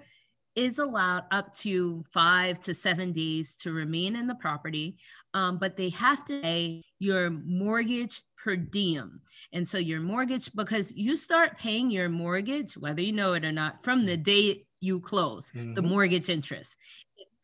is 0.54 0.78
allowed 0.78 1.24
up 1.30 1.52
to 1.54 2.04
five 2.12 2.60
to 2.60 2.74
seven 2.74 3.12
days 3.12 3.54
to 3.56 3.72
remain 3.72 4.14
in 4.16 4.26
the 4.26 4.34
property, 4.34 4.96
um, 5.34 5.58
but 5.58 5.76
they 5.76 5.88
have 5.90 6.24
to 6.26 6.40
pay 6.42 6.82
your 6.98 7.30
mortgage 7.30 8.22
per 8.42 8.56
diem. 8.56 9.20
And 9.52 9.66
so 9.66 9.78
your 9.78 10.00
mortgage, 10.00 10.52
because 10.52 10.92
you 10.92 11.16
start 11.16 11.58
paying 11.58 11.90
your 11.90 12.08
mortgage, 12.08 12.74
whether 12.74 13.00
you 13.00 13.12
know 13.12 13.32
it 13.32 13.44
or 13.44 13.52
not, 13.52 13.82
from 13.82 14.04
the 14.04 14.16
day 14.16 14.64
you 14.80 15.00
close, 15.00 15.52
mm-hmm. 15.52 15.74
the 15.74 15.82
mortgage 15.82 16.28
interest 16.28 16.76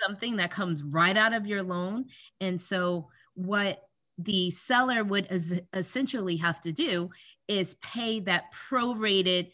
something 0.02 0.36
that 0.36 0.50
comes 0.50 0.82
right 0.82 1.16
out 1.16 1.32
of 1.32 1.46
your 1.46 1.62
loan. 1.62 2.06
And 2.40 2.60
so, 2.60 3.08
what 3.34 3.82
the 4.18 4.50
seller 4.50 5.04
would 5.04 5.28
essentially 5.72 6.36
have 6.38 6.60
to 6.62 6.72
do 6.72 7.10
is 7.46 7.74
pay 7.76 8.20
that 8.20 8.44
prorated 8.52 9.50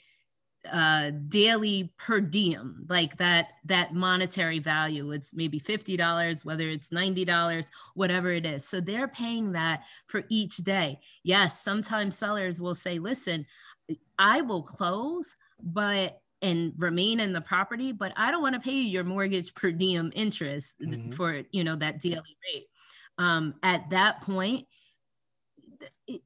uh, 0.72 1.10
daily 1.28 1.92
per 1.98 2.20
diem, 2.20 2.86
like 2.88 3.18
that 3.18 3.48
that 3.66 3.92
monetary 3.92 4.58
value. 4.60 5.10
It's 5.10 5.34
maybe 5.34 5.58
fifty 5.58 5.94
dollars, 5.96 6.42
whether 6.44 6.68
it's 6.68 6.90
ninety 6.90 7.24
dollars, 7.26 7.66
whatever 7.94 8.32
it 8.32 8.46
is. 8.46 8.66
So 8.66 8.80
they're 8.80 9.08
paying 9.08 9.52
that 9.52 9.84
for 10.06 10.24
each 10.30 10.56
day. 10.58 11.00
Yes, 11.22 11.62
sometimes 11.62 12.16
sellers 12.16 12.62
will 12.62 12.74
say, 12.74 12.98
"Listen, 12.98 13.44
I 14.18 14.40
will 14.40 14.62
close, 14.62 15.36
but 15.62 16.18
and 16.44 16.74
remain 16.76 17.20
in 17.20 17.32
the 17.32 17.40
property, 17.40 17.90
but 17.90 18.12
I 18.16 18.30
don't 18.30 18.42
want 18.42 18.54
to 18.54 18.60
pay 18.60 18.72
you 18.72 18.82
your 18.82 19.02
mortgage 19.02 19.54
per 19.54 19.72
diem 19.72 20.12
interest 20.14 20.78
mm-hmm. 20.78 21.10
for 21.12 21.40
you 21.50 21.64
know 21.64 21.74
that 21.76 22.00
daily 22.00 22.36
rate. 22.54 22.66
Um, 23.16 23.54
at 23.62 23.88
that 23.90 24.20
point, 24.20 24.66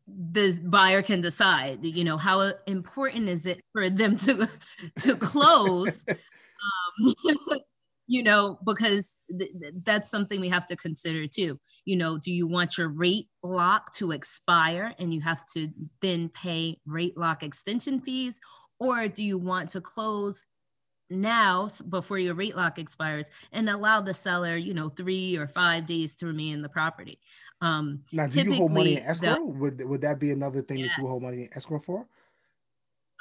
the 0.09 0.59
buyer 0.64 1.03
can 1.03 1.21
decide. 1.21 1.85
You 1.85 2.03
know 2.03 2.16
how 2.16 2.53
important 2.66 3.29
is 3.29 3.47
it 3.47 3.62
for 3.73 3.89
them 3.89 4.16
to 4.19 4.49
to 5.01 5.16
close. 5.16 6.05
um, 6.09 7.14
you 8.09 8.23
know 8.25 8.59
because 8.64 9.21
th- 9.39 9.53
that's 9.85 10.11
something 10.11 10.41
we 10.41 10.49
have 10.49 10.66
to 10.66 10.75
consider 10.75 11.27
too 11.27 11.61
you 11.85 11.95
know 11.95 12.16
do 12.16 12.33
you 12.33 12.47
want 12.47 12.79
your 12.79 12.89
rate 12.89 13.29
lock 13.43 13.93
to 13.93 14.12
expire 14.12 14.95
and 14.99 15.12
you 15.12 15.21
have 15.21 15.45
to 15.45 15.69
then 16.01 16.31
pay 16.31 16.79
rate 16.87 17.19
lock 17.19 17.43
extension 17.43 18.01
fees 18.01 18.41
or 18.79 19.09
do 19.09 19.22
you 19.22 19.39
want 19.39 19.70
to 19.70 19.81
close 19.81 20.45
now 21.11 21.68
before 21.89 22.18
your 22.18 22.35
rate 22.35 22.57
lock 22.57 22.79
expires 22.79 23.29
and 23.53 23.68
allow 23.68 24.01
the 24.01 24.14
seller, 24.14 24.57
you 24.57 24.74
know, 24.74 24.89
three 24.89 25.37
or 25.37 25.47
five 25.47 25.87
days 25.87 26.14
to 26.16 26.26
remain 26.26 26.55
in 26.55 26.62
the 26.62 26.68
property? 26.68 27.18
Um, 27.61 28.05
now, 28.12 28.26
do 28.26 28.43
you 28.43 28.55
hold 28.55 28.72
money 28.72 28.97
in 28.97 29.03
escrow? 29.03 29.35
The, 29.35 29.41
would, 29.45 29.85
would 29.85 30.01
that 30.03 30.18
be 30.18 30.31
another 30.31 30.62
thing 30.62 30.79
yeah. 30.79 30.89
that 30.89 30.99
you 30.99 31.07
hold 31.07 31.22
money 31.22 31.43
in 31.43 31.49
escrow 31.55 31.81
for? 31.85 32.07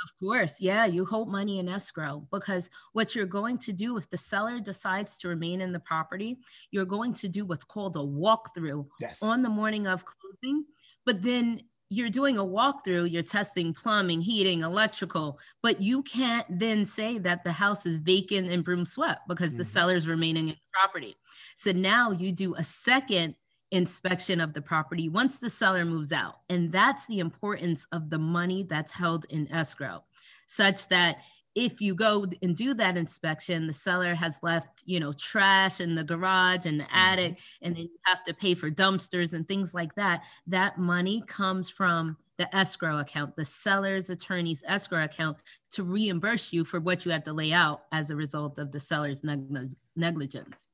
Of 0.04 0.20
course, 0.20 0.58
yeah, 0.60 0.86
you 0.86 1.06
hold 1.06 1.28
money 1.28 1.58
in 1.58 1.68
escrow 1.68 2.28
because 2.32 2.70
what 2.94 3.16
you're 3.16 3.26
going 3.26 3.58
to 3.60 3.74
do 3.74 3.98
if 3.98 4.08
the 4.10 4.18
seller 4.18 4.60
decides 4.60 5.18
to 5.20 5.28
remain 5.28 5.60
in 5.60 5.72
the 5.72 5.80
property, 5.80 6.38
you're 6.70 6.86
going 6.86 7.16
to 7.16 7.28
do 7.28 7.46
what's 7.46 7.64
called 7.64 7.96
a 7.96 8.00
walkthrough 8.00 8.86
yes. 9.00 9.24
on 9.24 9.42
the 9.42 9.50
morning 9.50 9.88
of 9.88 10.06
closing. 10.06 10.66
But 11.04 11.24
then 11.24 11.62
you're 11.90 12.10
doing 12.10 12.38
a 12.38 12.44
walkthrough, 12.44 13.10
you're 13.12 13.24
testing 13.24 13.74
plumbing, 13.74 14.22
heating, 14.22 14.62
electrical, 14.62 15.40
but 15.64 15.82
you 15.82 16.04
can't 16.04 16.46
then 16.50 16.86
say 16.86 17.18
that 17.20 17.44
the 17.44 17.52
house 17.52 17.86
is 17.86 18.00
vacant 18.00 18.50
and 18.50 18.64
broom 18.64 18.86
swept 18.86 19.28
because 19.28 19.52
mm-hmm. 19.52 19.60
the 19.60 19.66
seller's 19.66 20.08
remaining 20.08 20.50
in 20.50 20.56
the 20.56 20.80
property. 20.80 21.16
So 21.56 21.72
now 21.72 22.12
you 22.12 22.32
do 22.32 22.56
a 22.56 22.64
second 22.64 23.36
inspection 23.72 24.40
of 24.40 24.54
the 24.54 24.62
property 24.62 25.10
once 25.10 25.40
the 25.40 25.50
seller 25.50 25.86
moves 25.86 26.12
out. 26.12 26.40
And 26.50 26.72
that's 26.72 27.06
the 27.08 27.20
importance 27.20 27.86
of 27.92 28.10
the 28.10 28.18
money 28.18 28.64
that's 28.64 28.92
held 28.92 29.26
in 29.30 29.52
escrow, 29.52 30.04
such 30.46 30.88
that 30.90 31.18
if 31.58 31.82
you 31.82 31.96
go 31.96 32.28
and 32.44 32.56
do 32.56 32.76
that 32.76 32.98
inspection, 32.98 33.66
the 33.66 33.74
seller 33.74 34.14
has 34.14 34.38
left, 34.44 34.84
you 34.86 35.00
know, 35.00 35.12
trash 35.14 35.82
in 35.82 35.96
the 35.96 36.04
garage 36.04 36.68
and 36.68 36.80
the 36.80 36.84
Mm-hmm. 36.84 36.96
attic, 36.96 37.40
and 37.64 37.76
then 37.76 37.84
you 37.86 37.98
have 38.04 38.24
to 38.26 38.34
pay 38.36 38.54
for 38.54 38.70
dumpsters 38.70 39.34
and 39.34 39.48
things 39.48 39.74
like 39.74 39.96
that. 39.96 40.22
That 40.46 40.78
money 40.78 41.24
comes 41.26 41.68
from 41.68 42.16
the 42.38 42.56
escrow 42.56 43.00
account, 43.00 43.36
the 43.36 43.44
seller's 43.44 44.12
attorney's 44.12 44.64
escrow 44.68 45.04
account 45.06 45.38
to 45.72 45.84
reimburse 45.84 46.54
you 46.54 46.64
for 46.64 46.80
what 46.80 47.04
you 47.04 47.12
had 47.12 47.26
to 47.26 47.34
lay 47.34 47.52
out 47.52 47.86
as 47.92 48.12
a 48.12 48.16
result 48.16 48.60
of 48.60 48.72
the 48.72 48.80
seller's 48.80 49.24
negli- 49.24 49.76
negligence. 49.96 50.68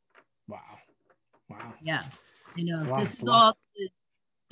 Wow. 0.49 0.59
Wow. 1.49 1.73
Yeah. 1.81 2.03
You 2.57 2.65
know, 2.65 2.75
It's 2.75 2.85
a 2.85 2.89
lot, 2.89 2.99
this 2.99 3.13
is 3.23 3.29
all 3.29 3.57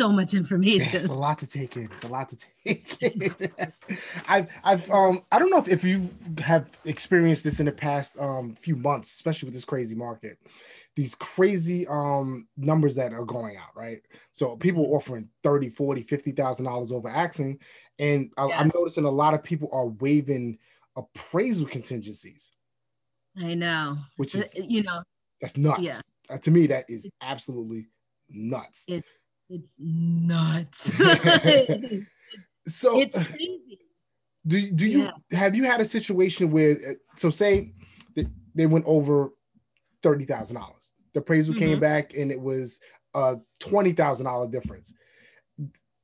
so 0.02 0.12
much 0.12 0.34
information. 0.34 0.88
Yeah, 0.88 0.95
it's 0.95 1.08
a 1.08 1.14
lot 1.14 1.38
to 1.39 1.47
take 1.47 1.78
in. 1.78 1.89
It's 1.91 2.04
a 2.04 2.08
lot 2.08 2.30
to 2.30 2.38
take 2.66 2.97
in. 3.02 3.36
I've, 4.28 4.49
I've, 4.64 4.89
um, 4.89 5.22
I 5.32 5.38
don't 5.39 5.49
know 5.52 5.60
if, 5.60 5.68
if 5.68 5.84
you 5.84 6.10
have 6.39 6.68
experienced 6.86 7.43
this 7.43 7.60
in 7.60 7.66
the 7.68 7.72
past 7.72 8.18
um 8.20 8.56
few 8.56 8.76
months, 8.76 9.12
especially 9.12 9.47
with 9.47 9.54
this 9.54 9.66
crazy 9.66 9.95
market, 9.95 10.39
these 10.95 11.14
crazy 11.16 11.88
um 11.88 12.47
numbers 12.58 12.95
that 12.95 13.14
are 13.14 13.26
going 13.26 13.58
out, 13.58 13.76
right? 13.76 14.02
So 14.34 14.56
people 14.56 14.95
offering 14.95 15.30
30, 15.43 15.70
40, 15.70 16.04
50,000 16.04 16.66
dollars 16.66 16.91
over 16.91 17.08
axing. 17.10 17.60
And 17.99 18.32
I, 18.38 18.47
Yeah. 18.47 18.60
I'm 18.60 18.72
noticing 18.74 19.06
a 19.06 19.12
lot 19.12 19.34
of 19.36 19.43
people 19.43 19.70
are 19.72 19.88
waiving 19.88 20.58
appraisal 20.95 21.68
contingencies, 21.68 22.52
I 23.38 23.54
know. 23.54 23.97
which 24.18 24.34
is 24.36 24.56
You 24.56 24.84
know, 24.84 25.04
that's 25.39 25.58
nuts. 25.58 25.82
yeah. 25.84 25.99
Uh, 26.30 26.38
to 26.39 26.49
me, 26.52 26.68
that 26.68 26.89
is 26.89 27.08
absolutely 27.22 27.88
nuts. 28.30 28.86
It- 28.88 29.06
it's 29.56 29.74
nuts. 29.78 30.91
so 32.68 32.99
it's 32.99 33.18
crazy. 33.18 33.80
Do 34.47 34.72
do 34.72 34.88
you 34.88 35.10
have 35.32 35.56
you 35.56 35.66
had 35.66 35.82
a 35.82 35.86
situation 35.86 36.52
where 36.52 36.72
uh, 36.72 36.93
so 37.16 37.30
say 37.30 37.74
that 38.16 38.28
they 38.56 38.66
went 38.66 38.86
over 38.88 39.32
thirty 40.02 40.26
thousand 40.26 40.56
dollars, 40.56 40.93
the 41.14 41.20
appraisal 41.20 41.54
came 41.54 41.78
Mhm. 41.78 41.82
back 41.82 42.16
and 42.18 42.32
it 42.32 42.39
was 42.39 42.80
a 43.14 43.38
twenty 43.60 43.91
thousand 43.91 44.26
dollar 44.26 44.47
difference. 44.49 44.93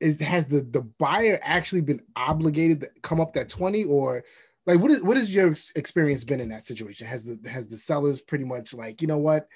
Is 0.00 0.20
has 0.20 0.46
the 0.46 0.60
the 0.60 0.82
buyer 0.82 1.40
actually 1.42 1.80
been 1.80 2.02
obligated 2.14 2.80
to 2.82 2.90
come 3.02 3.20
up 3.20 3.32
that 3.32 3.48
twenty 3.48 3.82
or 3.84 4.22
like 4.66 4.78
what 4.78 4.92
is 4.92 5.02
what 5.02 5.16
has 5.16 5.34
your 5.34 5.52
experience 5.74 6.22
been 6.22 6.40
in 6.40 6.50
that 6.50 6.62
situation? 6.62 7.06
Has 7.08 7.24
the 7.24 7.48
has 7.48 7.66
the 7.66 7.76
sellers 7.76 8.20
pretty 8.20 8.44
much 8.44 8.72
like 8.74 9.02
you 9.02 9.08
know 9.08 9.18
what? 9.18 9.48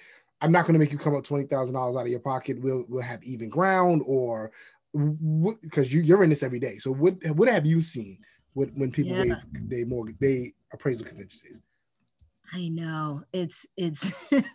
I'm 0.43 0.53
not 0.53 0.67
going 0.67 0.75
to 0.75 0.79
make 0.79 0.93
you 0.93 0.99
come 0.99 1.15
up 1.17 1.25
twenty 1.25 1.47
thousand 1.47 1.75
dollars 1.75 1.97
out 1.97 2.03
of 2.03 2.09
your 2.09 2.21
pocket. 2.21 2.61
We'll 2.61 2.85
we'll 2.89 3.03
have 3.03 3.23
even 3.23 3.49
ground 3.49 4.03
or 4.05 4.53
because 5.63 5.93
you 5.93 6.03
you're 6.03 6.23
in 6.23 6.31
this 6.31 6.43
every 6.43 6.59
day. 6.59 6.77
So 6.77 6.93
what 6.93 7.15
what 7.35 7.49
have 7.49 7.65
you 7.65 7.81
seen? 7.81 8.19
when, 8.55 8.69
when 8.71 8.91
people 8.91 9.15
Yeah. 9.15 9.23
waive 9.23 9.69
they 9.69 9.85
mortgage 9.85 10.17
they 10.19 10.53
appraisal 10.73 11.07
contingencies. 11.07 11.61
I 12.53 12.69
know. 12.69 13.23
It's 13.33 13.65
it's 13.77 14.13
it's 14.31 14.53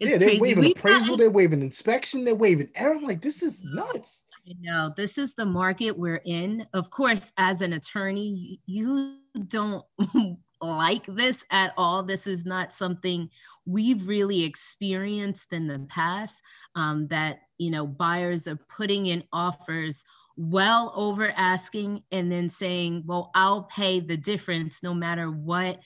yeah, 0.00 0.18
they're 0.18 0.18
crazy. 0.18 0.40
waiving 0.40 0.64
We've 0.64 0.76
appraisal, 0.76 1.16
they're 1.16 1.30
waiving 1.30 1.60
inspection, 1.62 2.24
they're 2.24 2.34
waiving 2.34 2.68
error. 2.74 2.96
I'm 2.96 3.04
like, 3.04 3.22
this 3.22 3.42
is 3.42 3.64
nuts. 3.64 4.24
I 4.48 4.54
know 4.60 4.92
this 4.96 5.18
is 5.18 5.34
the 5.34 5.46
market 5.46 5.96
we're 5.96 6.22
in. 6.24 6.66
Of 6.72 6.90
course, 6.90 7.32
as 7.36 7.62
an 7.62 7.74
attorney, 7.74 8.60
you 8.66 9.18
don't 9.46 9.84
like 10.62 11.04
this 11.06 11.44
at 11.50 11.72
all. 11.76 12.02
This 12.02 12.26
is 12.26 12.44
not 12.44 12.72
something 12.72 13.28
we've 13.66 14.06
really 14.06 14.44
experienced 14.44 15.52
in 15.52 15.66
the 15.66 15.80
past. 15.88 16.42
Um, 16.74 17.08
that 17.08 17.40
you 17.58 17.70
know, 17.70 17.86
buyers 17.86 18.46
are 18.46 18.58
putting 18.76 19.06
in 19.06 19.24
offers 19.32 20.04
well 20.36 20.92
over 20.96 21.32
asking 21.36 22.04
and 22.12 22.30
then 22.30 22.48
saying, 22.48 23.02
"Well, 23.06 23.30
I'll 23.34 23.64
pay 23.64 24.00
the 24.00 24.16
difference 24.16 24.82
no 24.82 24.94
matter 24.94 25.30
what." 25.30 25.80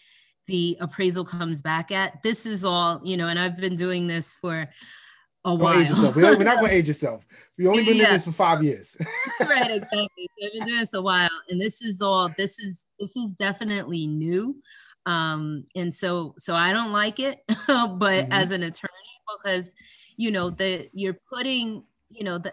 the 0.46 0.76
appraisal 0.80 1.24
comes 1.24 1.60
back 1.60 1.90
at 1.90 2.22
this 2.22 2.46
is 2.46 2.64
all 2.64 3.00
you 3.02 3.16
know 3.16 3.26
and 3.26 3.36
i've 3.36 3.56
been 3.56 3.74
doing 3.74 4.06
this 4.06 4.36
for 4.36 4.68
a 5.46 5.50
Don't 5.50 5.60
while 5.60 5.80
age 5.80 5.88
yourself. 5.88 6.16
We're 6.16 6.44
not 6.44 6.58
going 6.58 6.70
to 6.70 6.76
age 6.76 6.88
yourself. 6.88 7.24
We've 7.56 7.68
only 7.68 7.84
been 7.84 7.98
doing 7.98 8.10
this 8.10 8.24
for 8.24 8.32
five 8.32 8.62
years. 8.64 8.96
right 9.48 9.70
exactly 9.70 9.88
so 9.92 10.00
i've 10.00 10.52
been 10.52 10.66
doing 10.66 10.78
this 10.80 10.92
a 10.94 11.00
while 11.00 11.28
and 11.48 11.60
this 11.60 11.82
is 11.82 12.02
all 12.02 12.28
this 12.36 12.58
is 12.58 12.86
this 12.98 13.16
is 13.16 13.34
definitely 13.34 14.06
new 14.06 14.56
um 15.06 15.64
and 15.76 15.92
so 15.92 16.34
so 16.38 16.54
i 16.54 16.72
don't 16.72 16.90
like 16.92 17.18
it 17.20 17.40
but 17.66 18.24
Mhm. 18.26 18.28
as 18.30 18.50
an 18.50 18.62
attorney 18.64 18.92
because 19.42 19.74
you 20.16 20.30
know 20.30 20.50
the 20.50 20.88
you're 20.92 21.18
putting 21.32 21.84
you 22.10 22.24
know 22.24 22.38
the 22.38 22.52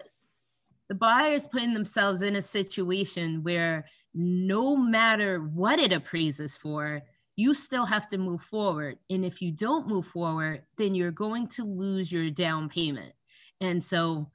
the 0.88 0.94
buyer's 0.94 1.46
putting 1.48 1.72
themselves 1.74 2.22
in 2.22 2.36
a 2.36 2.42
situation 2.42 3.42
where 3.42 3.86
no 4.14 4.76
matter 4.76 5.40
what 5.40 5.78
it 5.78 5.92
appraises 5.92 6.56
for 6.56 7.02
you 7.36 7.54
still 7.54 7.86
have 7.86 8.08
to 8.08 8.18
move 8.18 8.42
forward 8.42 8.98
and 9.10 9.24
if 9.24 9.42
you 9.42 9.52
don't 9.52 9.88
move 9.88 10.06
forward 10.06 10.64
then 10.76 10.94
you're 10.94 11.10
going 11.12 11.46
to 11.46 11.64
lose 11.64 12.10
your 12.12 12.30
down 12.30 12.68
payment 12.68 13.14
and 13.60 13.82
so 13.82 14.30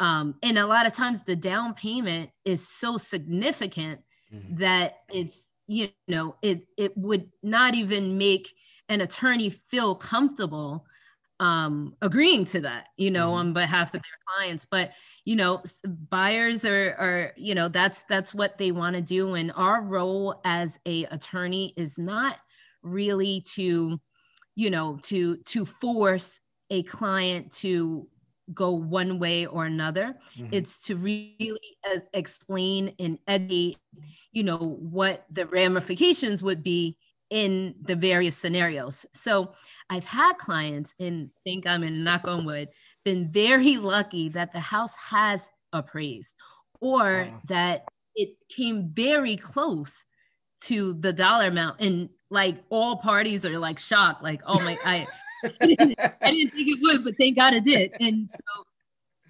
um, 0.00 0.36
and 0.42 0.58
a 0.58 0.66
lot 0.66 0.86
of 0.86 0.92
times 0.92 1.24
the 1.24 1.36
down 1.36 1.74
payment 1.74 2.30
is 2.44 2.66
so 2.68 2.96
significant 2.96 4.02
Mhm. 4.30 4.58
that 4.58 4.94
it's 5.10 5.50
you 5.66 5.90
know 6.06 6.36
it 6.42 6.66
it 6.76 6.96
would 6.96 7.30
not 7.42 7.74
even 7.74 8.18
make 8.18 8.54
an 8.88 9.00
attorney 9.00 9.50
feel 9.50 9.94
comfortable 9.94 10.86
um 11.40 11.96
agreeing 12.02 12.44
to 12.44 12.60
that 12.60 12.88
you 12.96 13.10
know 13.10 13.30
Mhm. 13.30 13.34
on 13.34 13.52
behalf 13.52 13.88
of 13.94 14.02
their 14.02 14.18
clients 14.36 14.64
but 14.64 14.92
you 15.24 15.36
know 15.36 15.62
buyers 16.10 16.64
are 16.64 16.94
are 16.94 17.32
you 17.36 17.54
know 17.54 17.68
that's 17.68 18.02
that's 18.04 18.34
what 18.34 18.58
they 18.58 18.72
want 18.72 18.96
to 18.96 19.02
do 19.02 19.34
and 19.34 19.52
our 19.54 19.82
role 19.82 20.40
as 20.44 20.80
a 20.86 21.04
attorney 21.06 21.72
is 21.76 21.96
not 21.98 22.38
really 22.82 23.40
to 23.42 24.00
you 24.56 24.70
know 24.70 24.98
to 25.02 25.36
to 25.38 25.64
force 25.66 26.40
a 26.70 26.82
client 26.84 27.52
to 27.52 28.08
go 28.54 28.70
one 28.72 29.18
way 29.18 29.46
or 29.46 29.66
another 29.66 30.16
Mhm. 30.34 30.48
it's 30.50 30.82
to 30.86 30.96
really 30.96 31.60
uh, 31.90 32.00
explain 32.14 32.94
and 32.98 33.18
educate 33.28 33.78
you 34.32 34.42
know 34.42 34.58
what 34.58 35.26
the 35.30 35.46
ramifications 35.46 36.42
would 36.42 36.62
be 36.62 36.96
in 37.30 37.74
the 37.82 37.94
various 37.94 38.36
scenarios 38.36 39.04
so 39.12 39.52
i've 39.90 40.04
had 40.04 40.32
clients 40.38 40.94
and 40.98 41.30
think 41.44 41.66
i'm 41.66 41.82
in 41.82 42.02
knock 42.02 42.26
on 42.26 42.44
wood 42.44 42.68
been 43.04 43.30
very 43.30 43.76
lucky 43.76 44.28
that 44.28 44.52
the 44.52 44.60
house 44.60 44.94
has 44.96 45.48
appraised 45.72 46.34
or 46.80 47.26
Wow. 47.30 47.40
that 47.46 47.84
it 48.14 48.30
came 48.48 48.88
very 48.92 49.36
close 49.36 50.04
to 50.62 50.94
the 50.94 51.12
dollar 51.12 51.48
amount 51.48 51.80
and 51.80 52.08
like 52.30 52.56
all 52.70 52.96
parties 52.96 53.44
are 53.44 53.58
like 53.58 53.78
shocked 53.78 54.22
like 54.22 54.40
oh 54.46 54.58
my 54.60 54.78
i 54.84 55.06
I 55.60 55.66
didn't, 55.66 55.94
I 56.00 56.30
didn't 56.32 56.50
think 56.50 56.68
it 56.68 56.78
would, 56.82 57.04
but 57.04 57.14
thank 57.16 57.38
God 57.38 57.54
it 57.54 57.62
did. 57.62 57.92
And 58.00 58.28
so, 58.28 58.64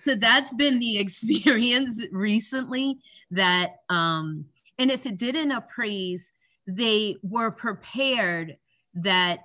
so 0.07 0.15
that's 0.15 0.55
been 0.55 0.79
the 0.79 0.97
experience 1.05 2.03
recently 2.11 2.99
that, 3.31 3.77
um, 3.91 4.47
and 4.79 4.91
if 4.91 5.05
it 5.05 5.19
didn't 5.19 5.51
appraise, 5.51 6.33
they 6.69 7.17
were 7.23 7.51
prepared 7.51 8.59
that 8.95 9.41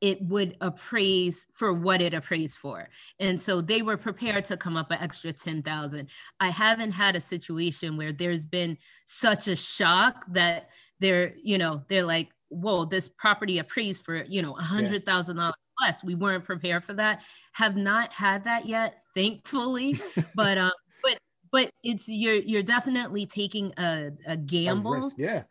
it 0.00 0.22
would 0.22 0.56
appraise 0.60 1.48
for 1.52 1.72
what 1.72 2.00
it 2.00 2.14
appraised 2.14 2.58
for. 2.58 2.88
And 3.18 3.40
so 3.40 3.60
they 3.60 3.82
were 3.82 3.96
prepared 3.96 4.44
to 4.46 4.56
come 4.56 4.76
up 4.76 4.92
an 4.92 4.98
extra 5.00 5.32
10,000. 5.32 6.08
I 6.38 6.50
haven't 6.50 6.92
had 6.92 7.16
a 7.16 7.20
situation 7.20 7.96
where 7.96 8.12
there's 8.12 8.46
been 8.46 8.78
such 9.06 9.48
a 9.48 9.56
shock 9.56 10.24
that 10.28 10.70
they're, 11.00 11.34
you 11.42 11.58
know, 11.58 11.82
they're 11.88 12.04
like, 12.04 12.28
whoa, 12.48 12.84
this 12.84 13.08
property 13.08 13.58
appraised 13.58 14.04
for, 14.04 14.22
you 14.22 14.40
know, 14.40 14.56
a 14.56 14.62
hundred 14.62 15.04
thousand 15.04 15.36
dollars 15.36 15.54
plus. 15.78 16.04
We 16.04 16.14
weren't 16.14 16.44
prepared 16.44 16.84
for 16.84 16.94
that. 16.94 17.22
Have 17.52 17.76
not 17.76 18.12
had 18.12 18.44
that 18.44 18.66
yet, 18.66 18.98
thankfully. 19.14 20.00
but 20.34 20.58
um, 20.58 20.72
but 21.02 21.18
but 21.50 21.70
it's 21.82 22.08
you're 22.08 22.34
you're 22.36 22.62
definitely 22.62 23.26
taking 23.26 23.72
a, 23.78 24.10
a 24.26 24.32
A 24.32 24.36
gamble 24.36 24.92
risk, 24.92 25.16
Yeah. 25.18 25.42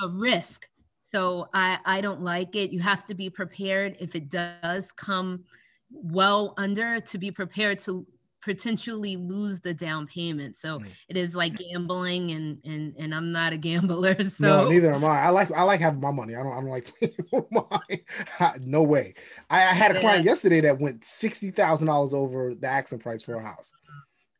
A 0.00 0.08
risk. 0.08 0.68
So 1.02 1.48
I, 1.52 1.78
I 1.84 2.00
don't 2.00 2.20
like 2.22 2.54
it. 2.56 2.70
You 2.70 2.80
have 2.80 3.04
to 3.06 3.14
be 3.14 3.28
prepared 3.28 3.96
if 4.00 4.14
it 4.14 4.28
does 4.30 4.92
come 4.92 5.44
well 5.90 6.54
under 6.56 7.00
to 7.00 7.18
be 7.18 7.30
prepared 7.30 7.78
to 7.80 8.06
potentially 8.40 9.16
lose 9.16 9.60
the 9.60 9.72
down 9.74 10.06
payment. 10.06 10.56
So 10.56 10.80
Mm. 10.80 10.88
it 11.08 11.16
is 11.16 11.36
like 11.36 11.56
gambling 11.56 12.32
and 12.32 12.58
and 12.64 12.94
and 12.98 13.14
I'm 13.14 13.30
not 13.30 13.52
a 13.52 13.56
gambler. 13.56 14.16
So 14.24 14.46
no, 14.64 14.68
neither 14.68 14.92
am 14.92 15.04
I. 15.04 15.22
I 15.22 15.28
like 15.28 15.52
I 15.52 15.62
like 15.62 15.80
having 15.80 16.00
my 16.00 16.10
money. 16.10 16.34
I 16.34 16.42
don't 16.42 16.52
I 16.52 16.56
don't 16.56 16.70
like 16.70 16.92
playing 16.98 17.14
with 17.30 18.60
no 18.66 18.82
way. 18.82 19.14
I, 19.50 19.62
I 19.62 19.74
had 19.74 19.94
a 19.94 20.00
client 20.00 20.24
yesterday 20.24 20.60
that 20.62 20.80
went 20.80 21.04
sixty 21.04 21.50
thousand 21.50 21.86
dollars 21.88 22.14
over 22.14 22.54
the 22.54 22.66
asking 22.66 22.98
price 23.00 23.22
for 23.22 23.34
a 23.34 23.42
house, 23.42 23.72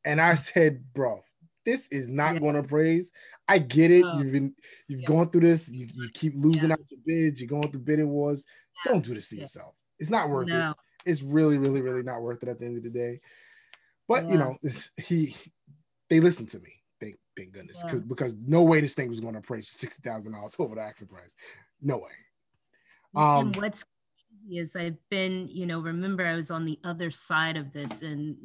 and 0.04 0.20
I 0.20 0.34
said, 0.34 0.92
"Bro, 0.94 1.22
this 1.64 1.88
is 1.88 2.08
not 2.08 2.34
Yeah. 2.34 2.40
going 2.40 2.54
to 2.54 2.62
praise. 2.62 3.12
I 3.48 3.58
get 3.58 3.90
it. 3.90 4.04
Oh. 4.04 4.18
You've 4.18 4.32
been 4.32 4.54
you've 4.88 5.02
Yeah. 5.02 5.06
gone 5.08 5.30
through 5.30 5.42
this. 5.42 5.70
You, 5.70 5.88
you 5.92 6.10
keep 6.12 6.34
losing 6.36 6.70
Yeah. 6.70 6.74
out 6.74 6.90
your 6.90 7.00
bids. 7.04 7.40
You're 7.40 7.48
going 7.48 7.70
through 7.70 7.80
bidding 7.80 8.08
wars. 8.08 8.46
Don't 8.84 9.04
do 9.04 9.14
this 9.14 9.28
to 9.30 9.36
yourself. 9.36 9.74
It's 9.98 10.10
not 10.10 10.28
worth 10.28 10.48
it. 10.48 10.76
It's 11.04 11.22
really, 11.22 11.58
really, 11.58 11.80
really 11.80 12.02
not 12.02 12.22
worth 12.22 12.42
it 12.42 12.48
at 12.48 12.58
the 12.58 12.66
end 12.66 12.76
of 12.76 12.82
the 12.82 12.90
day. 12.90 13.20
But 14.08 14.28
you 14.28 14.36
know, 14.36 14.56
he 14.96 15.34
they 16.08 16.20
listened 16.20 16.48
to 16.50 16.60
me. 16.60 16.82
Thank, 17.00 17.18
thank 17.36 17.52
goodness, 17.52 17.84
because 18.06 18.36
no 18.36 18.62
way 18.62 18.80
this 18.80 18.94
thing 18.94 19.08
was 19.08 19.20
going 19.20 19.32
to 19.32 19.40
appraise 19.40 19.68
sixty 19.68 20.02
thousand 20.02 20.32
dollars 20.32 20.54
over 20.58 20.74
the 20.74 20.82
asking 20.82 21.08
price. 21.08 21.34
No 21.80 21.98
way. 21.98 22.12
Um, 23.14 23.48
and 23.48 23.56
what's 23.56 23.84
is 24.50 24.74
I've 24.74 24.96
been, 25.08 25.46
you 25.48 25.66
know, 25.66 25.80
remember 25.80 26.26
I 26.26 26.34
was 26.34 26.50
on 26.50 26.64
the 26.64 26.78
other 26.82 27.10
side 27.10 27.56
of 27.56 27.72
this 27.72 28.02
and 28.02 28.36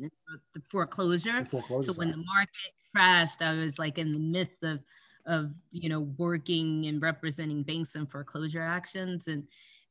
the 0.54 0.62
foreclosure. 0.70 1.44
The 1.44 1.50
foreclosure 1.50 1.94
so 1.94 1.98
when 1.98 2.12
the 2.12 2.18
market 2.18 2.74
crashed, 2.94 3.42
I 3.42 3.54
was 3.54 3.80
like 3.80 3.98
in 3.98 4.12
the 4.12 4.20
midst 4.20 4.64
of 4.64 4.84
of 5.26 5.52
you 5.72 5.90
know 5.90 6.02
working 6.18 6.86
and 6.86 7.02
representing 7.02 7.64
banks 7.64 7.96
and 7.96 8.10
foreclosure 8.10 8.62
actions 8.62 9.28
and 9.28 9.44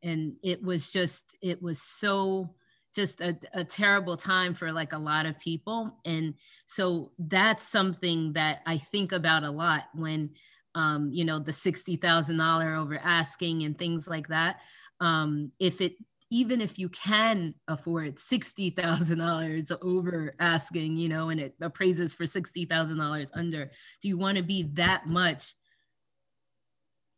and 0.02 0.36
it 0.42 0.62
was 0.62 0.90
just 0.90 1.36
it 1.42 1.60
was 1.62 1.80
so 1.82 2.54
just 2.94 3.20
a, 3.20 3.36
a, 3.52 3.62
terrible 3.62 4.16
time 4.16 4.54
for 4.54 4.72
like 4.72 4.94
a 4.94 4.98
lot 4.98 5.26
of 5.26 5.38
people. 5.38 5.98
And 6.06 6.32
so 6.64 7.12
that's 7.18 7.68
something 7.68 8.32
that 8.32 8.62
i 8.64 8.78
think 8.78 9.12
about 9.12 9.44
a 9.44 9.50
lot 9.50 9.82
when 9.94 10.30
um, 10.74 11.10
you 11.12 11.24
know 11.24 11.38
the 11.38 11.52
$60000 11.52 12.76
over 12.76 12.98
asking 13.02 13.62
and 13.64 13.78
things 13.78 14.08
like 14.08 14.28
that. 14.28 14.60
Um, 15.00 15.52
if 15.58 15.80
it 15.80 15.92
even 16.30 16.60
if 16.60 16.78
you 16.78 16.88
can 16.88 17.54
afford 17.68 18.16
$60,000 18.16 19.78
over 19.82 20.34
asking, 20.40 20.96
you 20.96 21.08
know, 21.08 21.28
and 21.28 21.40
it 21.40 21.54
appraises 21.60 22.12
for 22.14 22.24
$60,000 22.24 23.30
under, 23.34 23.70
do 24.00 24.08
you 24.08 24.18
want 24.18 24.36
to 24.36 24.42
be 24.42 24.64
that 24.74 25.06
much 25.06 25.54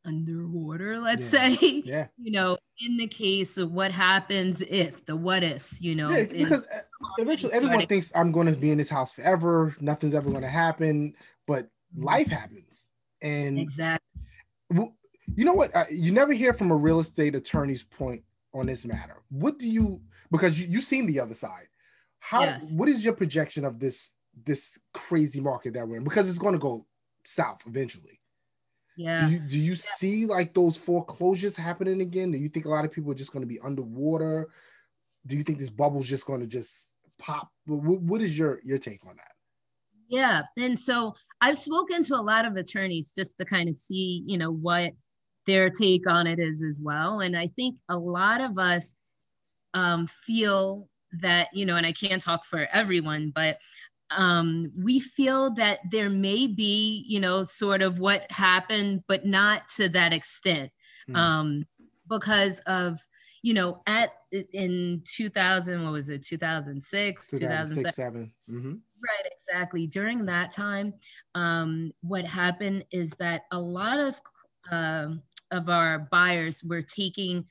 underwater, 0.04 0.98
let's 0.98 1.32
yeah. 1.32 1.54
say? 1.54 1.82
Yeah. 1.84 2.06
You 2.18 2.32
know, 2.32 2.58
in 2.80 2.98
the 2.98 3.06
case 3.06 3.56
of 3.56 3.72
what 3.72 3.90
happens 3.90 4.60
if, 4.60 5.06
the 5.06 5.16
what 5.16 5.42
ifs, 5.42 5.80
you 5.80 5.94
know. 5.94 6.10
Yeah, 6.10 6.24
because 6.24 6.66
uh, 6.66 6.80
eventually 7.16 7.52
everyone 7.54 7.86
thinks 7.86 8.12
I'm 8.14 8.32
going 8.32 8.46
to 8.48 8.56
be 8.56 8.70
in 8.70 8.76
this 8.76 8.90
house 8.90 9.12
forever, 9.12 9.74
nothing's 9.80 10.12
ever 10.12 10.28
going 10.28 10.42
to 10.42 10.48
happen, 10.48 11.14
but 11.46 11.64
mm-hmm. 11.64 12.04
life 12.04 12.28
happens. 12.28 12.90
And 13.22 13.58
exactly. 13.58 14.04
You 14.70 15.44
know 15.44 15.54
what? 15.54 15.74
Uh, 15.74 15.84
you 15.90 16.12
never 16.12 16.32
hear 16.34 16.52
from 16.52 16.70
a 16.70 16.76
real 16.76 17.00
estate 17.00 17.34
attorney's 17.34 17.82
point 17.82 18.22
on 18.54 18.66
this 18.66 18.84
matter. 18.84 19.22
What 19.30 19.58
do 19.58 19.68
you 19.68 20.00
because 20.30 20.60
you, 20.60 20.68
you've 20.68 20.84
seen 20.84 21.06
the 21.06 21.20
other 21.20 21.34
side. 21.34 21.68
How 22.20 22.42
yes. 22.42 22.70
what 22.72 22.88
is 22.88 23.04
your 23.04 23.14
projection 23.14 23.64
of 23.64 23.78
this 23.78 24.14
this 24.44 24.78
crazy 24.94 25.40
market 25.40 25.74
that 25.74 25.86
we're 25.86 25.96
in? 25.96 26.04
Because 26.04 26.28
it's 26.28 26.38
going 26.38 26.54
to 26.54 26.58
go 26.58 26.86
south 27.24 27.60
eventually. 27.66 28.20
Yeah. 28.96 29.26
Do 29.26 29.32
you, 29.32 29.38
do 29.38 29.58
you 29.58 29.70
yeah. 29.70 29.76
see 29.76 30.26
like 30.26 30.54
those 30.54 30.76
foreclosures 30.76 31.56
happening 31.56 32.00
again? 32.00 32.32
Do 32.32 32.38
you 32.38 32.48
think 32.48 32.66
a 32.66 32.70
lot 32.70 32.84
of 32.84 32.90
people 32.90 33.12
are 33.12 33.16
just 33.16 33.32
going 33.32 33.42
to 33.42 33.46
be 33.46 33.60
underwater? 33.60 34.48
Do 35.26 35.36
you 35.36 35.42
think 35.42 35.58
this 35.58 35.70
bubble's 35.70 36.08
just 36.08 36.26
going 36.26 36.40
to 36.40 36.46
just 36.46 36.96
pop? 37.18 37.48
What, 37.66 38.00
what 38.00 38.20
is 38.22 38.36
your 38.36 38.60
your 38.64 38.78
take 38.78 39.06
on 39.06 39.16
that? 39.16 39.32
Yeah, 40.08 40.42
and 40.56 40.80
so 40.80 41.14
I've 41.40 41.58
spoken 41.58 42.02
to 42.04 42.16
a 42.16 42.22
lot 42.22 42.44
of 42.44 42.56
attorneys 42.56 43.14
just 43.14 43.38
to 43.38 43.44
kind 43.44 43.68
of 43.68 43.76
see, 43.76 44.24
you 44.26 44.38
know, 44.38 44.50
what 44.50 44.92
their 45.48 45.70
take 45.70 46.08
on 46.08 46.26
it 46.26 46.38
is 46.38 46.62
as 46.62 46.80
well. 46.80 47.20
And 47.20 47.36
I 47.36 47.46
think 47.48 47.76
a 47.88 47.96
lot 47.96 48.40
of 48.40 48.58
us 48.58 48.94
um, 49.74 50.06
feel 50.06 50.88
that, 51.20 51.48
you 51.52 51.64
know, 51.64 51.76
and 51.76 51.86
I 51.86 51.92
can't 51.92 52.22
talk 52.22 52.44
for 52.44 52.68
everyone, 52.72 53.32
but 53.34 53.58
um, 54.10 54.70
we 54.76 55.00
feel 55.00 55.50
that 55.54 55.80
there 55.90 56.10
may 56.10 56.46
be, 56.46 57.04
you 57.08 57.20
know, 57.20 57.44
sort 57.44 57.82
of 57.82 57.98
what 57.98 58.30
happened, 58.30 59.04
but 59.06 59.26
not 59.26 59.68
to 59.70 59.88
that 59.90 60.12
extent 60.12 60.70
mm. 61.08 61.16
um, 61.16 61.66
because 62.08 62.60
of, 62.60 63.00
you 63.42 63.54
know, 63.54 63.82
at 63.86 64.12
in 64.52 65.02
2000, 65.04 65.84
what 65.84 65.92
was 65.92 66.08
it, 66.08 66.22
2006, 66.24 67.30
2007. 67.30 68.32
Mm-hmm. 68.50 68.68
Right, 68.70 69.32
exactly. 69.32 69.86
During 69.86 70.26
that 70.26 70.52
time, 70.52 70.94
um, 71.34 71.92
what 72.02 72.26
happened 72.26 72.84
is 72.90 73.10
that 73.12 73.42
a 73.52 73.58
lot 73.58 73.98
of 73.98 74.20
um, 74.70 75.22
of 75.50 75.68
our 75.68 76.08
buyers 76.10 76.62
were 76.62 76.82
taking 76.82 77.46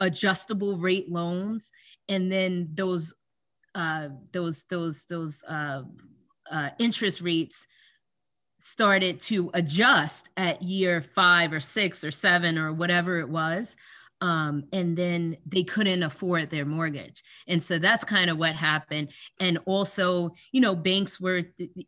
adjustable 0.00 0.76
rate 0.76 1.10
loans 1.10 1.70
and 2.08 2.30
then 2.30 2.68
those 2.74 3.14
uh, 3.74 4.08
those 4.32 4.64
those 4.70 5.04
those 5.08 5.42
uh, 5.48 5.82
uh, 6.50 6.70
interest 6.78 7.20
rates 7.20 7.66
started 8.60 9.20
to 9.20 9.50
adjust 9.54 10.30
at 10.36 10.62
year 10.62 11.00
five 11.00 11.52
or 11.52 11.60
six 11.60 12.02
or 12.02 12.10
seven 12.10 12.58
or 12.58 12.72
whatever 12.72 13.18
it 13.18 13.28
was 13.28 13.76
um, 14.20 14.64
and 14.72 14.96
then 14.96 15.36
they 15.44 15.64
couldn't 15.64 16.02
afford 16.02 16.50
their 16.50 16.64
mortgage. 16.64 17.22
And 17.46 17.62
so 17.62 17.78
that's 17.78 18.04
kind 18.04 18.30
of 18.30 18.38
what 18.38 18.54
happened. 18.54 19.10
And 19.40 19.58
also, 19.66 20.30
you 20.52 20.60
know, 20.60 20.74
banks 20.74 21.20
were 21.20 21.42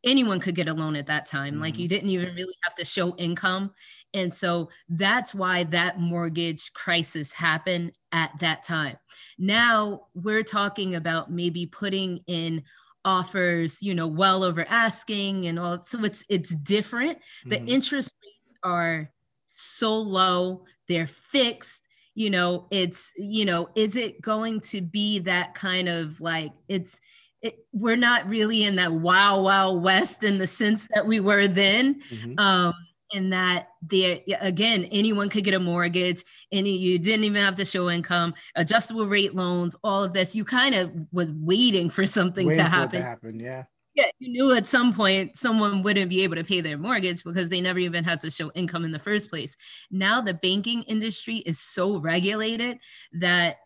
anyone 0.05 0.41
could 0.41 0.55
get 0.55 0.69
a 0.69 0.75
loan 0.75 0.97
at 0.97 1.07
that 1.07 1.27
time. 1.27 1.55
Mm-hmm. 1.55 1.63
Like 1.63 1.79
you 1.79 1.89
didn't 1.89 2.11
even 2.11 2.35
really 2.35 2.55
have 2.63 2.75
to 2.75 2.85
show 2.85 3.17
income. 3.17 3.73
And 4.13 4.33
so 4.33 4.71
that's 4.89 5.35
why 5.35 5.65
that 5.65 6.01
mortgage 6.01 6.73
crisis 6.73 7.33
happened 7.33 7.93
at 8.13 8.33
that 8.41 8.63
time. 8.65 8.97
Now 9.39 10.07
we're 10.15 10.43
talking 10.43 10.95
about 10.95 11.31
maybe 11.31 11.67
putting 11.67 12.19
in 12.27 12.65
offers, 13.05 13.83
you 13.83 13.95
know, 13.95 14.09
well 14.09 14.43
over 14.43 14.67
asking 14.69 15.47
and 15.47 15.59
all. 15.59 15.83
So 15.83 16.05
it's 16.05 16.25
it's 16.29 16.55
different. 16.55 17.19
Mm-hmm. 17.19 17.51
The 17.51 17.65
interest 17.65 18.13
rates 18.23 18.59
are 18.63 19.11
so 19.47 19.97
low, 19.97 20.65
they're 20.89 21.07
fixed 21.07 21.86
you 22.17 22.31
know 22.31 22.67
it's 22.71 23.13
you 23.17 23.45
know 23.45 23.69
is 23.77 23.95
it 23.95 24.21
going 24.21 24.59
to 24.59 24.81
be 24.81 25.21
that 25.21 25.55
kind 25.55 25.89
of 25.89 26.21
like 26.21 26.51
it's 26.67 26.99
it, 27.43 27.59
we're 27.73 27.95
not 27.95 28.27
really 28.27 28.65
in 28.65 28.77
that 28.77 28.91
wow 28.91 29.41
wow 29.41 29.71
west 29.71 30.25
in 30.25 30.39
the 30.39 30.47
sense 30.47 30.89
that 30.95 31.07
we 31.07 31.21
were 31.21 31.47
then 31.47 32.01
mm-hmm. 32.01 32.39
um 32.39 32.75
in 33.13 33.31
that 33.31 33.69
there 33.83 34.19
again 34.41 34.87
anyone 34.87 35.29
could 35.29 35.45
get 35.45 35.55
a 35.55 35.61
mortgage 35.61 36.25
and 36.51 36.67
you 36.67 36.99
didn't 36.99 37.23
even 37.23 37.41
have 37.41 37.55
to 37.55 37.65
show 37.65 37.89
income 37.91 38.35
adjustable 38.57 39.07
rate 39.07 39.35
loans 39.35 39.77
all 39.85 40.03
of 40.03 40.13
this 40.13 40.35
you 40.35 40.45
kind 40.45 40.75
of 40.75 40.91
was 41.13 41.31
waiting 41.33 41.89
for 41.89 42.05
something 42.05 42.49
waiting 42.49 42.65
to 42.65 42.69
happen. 42.69 43.01
to 43.01 43.07
happen 43.07 43.39
yeah 43.39 43.65
yeah, 43.97 44.05
you 44.19 44.29
knew 44.29 44.55
at 44.55 44.67
some 44.67 44.93
point 44.93 45.39
someone 45.39 45.83
wouldn't 45.83 46.11
be 46.11 46.23
able 46.23 46.37
to 46.37 46.45
pay 46.45 46.61
their 46.61 46.77
mortgage 46.77 47.25
because 47.25 47.49
they 47.49 47.63
never 47.63 47.79
even 47.79 48.05
had 48.05 48.21
to 48.21 48.31
show 48.31 48.53
income 48.55 48.85
in 48.85 48.93
the 48.93 48.99
first 48.99 49.31
place. 49.31 49.57
Now 49.91 50.21
the 50.21 50.35
banking 50.35 50.83
industry 50.83 51.37
is 51.39 51.59
so 51.59 51.99
regulated 51.99 52.79
that 53.15 53.57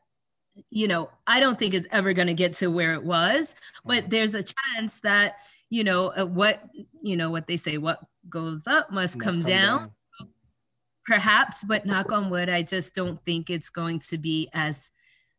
you 0.69 0.89
know, 0.89 1.09
I 1.27 1.41
don't 1.41 1.59
think 1.59 1.75
it's 1.75 1.87
ever 1.91 2.13
going 2.13 2.27
to 2.27 2.35
get 2.35 2.55
to 2.55 2.71
where 2.71 2.93
it 2.93 3.03
was, 3.03 3.55
but 3.85 3.99
mm-hmm. 3.99 4.09
there's 4.11 4.35
a 4.35 4.43
chance 4.43 5.01
that, 5.01 5.37
you 5.71 5.85
know, 5.85 6.13
uh, 6.17 6.27
what, 6.27 6.61
you 7.03 7.17
know, 7.17 7.31
what 7.31 7.47
they 7.47 7.57
say, 7.57 7.79
what 7.79 8.01
goes 8.29 8.67
up 8.67 8.91
must, 8.91 9.17
must 9.17 9.21
come, 9.21 9.35
come 9.37 9.51
down. 9.51 9.79
down. 9.79 9.91
Perhaps, 11.07 11.65
but 11.65 11.87
knock 11.87 12.13
on 12.13 12.31
wood, 12.31 12.51
I 12.51 12.63
just 12.63 12.95
don't 12.95 13.25
think 13.25 13.49
it's 13.49 13.71
going 13.71 14.01
to 14.01 14.19
be 14.19 14.51
as, 14.53 14.91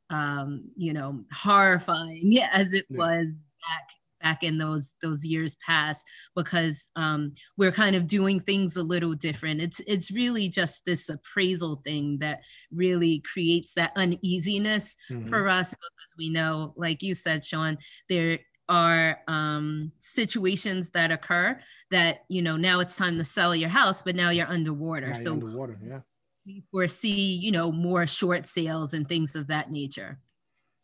um, 0.09 0.71
you 0.75 0.91
know, 0.93 1.23
horrifying 1.31 2.39
as 2.51 2.73
it 2.73 2.85
yeah. 2.89 2.97
was 2.97 3.43
back 3.69 3.89
back 4.21 4.43
in 4.43 4.57
those 4.57 4.93
those 5.01 5.25
years 5.25 5.55
past 5.65 6.07
because 6.35 6.89
um, 6.95 7.33
we're 7.57 7.71
kind 7.71 7.95
of 7.95 8.07
doing 8.07 8.39
things 8.39 8.77
a 8.77 8.83
little 8.83 9.13
different. 9.13 9.61
It's 9.61 9.81
it's 9.87 10.11
really 10.11 10.49
just 10.49 10.85
this 10.85 11.09
appraisal 11.09 11.81
thing 11.83 12.17
that 12.19 12.41
really 12.71 13.21
creates 13.31 13.73
that 13.73 13.91
uneasiness 13.95 14.95
mm-hmm. 15.09 15.27
for 15.27 15.47
us 15.47 15.71
because 15.71 16.13
we 16.17 16.29
know, 16.29 16.73
like 16.75 17.01
you 17.01 17.13
said, 17.13 17.43
Sean, 17.43 17.77
there 18.09 18.39
are 18.69 19.19
um, 19.27 19.91
situations 19.97 20.91
that 20.91 21.11
occur 21.11 21.59
that 21.89 22.19
you 22.29 22.41
know 22.41 22.55
now 22.57 22.79
it's 22.79 22.95
time 22.95 23.17
to 23.17 23.23
sell 23.23 23.55
your 23.55 23.69
house, 23.69 24.01
but 24.01 24.15
now 24.15 24.29
you're 24.29 24.47
underwater. 24.47 25.07
Now 25.07 25.13
so 25.15 25.23
you're 25.35 25.43
underwater, 25.45 25.79
yeah. 25.85 25.99
We 26.45 26.63
foresee, 26.71 27.35
you 27.35 27.51
know, 27.51 27.71
more 27.71 28.07
short 28.07 28.47
sales 28.47 28.95
and 28.95 29.07
things 29.07 29.35
of 29.35 29.47
that 29.47 29.69
nature. 29.69 30.17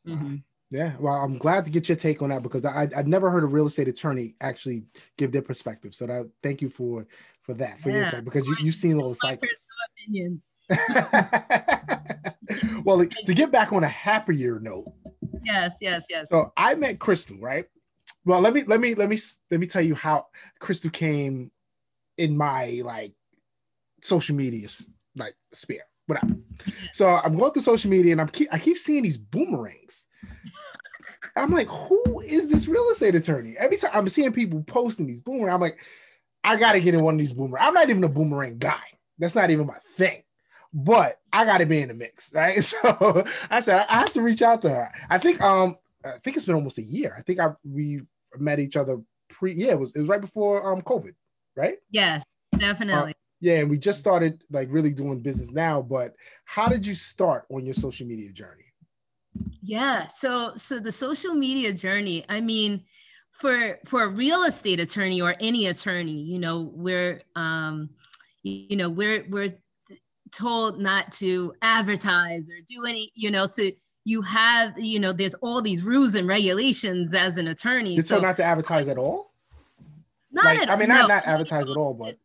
Mm-hmm. 0.08 0.36
Yeah, 0.70 0.94
well, 1.00 1.14
I'm 1.14 1.38
glad 1.38 1.64
to 1.66 1.72
get 1.72 1.88
your 1.88 1.96
take 1.96 2.22
on 2.22 2.30
that 2.30 2.44
because 2.44 2.66
I 2.66 2.90
I've 2.96 3.08
never 3.08 3.30
heard 3.30 3.44
a 3.44 3.48
real 3.48 3.68
estate 3.68 3.88
attorney 3.88 4.36
actually 4.42 4.84
give 5.18 5.32
their 5.32 5.42
perspective. 5.42 5.96
So 5.96 6.06
that 6.08 6.30
thank 6.44 6.62
you 6.62 6.70
for 6.70 7.08
for 7.42 7.54
that 7.54 7.80
for 7.80 7.90
yeah. 7.90 7.96
your 7.96 8.06
insight 8.06 8.26
because 8.26 8.46
you 8.46 8.56
you've 8.60 8.76
seen 8.76 9.00
all 9.00 9.10
the 9.10 9.16
sites. 9.16 9.44
well, 12.84 13.00
to 13.00 13.34
get 13.34 13.52
back 13.52 13.72
on 13.72 13.86
a 13.86 13.88
happier 13.88 14.60
note. 14.60 14.86
Yes, 15.44 15.76
yes, 15.80 16.08
yes. 16.10 16.28
So 16.30 16.52
I 16.58 16.76
met 16.76 17.00
Crystal, 17.00 17.38
right? 17.40 17.66
Well, 18.26 18.42
let 18.42 18.54
me 18.54 18.64
let 18.64 18.82
me 18.82 18.94
let 18.94 19.08
me 19.08 19.18
let 19.50 19.62
me 19.62 19.68
tell 19.68 19.82
you 19.82 19.96
how 19.96 20.26
Crystal 20.60 20.92
came 20.92 21.50
in 22.18 22.36
my 22.36 22.82
like 22.84 23.14
social 24.02 24.36
media 24.36 24.68
like 25.16 25.36
sphere, 25.54 25.86
whatever. 26.08 26.36
So 26.92 27.08
I'm 27.08 27.38
going 27.38 27.54
through 27.54 27.62
social 27.62 27.90
media 27.90 28.12
and 28.12 28.20
I'm 28.20 28.28
keep 28.28 28.50
I 28.52 28.60
keep 28.60 28.78
seeing 28.78 29.04
these 29.04 29.18
boomerangs 29.18 30.07
I'm 31.38 31.52
like, 31.52 31.68
who 31.68 32.22
is 32.22 32.50
this 32.50 32.68
real 32.68 32.90
estate 32.90 33.16
attorney? 33.16 33.56
Every 33.58 33.78
time 33.78 33.92
I'm 33.94 34.10
seeing 34.10 34.32
people 34.34 34.64
posting 34.64 35.08
these 35.08 35.22
boomerang, 35.22 35.54
I'm 35.54 35.62
like, 35.62 35.80
I 36.44 36.56
gotta 36.58 36.80
get 36.80 36.94
in 36.94 37.04
one 37.04 37.16
of 37.16 37.20
these 37.20 37.34
boomerang. 37.34 37.66
I'm 37.66 37.74
not 37.74 37.90
even 37.90 38.04
a 38.04 38.10
boomerang 38.10 38.58
guy. 38.58 38.84
That's 39.20 39.36
not 39.36 39.50
even 39.50 39.68
my 39.68 39.78
thing. 39.96 40.24
But 40.74 41.16
I 41.32 41.46
gotta 41.46 41.66
be 41.66 41.82
in 41.82 41.90
the 41.90 41.94
mix, 41.94 42.34
right? 42.34 42.64
So 42.64 43.26
I 43.50 43.60
said 43.60 43.86
I 43.90 44.00
have 44.00 44.12
to 44.14 44.22
reach 44.22 44.42
out 44.42 44.62
to 44.64 44.70
her. 44.70 44.92
I 45.10 45.18
think 45.18 45.42
um 45.42 45.78
I 46.06 46.18
think 46.20 46.38
it's 46.38 46.46
been 46.46 46.56
almost 46.56 46.78
a 46.78 46.84
year. 46.84 47.16
I 47.18 47.22
think 47.22 47.40
I 47.40 47.50
we 47.64 48.02
met 48.38 48.60
each 48.60 48.76
other 48.76 49.00
pre 49.30 49.54
yeah, 49.54 49.72
it 49.72 49.80
was 49.80 49.96
it 49.96 50.00
was 50.00 50.10
right 50.10 50.22
before 50.22 50.72
um 50.72 50.82
COVID, 50.82 51.14
right? 51.56 51.78
Yes, 51.92 52.24
definitely. 52.58 53.14
Yeah, 53.40 53.60
and 53.60 53.70
we 53.70 53.78
just 53.78 54.00
started 54.00 54.44
like 54.50 54.68
really 54.72 54.92
doing 54.92 55.20
business 55.20 55.52
now. 55.52 55.82
But 55.82 56.16
how 56.46 56.68
did 56.68 56.86
you 56.86 56.96
start 56.96 57.46
on 57.52 57.66
your 57.66 57.74
social 57.74 58.08
media 58.08 58.32
journey? 58.32 58.67
Yeah, 59.62 60.08
so 60.08 60.54
so 60.56 60.80
the 60.80 60.92
social 60.92 61.34
media 61.34 61.74
journey. 61.74 62.26
I 62.30 62.42
mean, 62.42 62.84
for 63.32 63.80
for 63.86 64.04
a 64.04 64.08
real 64.08 64.44
estate 64.44 64.80
attorney 64.80 65.22
or 65.22 65.36
any 65.40 65.68
attorney, 65.68 66.22
you 66.22 66.40
know, 66.40 66.72
we're 66.74 67.22
um, 67.36 67.90
you 68.44 68.76
know, 68.76 68.90
we're 68.90 69.26
we're 69.30 69.54
told 70.32 70.80
not 70.80 71.12
to 71.14 71.54
advertise 71.62 72.50
or 72.50 72.60
do 72.68 72.86
any, 72.86 73.12
you 73.16 73.32
know, 73.32 73.46
so 73.46 73.70
you 74.06 74.22
have, 74.22 74.78
you 74.78 75.00
know, 75.00 75.12
there's 75.12 75.34
all 75.36 75.62
these 75.62 75.84
rules 75.84 76.16
and 76.16 76.28
regulations 76.28 77.14
as 77.14 77.38
an 77.38 77.48
attorney. 77.48 77.98
It's 77.98 78.08
so 78.08 78.20
not 78.20 78.38
to 78.38 78.44
advertise 78.44 78.88
at 78.88 78.98
all. 78.98 79.34
Not 80.32 80.46
like, 80.46 80.62
at, 80.62 80.70
I 80.70 80.76
mean, 80.76 80.90
no. 80.90 80.96
not 80.96 81.10
not 81.10 81.28
advertise 81.28 81.70
at 81.70 81.78
all, 81.78 81.94
but 81.94 82.18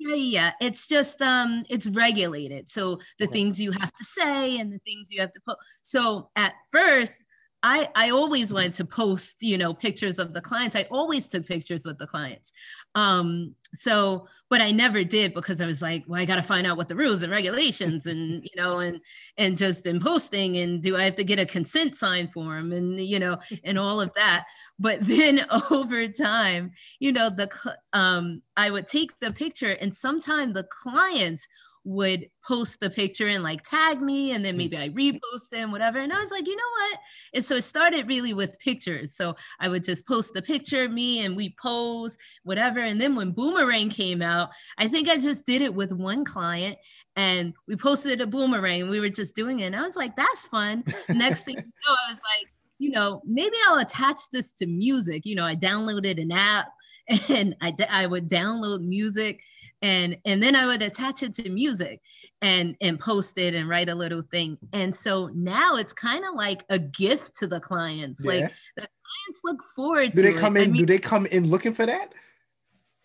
yeah, 0.00 0.14
yeah, 0.14 0.52
it's 0.62 0.86
just 0.86 1.20
um, 1.20 1.64
it's 1.68 1.86
regulated. 1.90 2.70
So 2.70 3.00
the 3.18 3.26
Okay. 3.26 3.32
things 3.32 3.60
you 3.60 3.70
have 3.72 3.92
to 3.92 4.04
say 4.04 4.58
and 4.58 4.72
the 4.72 4.78
things 4.78 5.12
you 5.12 5.20
have 5.20 5.30
to 5.32 5.40
put. 5.44 5.58
So 5.82 6.30
at 6.36 6.54
first, 6.72 7.22
I 7.62 7.88
I 7.94 8.10
always 8.10 8.52
wanted 8.52 8.72
to 8.74 8.84
post, 8.84 9.42
you 9.42 9.58
know, 9.58 9.74
pictures 9.74 10.18
of 10.18 10.32
the 10.32 10.40
clients. 10.40 10.76
I 10.76 10.86
always 10.90 11.28
took 11.28 11.46
pictures 11.46 11.84
with 11.84 11.98
the 11.98 12.06
clients. 12.06 12.52
Um, 12.94 13.54
so, 13.74 14.26
but 14.48 14.60
I 14.60 14.72
never 14.72 15.04
did 15.04 15.34
because 15.34 15.60
I 15.60 15.66
was 15.66 15.82
like, 15.82 16.04
well, 16.06 16.20
I 16.20 16.24
got 16.24 16.36
to 16.36 16.42
find 16.42 16.66
out 16.66 16.76
what 16.76 16.88
the 16.88 16.96
rules 16.96 17.22
and 17.22 17.30
regulations 17.30 18.06
and 18.06 18.42
you 18.44 18.50
know, 18.56 18.78
and 18.78 19.00
and 19.36 19.56
just 19.56 19.86
in 19.86 20.00
posting 20.00 20.56
and 20.56 20.82
do 20.82 20.96
I 20.96 21.04
have 21.04 21.16
to 21.16 21.24
get 21.24 21.38
a 21.38 21.46
consent 21.46 21.96
sign 21.96 22.28
form 22.28 22.72
and 22.72 23.00
you 23.00 23.18
know, 23.18 23.38
and 23.64 23.78
all 23.78 24.00
of 24.00 24.12
that. 24.14 24.46
But 24.78 25.00
then 25.02 25.44
over 25.70 26.08
time, 26.08 26.72
you 26.98 27.12
know, 27.12 27.28
the 27.28 27.50
um, 27.92 28.42
I 28.56 28.70
would 28.70 28.86
take 28.86 29.18
the 29.20 29.32
picture, 29.32 29.72
and 29.72 29.94
sometimes 29.94 30.54
the 30.54 30.64
clients 30.64 31.46
would 31.84 32.28
post 32.46 32.80
the 32.80 32.90
picture 32.90 33.28
and 33.28 33.42
like 33.42 33.62
tag 33.62 34.00
me, 34.00 34.32
and 34.32 34.44
then 34.44 34.54
mm. 34.54 34.58
maybe 34.58 34.76
I 34.76 34.88
repost 34.90 35.50
them, 35.50 35.72
whatever. 35.72 35.98
And 35.98 36.12
I 36.12 36.20
was 36.20 36.30
like, 36.30 36.46
you 36.46 36.56
know 36.56 36.62
what? 36.62 36.98
And 37.34 37.44
so 37.44 37.56
it 37.56 37.62
started 37.62 38.08
really 38.08 38.34
with 38.34 38.58
pictures. 38.58 39.14
So 39.14 39.34
I 39.58 39.68
would 39.68 39.82
just 39.84 40.06
post 40.06 40.34
the 40.34 40.42
picture 40.42 40.84
of 40.84 40.92
me, 40.92 41.24
and 41.24 41.36
we 41.36 41.54
pose, 41.60 42.16
whatever. 42.44 42.80
And 42.80 43.00
then 43.00 43.14
when 43.14 43.32
Boomerang 43.32 43.90
came 43.90 44.22
out, 44.22 44.50
I 44.78 44.88
think 44.88 45.08
I 45.08 45.16
just 45.18 45.46
did 45.46 45.62
it 45.62 45.74
with 45.74 45.92
one 45.92 46.24
client, 46.24 46.78
and 47.16 47.54
we 47.66 47.76
posted 47.76 48.20
a 48.20 48.26
boomerang. 48.26 48.82
And 48.82 48.90
we 48.90 49.00
were 49.00 49.08
just 49.08 49.36
doing 49.36 49.60
it, 49.60 49.66
and 49.66 49.76
I 49.76 49.82
was 49.82 49.96
like, 49.96 50.16
that's 50.16 50.46
fun. 50.46 50.84
Next 51.08 51.44
thing 51.44 51.56
you 51.56 51.62
know, 51.62 51.96
I 52.06 52.10
was 52.10 52.16
like 52.18 52.48
you 52.80 52.88
know, 52.88 53.20
maybe 53.26 53.54
I'll 53.68 53.78
attach 53.78 54.18
this 54.32 54.52
to 54.54 54.66
music. 54.66 55.26
You 55.26 55.36
know, 55.36 55.44
I 55.44 55.54
downloaded 55.54 56.20
an 56.20 56.32
app 56.32 56.72
and 57.28 57.54
I, 57.60 57.70
d- 57.70 57.84
I 57.84 58.06
would 58.06 58.28
download 58.28 58.80
music 58.80 59.42
and 59.82 60.16
and 60.24 60.42
then 60.42 60.54
I 60.56 60.66
would 60.66 60.82
attach 60.82 61.22
it 61.22 61.32
to 61.34 61.48
music 61.50 62.00
and 62.42 62.76
and 62.80 62.98
post 62.98 63.38
it 63.38 63.54
and 63.54 63.68
write 63.68 63.88
a 63.88 63.94
little 63.94 64.22
thing. 64.22 64.58
And 64.72 64.94
so 64.94 65.28
now 65.34 65.76
it's 65.76 65.92
kind 65.92 66.24
of 66.24 66.34
like 66.34 66.64
a 66.68 66.78
gift 66.78 67.36
to 67.38 67.46
the 67.46 67.60
clients. 67.60 68.24
Yeah. 68.24 68.32
Like 68.32 68.44
the 68.76 68.82
clients 68.82 69.40
look 69.44 69.62
forward 69.74 70.12
do 70.12 70.22
to 70.22 70.32
they 70.32 70.38
come 70.38 70.56
it. 70.56 70.62
in? 70.62 70.68
I 70.70 70.72
mean, 70.72 70.80
do 70.82 70.86
they 70.86 70.98
come 70.98 71.26
in 71.26 71.48
looking 71.48 71.74
for 71.74 71.86
that? 71.86 72.12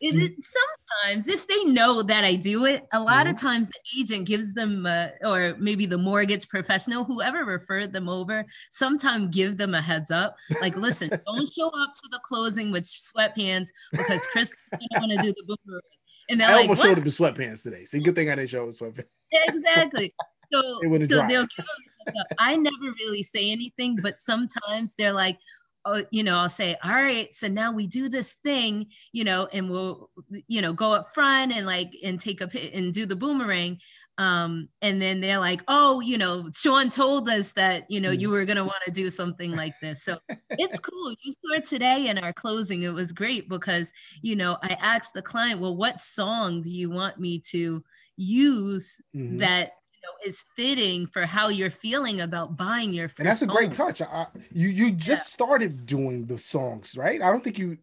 it, 0.01 0.13
it, 0.15 0.33
sometimes 0.43 1.27
if 1.27 1.47
they 1.47 1.63
know 1.65 2.01
that 2.03 2.23
I 2.25 2.35
do 2.35 2.65
it, 2.65 2.85
a 2.91 2.99
lot 2.99 3.25
Mm-hmm. 3.25 3.29
of 3.35 3.41
times 3.41 3.69
the 3.69 3.99
agent 3.99 4.27
gives 4.27 4.53
them, 4.53 4.85
uh, 4.85 5.07
or 5.23 5.55
maybe 5.57 5.85
the 5.85 5.97
mortgage 5.97 6.47
professional, 6.49 7.05
whoever 7.05 7.45
referred 7.45 7.93
them 7.93 8.09
over, 8.09 8.45
sometimes 8.71 9.33
give 9.33 9.57
them 9.57 9.73
a 9.73 9.81
heads 9.81 10.11
up. 10.11 10.35
Like, 10.61 10.75
listen, 10.75 11.09
don't 11.25 11.51
show 11.51 11.67
up 11.69 11.93
to 11.93 12.09
the 12.11 12.19
closing 12.23 12.71
with 12.71 12.83
sweatpants 12.83 13.69
because 13.91 14.27
Chris 14.27 14.53
doesn't 14.73 14.89
want 15.09 15.11
to 15.13 15.25
do 15.25 15.33
the 15.37 15.43
boomerang. 15.65 15.81
And 16.29 16.39
they're 16.39 16.49
I 16.49 16.53
like, 16.53 16.69
almost 16.69 16.81
showed 16.81 16.97
up 16.97 17.05
in 17.05 17.11
sweatpants 17.11 17.63
today. 17.63 17.85
See, 17.85 17.99
good 17.99 18.15
thing 18.15 18.29
I 18.29 18.35
didn't 18.35 18.49
show 18.49 18.63
up 18.63 18.69
in 18.69 18.73
sweatpants. 18.73 19.05
exactly. 19.31 20.13
So, 20.51 20.61
so 20.81 21.05
dried. 21.07 21.29
they'll 21.29 21.47
give 21.57 21.65
them 22.05 22.15
up. 22.19 22.27
I 22.39 22.55
never 22.55 22.93
really 22.99 23.23
say 23.23 23.51
anything, 23.51 23.97
but 24.01 24.19
sometimes 24.19 24.95
they're 24.95 25.13
like, 25.13 25.37
oh, 25.85 26.03
you 26.11 26.23
know, 26.23 26.37
I'll 26.37 26.49
say, 26.49 26.75
all 26.83 26.91
right, 26.91 27.33
so 27.33 27.47
now 27.47 27.71
we 27.71 27.87
do 27.87 28.09
this 28.09 28.33
thing, 28.43 28.87
you 29.11 29.23
know, 29.23 29.47
and 29.53 29.69
we'll, 29.69 30.09
you 30.47 30.61
know, 30.61 30.73
go 30.73 30.93
up 30.93 31.13
front 31.13 31.51
and 31.55 31.65
like 31.65 31.93
and 32.03 32.19
take 32.19 32.41
a 32.41 32.75
and 32.75 32.93
do 32.93 33.05
the 33.05 33.15
boomerang. 33.15 33.79
Um, 34.17 34.69
and 34.81 35.01
then 35.01 35.19
they're 35.19 35.39
like, 35.39 35.61
oh, 35.67 35.99
you 35.99 36.17
know, 36.17 36.49
Sean 36.53 36.89
told 36.89 37.27
us 37.27 37.51
that, 37.53 37.89
you 37.91 37.99
know, 37.99 38.11
you 38.11 38.29
were 38.29 38.45
gonna 38.45 38.63
want 38.63 38.81
to 38.85 38.91
do 38.91 39.09
something 39.09 39.51
like 39.51 39.73
this. 39.81 40.03
So 40.03 40.19
it's 40.51 40.79
cool. 40.89 41.13
You 41.23 41.33
saw 41.45 41.59
today 41.59 42.07
in 42.07 42.17
our 42.17 42.31
closing. 42.31 42.83
It 42.83 42.93
was 42.93 43.11
great 43.11 43.49
because, 43.49 43.91
you 44.21 44.35
know, 44.35 44.57
I 44.61 44.77
asked 44.79 45.13
the 45.13 45.21
client, 45.21 45.59
well, 45.59 45.75
what 45.75 45.99
song 45.99 46.61
do 46.61 46.69
you 46.69 46.89
want 46.89 47.19
me 47.19 47.39
to 47.51 47.83
use 48.17 49.01
Mhm. 49.13 49.39
that 49.39 49.73
you 49.93 49.99
know 50.03 50.13
is 50.25 50.45
fitting 50.55 51.05
for 51.07 51.25
how 51.25 51.49
you're 51.49 51.69
feeling 51.69 52.21
about 52.21 52.55
buying 52.55 52.93
your 52.93 53.09
first 53.09 53.19
and 53.19 53.27
that's 53.27 53.41
a 53.41 53.47
great 53.47 53.75
home. 53.75 53.87
touch. 53.91 54.01
I, 54.01 54.27
you 54.51 54.69
you 54.69 54.91
just 54.91 55.33
started 55.33 55.85
doing 55.85 56.25
the 56.25 56.37
songs, 56.37 56.95
right? 56.95 57.21
I 57.21 57.29
don't 57.31 57.43
think 57.43 57.59
you. 57.59 57.77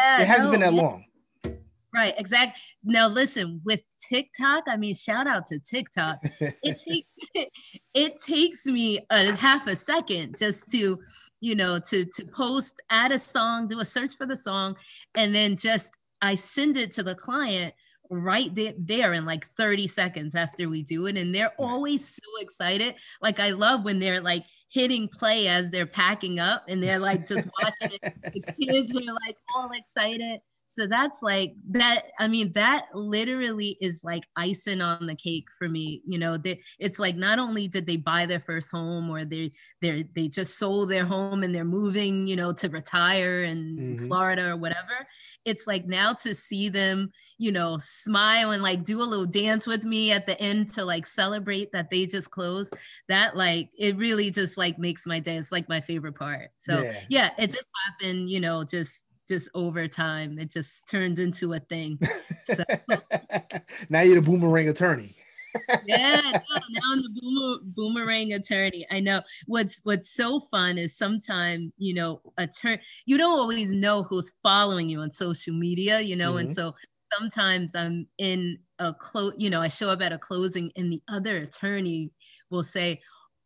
Yeah, 0.00 0.22
It 0.22 0.26
hasn't 0.26 0.50
been 0.50 0.60
that 0.60 0.74
yeah, 0.74 0.82
long. 0.82 1.04
Right, 1.94 2.14
exactly. 2.18 2.60
Now 2.84 3.08
listen, 3.08 3.60
with 3.64 3.80
TikTok, 4.08 4.64
I 4.66 4.76
mean, 4.76 4.94
shout 4.94 5.26
out 5.26 5.46
to 5.46 5.58
TikTok. 5.58 6.18
It 6.40 6.76
takes 6.88 7.08
it 7.94 8.20
takes 8.20 8.66
me 8.66 9.06
a 9.10 9.34
half 9.34 9.66
a 9.66 9.74
second 9.74 10.36
just 10.38 10.70
to, 10.72 10.98
you 11.40 11.54
know, 11.54 11.78
to 11.78 12.04
to 12.04 12.24
post, 12.26 12.80
add 12.90 13.12
a 13.12 13.18
song, 13.18 13.68
do 13.68 13.80
a 13.80 13.84
search 13.84 14.16
for 14.16 14.26
the 14.26 14.36
song, 14.36 14.76
and 15.14 15.34
then 15.34 15.56
just 15.56 15.92
I 16.20 16.34
send 16.34 16.76
it 16.76 16.92
to 16.92 17.02
the 17.02 17.14
client 17.14 17.74
right 18.10 18.50
there, 18.54 19.12
in 19.12 19.24
like 19.24 19.46
30 19.46 19.86
seconds 19.86 20.34
after 20.34 20.68
we 20.68 20.82
do 20.82 21.06
it. 21.06 21.16
And 21.16 21.34
they're 21.34 21.52
always 21.58 22.06
so 22.08 22.22
excited. 22.40 22.94
Like 23.20 23.40
I 23.40 23.50
love 23.50 23.84
when 23.84 23.98
they're 23.98 24.20
like 24.20 24.44
hitting 24.70 25.08
play 25.08 25.48
as 25.48 25.70
they're 25.70 25.86
packing 25.86 26.38
up 26.38 26.64
and 26.68 26.82
they're 26.82 26.98
like 26.98 27.26
just 27.26 27.48
watching 27.62 27.98
it. 28.02 28.14
The 28.32 28.66
kids 28.66 28.96
are 28.96 29.14
like 29.26 29.36
all 29.54 29.70
excited. 29.72 30.40
So 30.68 30.86
that's 30.86 31.22
like 31.22 31.54
that. 31.70 32.06
I 32.18 32.28
mean, 32.28 32.52
that 32.52 32.86
literally 32.94 33.78
is 33.80 34.02
like 34.04 34.24
icing 34.36 34.82
on 34.82 35.06
the 35.06 35.14
cake 35.16 35.46
for 35.58 35.68
me. 35.68 36.02
You 36.06 36.18
know, 36.18 36.36
they, 36.36 36.60
it's 36.78 36.98
like 36.98 37.16
not 37.16 37.38
only 37.38 37.68
did 37.68 37.86
they 37.86 37.96
buy 37.96 38.26
their 38.26 38.40
first 38.40 38.70
home 38.70 39.08
or 39.10 39.24
they 39.24 39.50
they 39.80 40.04
they 40.14 40.28
just 40.28 40.58
sold 40.58 40.90
their 40.90 41.06
home 41.06 41.42
and 41.42 41.54
they're 41.54 41.64
moving, 41.64 42.26
you 42.26 42.36
know, 42.36 42.52
to 42.52 42.68
retire 42.68 43.42
in 43.42 43.96
Mhm. 43.96 43.96
Florida 43.98 44.50
or 44.52 44.56
whatever. 44.56 45.06
It's 45.44 45.66
like 45.66 45.86
now 45.86 46.12
to 46.14 46.34
see 46.34 46.68
them, 46.68 47.10
you 47.38 47.52
know, 47.52 47.78
smile 47.78 48.50
and 48.50 48.62
like 48.62 48.84
do 48.84 49.00
a 49.02 49.04
little 49.04 49.26
dance 49.26 49.66
with 49.66 49.84
me 49.84 50.12
at 50.12 50.26
the 50.26 50.38
end 50.40 50.68
to 50.74 50.84
like 50.84 51.06
celebrate 51.06 51.72
that 51.72 51.90
they 51.90 52.06
just 52.06 52.30
closed. 52.30 52.74
That 53.08 53.36
like 53.36 53.70
it 53.78 53.96
really 53.96 54.30
just 54.30 54.56
like 54.58 54.78
makes 54.78 55.06
my 55.06 55.20
day. 55.20 55.36
It's 55.36 55.52
like 55.52 55.68
my 55.68 55.80
favorite 55.80 56.14
part. 56.14 56.50
So 56.58 56.84
Yeah. 56.84 57.08
yeah, 57.08 57.30
it 57.38 57.48
just 57.48 57.66
happened, 57.86 58.28
you 58.30 58.40
know, 58.40 58.64
just 58.64 59.02
just 59.28 59.48
over 59.54 59.86
time. 59.88 60.38
It 60.38 60.50
just 60.50 60.86
turned 60.88 61.18
into 61.18 61.52
a 61.52 61.60
thing. 61.60 62.00
So 62.44 62.64
now 63.88 64.00
you're 64.00 64.20
the 64.20 64.22
boomerang 64.22 64.68
attorney. 64.68 65.14
yeah, 65.80 66.20
no, 66.20 66.56
now 66.70 66.80
I'm 66.92 67.02
the 67.02 67.20
boomer, 67.20 67.58
boomerang 67.62 68.32
attorney. 68.32 68.86
I 68.90 69.00
know 69.00 69.22
what's 69.46 69.80
what's 69.84 70.10
so 70.10 70.40
fun 70.50 70.76
is 70.78 70.96
sometimes 70.96 71.72
you 71.76 71.94
know 71.94 72.20
attorney 72.36 72.80
you 73.06 73.16
don't 73.16 73.38
always 73.38 73.70
know 73.72 74.02
who's 74.02 74.32
following 74.42 74.88
you 74.88 75.00
on 75.00 75.12
social 75.12 75.54
media, 75.54 76.00
you 76.00 76.16
know, 76.16 76.36
and 76.36 76.50
Mhm. 76.50 76.54
so 76.54 76.74
sometimes 77.18 77.74
I'm 77.74 78.08
in 78.18 78.58
a 78.78 78.92
close, 78.94 79.34
you 79.38 79.50
know, 79.50 79.60
I 79.60 79.68
show 79.68 79.88
up 79.90 80.02
at 80.02 80.12
a 80.12 80.18
closing 80.18 80.72
and 80.76 80.92
the 80.92 81.02
other 81.08 81.36
attorney 81.38 82.12
will 82.50 82.64
say. 82.64 83.00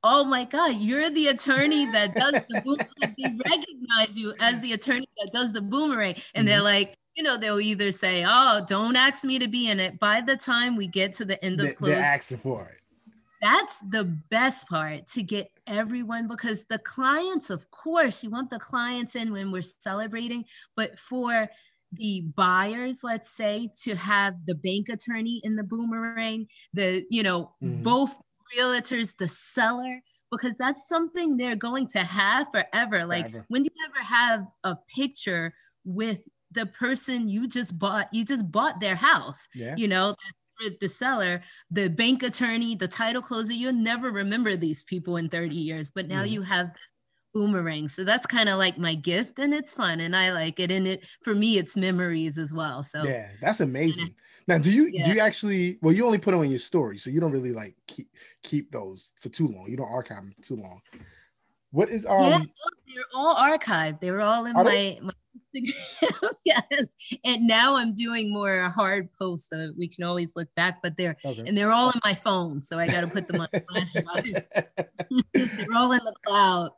Oh 0.05 0.25
my 0.25 0.45
God, 0.45 0.77
you're 0.77 1.11
the 1.11 1.29
attorney 1.29 1.87
that 1.87 2.17
does 2.17 2.35
the 2.49 2.57
boomerang. 2.57 3.15
They 3.19 3.29
recognize 3.49 4.17
you 4.17 4.35
as 4.41 4.59
the 4.61 4.73
attorney 4.73 5.07
that 5.19 5.31
does 5.33 5.53
the 5.53 5.61
boomerang. 5.63 6.17
And 6.35 6.47
they're 6.49 6.63
like, 6.63 6.95
you 7.15 7.23
know, 7.23 7.37
they'll 7.37 7.61
either 7.61 7.93
say, 7.93 8.25
Oh, 8.27 8.65
don't 8.67 8.97
ask 8.97 9.25
me 9.25 9.39
to 9.39 9.47
be 9.49 9.69
in 9.69 9.79
it. 9.79 10.01
By 10.01 10.21
the 10.21 10.37
time 10.37 10.77
we 10.77 10.89
get 10.89 11.13
to 11.15 11.25
the 11.25 11.43
end 11.45 11.61
of 11.61 11.67
They, 11.69 11.75
closing, 11.75 11.95
they're 11.97 12.05
asking 12.05 12.39
for 12.39 12.63
it. 12.67 12.79
that's 13.41 13.79
the 13.81 14.05
best 14.05 14.69
part 14.69 15.07
to 15.09 15.23
get 15.23 15.51
everyone 15.67 16.27
because 16.29 16.65
the 16.67 16.79
clients 16.79 17.51
of 17.51 17.71
course 17.71 18.23
you 18.25 18.31
want 18.31 18.51
the 18.51 18.59
clients 18.59 19.15
in 19.17 19.33
when 19.33 19.53
we're 19.53 19.63
celebrating 19.63 20.45
but 20.77 20.99
for 20.99 21.49
the 21.93 22.23
buyers 22.37 23.01
let's 23.05 23.31
say 23.31 23.69
to 23.83 23.95
have 23.95 24.35
the 24.47 24.55
bank 24.57 24.89
attorney 24.89 25.41
in 25.45 25.55
the 25.57 25.63
boomerang 25.65 26.47
the 26.73 27.05
you 27.11 27.23
know 27.23 27.53
Mhm. 27.63 27.83
both 27.83 28.15
realtors 28.57 29.17
the 29.17 29.29
seller 29.29 30.01
because 30.31 30.55
that's 30.57 30.89
something 30.89 31.37
they're 31.37 31.57
going 31.57 31.87
to 31.89 32.01
have 32.01 32.49
forever 32.51 33.07
like 33.07 33.31
Forever. 33.31 33.47
when 33.49 33.63
do 33.63 33.69
you 33.75 33.85
ever 33.89 34.05
have 34.07 34.47
a 34.65 34.77
picture 34.97 35.53
with 35.85 36.29
the 36.51 36.67
person 36.67 37.29
you 37.29 37.49
just 37.49 37.79
bought 37.79 38.09
you 38.13 38.25
just 38.25 38.51
bought 38.51 38.81
their 38.81 38.95
house 38.97 39.49
Yeah. 39.55 39.75
you 39.77 39.89
know 39.89 40.15
the- 40.81 40.89
seller 40.89 41.43
the 41.73 41.89
bank 41.89 42.23
attorney 42.23 42.77
the 42.77 42.87
title 42.87 43.21
closer 43.23 43.53
you'll 43.53 43.73
never 43.73 44.11
remember 44.13 44.57
these 44.57 44.85
people 44.85 45.17
in 45.17 45.29
30 45.29 45.57
years 45.57 45.91
but 45.91 46.07
now 46.07 46.23
Mhm. 46.23 46.31
you 46.31 46.43
have 46.43 46.71
boomerang 47.35 47.89
so 47.89 48.05
that's 48.05 48.27
kind 48.27 48.49
of 48.49 48.59
like 48.59 48.77
my 48.79 48.95
gift 48.95 49.39
and 49.39 49.55
it's 49.55 49.73
fun 49.75 49.99
and 50.01 50.15
i 50.15 50.31
like 50.33 50.61
it 50.61 50.71
and 50.71 50.87
it 50.87 51.05
for 51.25 51.35
me 51.35 51.57
it's 51.59 51.77
memories 51.77 52.37
as 52.39 52.53
well 52.55 52.83
so 52.83 53.03
Yeah, 53.05 53.29
that's 53.41 53.61
amazing. 53.61 54.15
Now, 54.49 54.59
do 54.59 54.73
you 54.73 54.89
Yeah. 54.93 55.05
do 55.05 55.13
you 55.15 55.21
actually? 55.21 55.79
Well, 55.83 55.95
you 55.95 56.05
only 56.05 56.19
put 56.19 56.33
them 56.33 56.41
on 56.41 56.51
your 56.51 56.59
story, 56.59 56.99
so 56.99 57.11
you 57.11 57.21
don't 57.21 57.33
really 57.33 57.53
like 57.53 57.77
keep 57.87 58.09
keep 58.43 58.71
those 58.73 59.13
for 59.21 59.29
too 59.29 59.49
long. 59.49 59.69
You 59.69 59.77
don't 59.77 59.91
archive 59.91 60.23
them 60.23 60.35
too 60.43 60.57
long. 60.57 60.81
What 61.71 61.91
is 61.91 62.05
um? 62.07 62.25
yeah, 62.25 62.39
they're 62.39 63.05
all 63.15 63.37
archived. 63.37 64.01
They 64.01 64.11
were 64.11 64.21
all 64.21 64.45
in 64.45 64.53
my, 64.53 64.99
my 65.03 65.13
Instagram. 65.57 66.33
yes. 66.45 66.89
And 67.25 67.47
now 67.47 67.77
I'm 67.77 67.95
doing 67.95 68.31
more 68.33 68.69
hard 68.69 69.11
posts 69.15 69.49
so 69.49 69.73
we 69.79 69.89
can 69.89 70.05
always 70.05 70.35
look 70.37 70.49
back, 70.55 70.83
but 70.83 70.97
they're 70.99 71.17
Okay. 71.25 71.45
and 71.47 71.57
they're 71.57 71.73
all 71.73 71.91
in 71.91 72.01
my 72.05 72.15
phone. 72.15 72.61
So 72.61 72.79
I 72.79 72.87
gotta 72.89 73.07
put 73.07 73.27
them 73.27 73.41
on 73.41 73.49
flash 73.71 73.93
drive. 73.95 74.45
they're 75.35 75.75
all 75.75 75.93
in 75.93 76.01
the 76.05 76.15
cloud. 76.27 76.71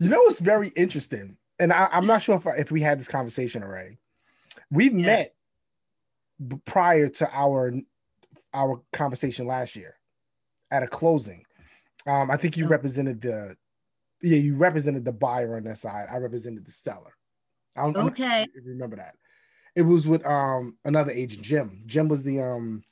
you 0.00 0.08
know 0.08 0.20
what's 0.22 0.38
very 0.38 0.68
interesting, 0.68 1.36
and 1.58 1.72
I, 1.72 1.88
I'm 1.92 2.06
not 2.06 2.22
sure 2.22 2.36
if 2.36 2.46
if 2.58 2.70
we 2.70 2.80
had 2.80 2.98
this 2.98 3.08
conversation 3.08 3.62
already. 3.62 3.98
We 4.70 4.84
Yes. 4.90 4.94
met 4.94 5.34
prior 6.64 7.08
to 7.08 7.30
our 7.32 7.72
our 8.52 8.82
conversation 8.92 9.46
last 9.46 9.76
year 9.76 9.96
at 10.70 10.82
a 10.82 10.86
closing. 10.86 11.44
Um, 12.06 12.30
I 12.30 12.36
think 12.36 12.56
you 12.56 12.64
Oh. 12.66 12.68
represented 12.68 13.20
the 13.20 13.56
yeah 14.22 14.38
you 14.38 14.56
represented 14.56 15.04
the 15.04 15.12
buyer 15.12 15.56
on 15.56 15.64
that 15.64 15.78
side. 15.78 16.08
I 16.10 16.16
represented 16.18 16.64
the 16.66 16.72
seller. 16.72 17.14
I 17.76 17.82
don't, 17.84 17.96
Okay. 17.96 18.44
sure 18.52 18.60
if 18.60 18.64
you 18.64 18.72
remember 18.72 18.96
that. 18.96 19.14
It 19.76 19.82
was 19.82 20.06
with 20.08 20.24
um 20.26 20.76
another 20.84 21.12
agent, 21.12 21.42
Jim. 21.42 21.82
Jim 21.86 22.08
was 22.08 22.22
the 22.22 22.40
um 22.40 22.82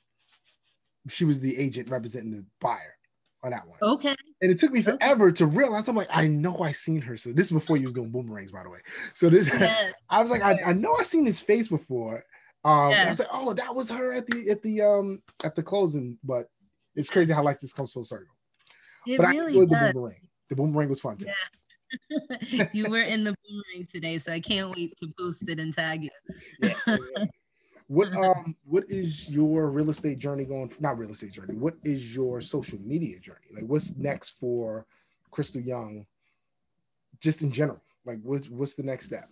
she 1.08 1.24
was 1.24 1.40
the 1.40 1.56
agent 1.56 1.88
representing 1.90 2.30
the 2.32 2.44
buyer 2.60 2.94
on 3.42 3.50
that 3.50 3.66
one. 3.66 3.78
Okay. 3.82 4.14
And 4.40 4.50
it 4.52 4.58
took 4.58 4.70
me 4.72 4.80
Okay. 4.80 4.92
forever 4.92 5.32
to 5.32 5.46
realize 5.46 5.88
I'm 5.88 5.96
like, 5.96 6.08
I 6.12 6.28
know 6.28 6.58
I 6.60 6.70
seen 6.70 7.00
her. 7.02 7.16
So 7.16 7.32
this 7.32 7.46
is 7.46 7.52
before 7.52 7.76
you 7.76 7.84
was 7.84 7.94
doing 7.94 8.10
boomerangs, 8.12 8.52
by 8.52 8.62
the 8.62 8.70
way. 8.70 8.80
So 9.14 9.28
this 9.28 9.52
Yeah. 9.52 9.90
I 10.10 10.20
was 10.20 10.30
like, 10.30 10.42
I, 10.42 10.58
I 10.66 10.72
know 10.74 10.94
I 10.98 11.02
seen 11.02 11.26
his 11.26 11.40
face 11.40 11.68
before. 11.68 12.24
Um 12.64 12.92
I 12.92 13.08
was 13.08 13.18
like, 13.18 13.28
oh, 13.32 13.52
that 13.52 13.74
was 13.74 13.90
her 13.90 14.12
at 14.12 14.26
the 14.26 14.50
at 14.50 14.62
the 14.62 14.82
um 14.82 15.22
at 15.44 15.54
the 15.54 15.62
closing. 15.62 16.18
But 16.24 16.48
it's 16.96 17.10
crazy 17.10 17.32
how 17.32 17.42
like 17.42 17.60
this 17.60 17.72
comes 17.72 17.92
full 17.92 18.04
circle. 18.04 18.34
It 19.06 19.18
but 19.18 19.26
I 19.26 19.30
really 19.30 19.58
enjoyed 19.58 19.70
the 19.70 19.92
boomerang. 19.92 20.28
The 20.48 20.56
boomerang 20.56 20.88
was 20.88 21.00
fun 21.00 21.16
too. 21.16 21.26
Yeah. 21.26 22.66
you 22.72 22.90
were 22.90 23.00
in 23.00 23.24
the 23.24 23.34
boomerang 23.46 23.86
today, 23.86 24.18
so 24.18 24.32
I 24.32 24.40
can't 24.40 24.74
wait 24.74 24.96
to 24.98 25.08
post 25.18 25.42
it 25.48 25.58
and 25.58 25.72
tag 25.72 26.04
you. 26.04 26.10
Yeah. 26.60 26.96
What 27.86 28.12
um 28.16 28.54
what 28.64 28.84
is 28.88 29.28
your 29.28 29.70
real 29.70 29.90
estate 29.90 30.18
journey 30.18 30.44
going 30.44 30.72
not 30.80 30.98
real 30.98 31.10
estate 31.10 31.32
journey? 31.32 31.54
What 31.54 31.74
is 31.84 32.14
your 32.14 32.40
social 32.40 32.78
media 32.80 33.18
journey? 33.18 33.46
Like 33.52 33.64
what's 33.64 33.96
next 33.96 34.30
for 34.30 34.86
Crystal 35.30 35.60
Young 35.60 36.06
just 37.20 37.42
in 37.42 37.50
general? 37.50 37.82
Like 38.04 38.18
what's 38.22 38.48
what's 38.48 38.74
the 38.74 38.82
next 38.82 39.06
step? 39.06 39.28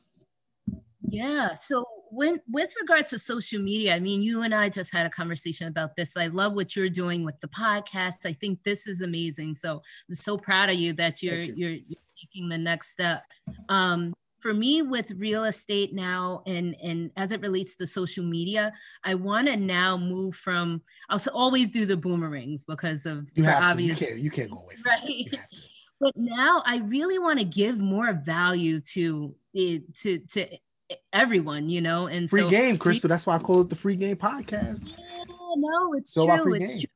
Yeah. 1.09 1.55
So 1.55 1.85
when 2.11 2.41
with 2.49 2.75
regard 2.81 3.07
to 3.09 3.19
social 3.19 3.61
media, 3.61 3.95
I 3.95 4.01
mean, 4.01 4.23
you 4.23 4.43
and 4.43 4.55
I 4.55 4.69
just 4.69 4.93
had 4.93 5.07
a 5.07 5.11
conversation 5.11 5.67
about 5.69 5.97
this. 5.97 6.17
I 6.17 6.27
love 6.29 6.55
what 6.55 6.77
you're 6.77 6.89
doing 6.89 7.25
with 7.25 7.41
the 7.41 7.49
podcast. 7.49 8.27
I 8.27 8.33
think 8.33 8.63
this 8.65 8.87
is 8.87 9.03
amazing. 9.03 9.55
So 9.55 9.83
I'm 10.09 10.15
so 10.15 10.37
proud 10.39 10.69
of 10.71 10.77
you 10.77 10.93
that 10.95 11.23
you're 11.23 11.39
you. 11.43 11.55
you're, 11.57 11.71
you're 11.71 12.01
taking 12.21 12.49
the 12.49 12.59
next 12.59 12.91
step. 12.91 13.23
Um, 13.69 14.15
for 14.41 14.55
me, 14.55 14.83
with 14.83 15.11
real 15.13 15.45
estate 15.45 15.93
now, 15.93 16.43
and 16.47 16.77
and 16.83 17.11
as 17.17 17.33
it 17.33 17.41
relates 17.41 17.75
to 17.77 17.87
social 17.87 18.25
media, 18.25 18.73
I 19.05 19.15
want 19.15 19.49
to 19.49 19.57
now 19.57 19.97
move 19.97 20.35
from. 20.37 20.83
I'll 21.09 21.21
always 21.33 21.71
do 21.71 21.87
the 21.87 21.97
boomerangs 21.97 22.65
because 22.65 23.07
of 23.07 23.29
You 23.35 23.45
have 23.45 23.63
to. 23.63 23.67
You 23.67 23.93
obvious 23.93 23.99
can't 23.99 24.19
you 24.21 24.31
can't 24.31 24.51
go 24.51 24.59
away 24.59 24.77
from 24.77 24.91
Right. 24.91 25.03
it. 25.05 25.33
You 25.33 25.39
have 25.39 25.49
to. 25.49 25.63
but 26.01 26.13
now 26.17 26.63
I 26.67 26.77
really 26.79 27.19
want 27.19 27.39
to 27.39 27.45
give 27.45 27.79
more 27.79 28.13
value 28.13 28.81
to 28.93 29.35
to 29.55 30.19
to 30.19 30.47
everyone, 31.13 31.69
you 31.69 31.81
know. 31.81 32.07
And 32.07 32.29
Free 32.29 32.43
so 32.43 32.51
game, 32.51 32.77
Crystal. 32.79 33.09
That's 33.09 33.27
why 33.27 33.37
I 33.37 33.39
call 33.39 33.63
it 33.63 33.71
the 33.71 33.77
free 33.77 33.97
game 33.97 34.17
podcast. 34.17 34.87
Yeah, 34.87 35.25
no, 35.57 35.95
it's 35.95 36.13
So 36.13 36.27
true. 36.27 36.55
It's 36.55 36.71
game. 36.71 36.81
true. 36.81 36.96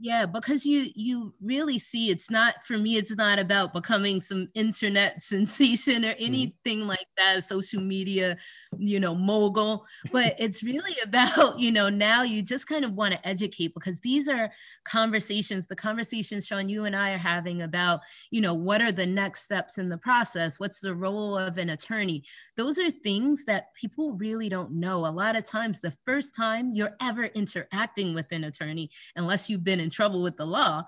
Yeah, 0.00 0.26
because 0.26 0.66
you 0.66 0.90
you 0.96 1.34
really 1.40 1.78
see 1.78 2.10
it's 2.10 2.28
not 2.28 2.64
for 2.64 2.76
me. 2.76 2.96
It's 2.96 3.14
not 3.14 3.38
about 3.38 3.72
becoming 3.72 4.20
some 4.20 4.48
internet 4.54 5.22
sensation 5.22 6.02
Mm-hmm. 6.02 6.04
or 6.10 6.14
anything 6.18 6.86
like 6.86 7.06
that, 7.16 7.44
social 7.44 7.80
media, 7.80 8.36
you 8.76 8.98
know, 8.98 9.14
mogul. 9.14 9.86
But 10.10 10.34
it's 10.38 10.62
really 10.62 10.96
about 11.04 11.58
you 11.60 11.70
know 11.70 11.88
now 11.88 12.22
you 12.22 12.42
just 12.42 12.66
kind 12.66 12.84
of 12.84 12.94
want 12.94 13.14
to 13.14 13.26
educate 13.28 13.72
because 13.72 14.00
these 14.00 14.28
are 14.28 14.50
conversations. 14.84 15.66
The 15.68 15.76
conversations 15.76 16.46
Sean, 16.46 16.68
you 16.68 16.84
and 16.86 16.96
I 16.96 17.12
are 17.12 17.18
having 17.18 17.62
about 17.62 18.00
you 18.30 18.40
know 18.40 18.54
what 18.54 18.82
are 18.82 18.92
the 18.92 19.06
next 19.06 19.44
steps 19.44 19.78
in 19.78 19.88
the 19.88 19.98
process. 19.98 20.58
What's 20.58 20.80
the 20.80 20.94
role 20.94 21.38
of 21.38 21.56
an 21.58 21.70
attorney? 21.70 22.24
those 22.56 22.78
are 22.78 22.90
things 22.90 23.44
that 23.44 23.74
people 23.74 24.12
really 24.14 24.48
don't 24.48 24.72
know. 24.72 25.06
A 25.06 25.08
lot 25.08 25.36
of 25.36 25.44
times, 25.44 25.80
the 25.80 25.94
first 26.04 26.34
time 26.34 26.70
you're 26.72 26.96
ever 27.00 27.26
interacting 27.26 28.14
with 28.14 28.30
an 28.32 28.44
attorney, 28.44 28.90
unless 29.16 29.48
you've 29.48 29.64
been 29.64 29.83
in 29.84 29.90
trouble 29.90 30.22
with 30.22 30.36
the 30.36 30.46
law, 30.46 30.82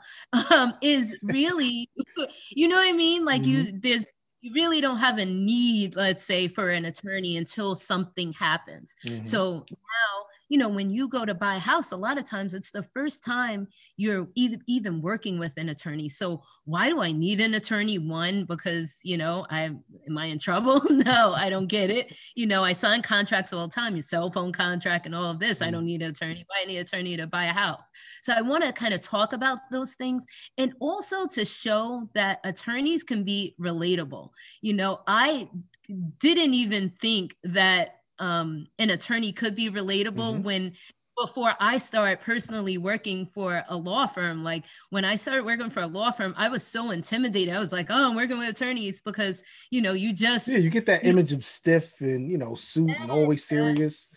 um, 0.50 0.74
is 0.82 1.16
really, 1.22 1.88
you 2.50 2.66
know 2.66 2.76
what 2.76 2.88
I 2.88 2.92
mean? 2.92 3.24
Like 3.24 3.46
you, 3.46 3.70
there's, 3.80 4.06
you 4.40 4.52
really 4.54 4.80
don't 4.80 4.98
have 4.98 5.18
a 5.18 5.24
need, 5.24 5.94
let's 5.94 6.24
say, 6.24 6.48
for 6.48 6.70
an 6.70 6.84
attorney 6.84 7.36
until 7.36 7.74
something 7.76 8.32
happens. 8.32 8.94
Mhm. 9.04 9.24
So 9.26 9.64
now, 9.70 10.24
you 10.48 10.58
know, 10.58 10.68
when 10.68 10.90
you 10.90 11.08
go 11.08 11.24
to 11.24 11.34
buy 11.34 11.56
a 11.56 11.60
house, 11.60 11.92
a 11.92 11.96
lot 11.96 12.18
of 12.18 12.24
times 12.24 12.54
it's 12.54 12.70
the 12.70 12.82
first 12.82 13.24
time 13.24 13.68
you're 13.96 14.28
even 14.34 14.62
even 14.66 15.02
working 15.02 15.38
with 15.38 15.56
an 15.56 15.68
attorney. 15.68 16.08
So 16.08 16.42
why 16.64 16.88
do 16.88 17.00
I 17.00 17.12
need 17.12 17.40
an 17.40 17.54
attorney? 17.54 17.98
One, 17.98 18.44
because 18.44 18.98
you 19.02 19.16
know, 19.16 19.46
I 19.50 19.62
am 20.06 20.18
I 20.18 20.26
in 20.26 20.38
trouble? 20.38 20.82
no, 20.90 21.34
I 21.34 21.50
don't 21.50 21.66
get 21.66 21.90
it. 21.90 22.14
You 22.34 22.46
know, 22.46 22.62
I 22.62 22.72
sign 22.72 23.02
contracts 23.02 23.52
all 23.52 23.66
the 23.66 23.74
time, 23.74 23.94
your 23.94 24.02
cell 24.02 24.30
phone 24.30 24.52
contract 24.52 25.06
and 25.06 25.14
all 25.14 25.30
of 25.30 25.38
this. 25.38 25.62
I 25.62 25.68
mm. 25.68 25.72
don't 25.72 25.86
need 25.86 26.02
an 26.02 26.10
attorney. 26.10 26.44
Why 26.46 26.62
I 26.62 26.64
need 26.66 26.76
an 26.76 26.82
attorney 26.82 27.16
to 27.16 27.26
buy 27.26 27.46
a 27.46 27.52
house? 27.52 27.82
So 28.22 28.32
I 28.32 28.42
want 28.42 28.64
to 28.64 28.72
kind 28.72 28.94
of 28.94 29.00
talk 29.00 29.32
about 29.32 29.58
those 29.70 29.94
things 29.94 30.24
and 30.58 30.72
also 30.80 31.26
to 31.26 31.44
show 31.44 32.08
that 32.14 32.40
attorneys 32.44 33.02
can 33.02 33.24
be 33.24 33.54
relatable. 33.60 34.30
You 34.60 34.74
know, 34.74 35.00
I 35.06 35.48
didn't 36.18 36.54
even 36.54 36.92
think 37.00 37.36
that 37.44 37.95
um, 38.18 38.66
an 38.78 38.90
attorney 38.90 39.32
could 39.32 39.54
be 39.54 39.70
relatable 39.70 40.38
Mhm. 40.38 40.42
when 40.42 40.72
before 41.18 41.54
I 41.58 41.78
started 41.78 42.20
personally 42.20 42.76
working 42.76 43.26
for 43.32 43.64
a 43.68 43.76
law 43.76 44.06
firm. 44.06 44.44
Like 44.44 44.66
when 44.90 45.02
I 45.06 45.16
started 45.16 45.46
working 45.46 45.70
for 45.70 45.80
a 45.80 45.86
law 45.86 46.10
firm, 46.10 46.34
I 46.36 46.50
was 46.50 46.62
so 46.62 46.90
intimidated. 46.90 47.54
I 47.54 47.58
was 47.58 47.72
like, 47.72 47.86
oh, 47.88 48.10
I'm 48.10 48.14
working 48.14 48.36
with 48.36 48.50
attorneys 48.50 49.00
because, 49.00 49.42
you 49.70 49.80
know, 49.80 49.94
you 49.94 50.12
just, 50.12 50.46
Yeah, 50.46 50.58
you 50.58 50.68
get 50.68 50.84
that 50.86 51.04
image 51.06 51.32
of 51.32 51.42
stiff 51.42 52.02
and 52.02 52.30
you 52.30 52.36
know, 52.36 52.54
suit 52.54 52.90
and 53.00 53.10
always 53.10 53.44
serious. 53.44 54.10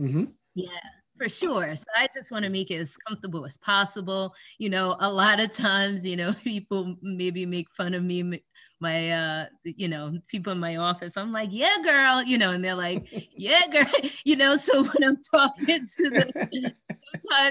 Mm-hmm. 0.00 0.24
Yeah, 0.56 0.68
for 1.16 1.28
sure. 1.28 1.76
So 1.76 1.84
I 1.96 2.08
just 2.12 2.32
want 2.32 2.44
to 2.44 2.50
make 2.50 2.72
it 2.72 2.80
as 2.80 2.96
comfortable 2.96 3.46
as 3.46 3.56
possible. 3.56 4.34
You 4.58 4.70
know, 4.70 4.96
a 4.98 5.12
lot 5.12 5.38
of 5.38 5.52
times, 5.52 6.04
you 6.04 6.16
know, 6.16 6.32
people 6.42 6.96
maybe 7.00 7.46
make 7.46 7.70
fun 7.76 7.94
of 7.94 8.02
me, 8.02 8.42
my, 8.80 9.10
uh, 9.10 9.46
you 9.64 9.88
know, 9.88 10.18
people 10.28 10.52
in 10.52 10.58
my 10.58 10.76
office. 10.76 11.16
I'm 11.16 11.32
like, 11.32 11.50
yeah, 11.52 11.76
girl, 11.84 12.22
you 12.22 12.38
know, 12.38 12.50
and 12.52 12.64
they're 12.64 12.74
like, 12.74 13.06
yeah, 13.36 13.66
girl, 13.72 13.86
you 14.24 14.36
know. 14.36 14.56
So 14.56 14.84
when 14.84 15.04
I'm 15.04 15.18
talking 15.22 15.86
to 15.86 16.10
the 16.10 16.72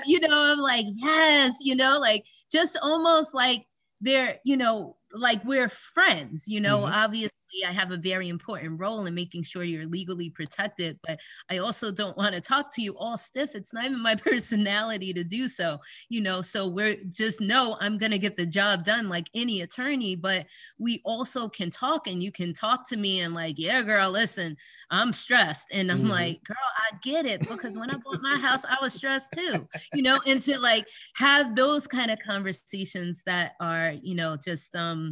you 0.05 0.19
know, 0.19 0.43
I'm 0.43 0.59
like, 0.59 0.86
yes, 0.89 1.57
you 1.61 1.75
know, 1.75 1.99
like 1.99 2.25
just 2.51 2.77
almost 2.82 3.34
like 3.34 3.65
they're, 4.01 4.38
you 4.43 4.57
know, 4.57 4.95
like 5.14 5.43
we're 5.43 5.70
friends, 5.70 6.47
you 6.47 6.60
know, 6.60 6.86
Mhm. 6.86 6.91
obviously 6.91 7.32
I 7.68 7.72
have 7.72 7.91
a 7.91 7.97
very 7.97 8.30
important 8.30 8.80
role 8.80 9.05
in 9.07 9.16
making 9.16 9.41
sure 9.43 9.64
you're 9.64 9.88
legally 9.88 10.30
protected, 10.30 10.99
but 11.03 11.20
I 11.49 11.57
also 11.57 11.91
don't 11.91 12.16
want 12.16 12.36
to 12.36 12.41
talk 12.41 12.74
to 12.76 12.82
you 12.84 12.95
all 12.95 13.18
stiff. 13.18 13.55
It's 13.55 13.74
not 13.74 13.86
even 13.86 13.99
my 14.01 14.16
personality 14.16 15.14
to 15.14 15.24
do 15.24 15.47
so, 15.47 15.80
you 16.10 16.22
know. 16.22 16.41
So 16.43 16.68
we're 16.68 16.97
just 17.10 17.41
know 17.41 17.76
I'm 17.80 17.97
going 17.97 18.12
to 18.12 18.20
get 18.20 18.38
the 18.38 18.45
job 18.45 18.84
done 18.84 19.10
like 19.10 19.30
any 19.34 19.62
attorney, 19.62 20.16
but 20.16 20.45
we 20.78 21.01
also 21.05 21.49
can 21.49 21.70
talk 21.72 22.07
and 22.07 22.22
you 22.22 22.32
can 22.32 22.53
talk 22.53 22.88
to 22.89 22.97
me 22.97 23.20
and 23.22 23.34
like, 23.34 23.55
yeah, 23.57 23.82
girl, 23.82 24.12
listen, 24.12 24.55
I'm 24.89 25.14
stressed. 25.14 25.68
And 25.72 25.91
I'm 25.91 26.03
Mhm. 26.03 26.07
like, 26.07 26.43
girl, 26.43 26.55
I 26.91 26.97
get 27.01 27.26
it 27.26 27.47
because 27.47 27.78
when 27.78 27.89
I 27.89 27.97
bought 27.97 28.22
my 28.22 28.38
house, 28.38 28.64
I 28.66 28.78
was 28.82 28.93
stressed 28.93 29.34
too, 29.34 29.68
you 29.91 30.01
know, 30.01 30.20
and 30.26 30.41
to 30.43 30.60
like 30.60 30.88
have 31.16 31.55
those 31.55 31.88
kind 31.88 32.12
of 32.12 32.20
conversations 32.20 33.24
that 33.26 33.53
are, 33.60 33.91
you 34.01 34.16
know, 34.16 34.38
just, 34.38 34.76
um, 34.76 35.09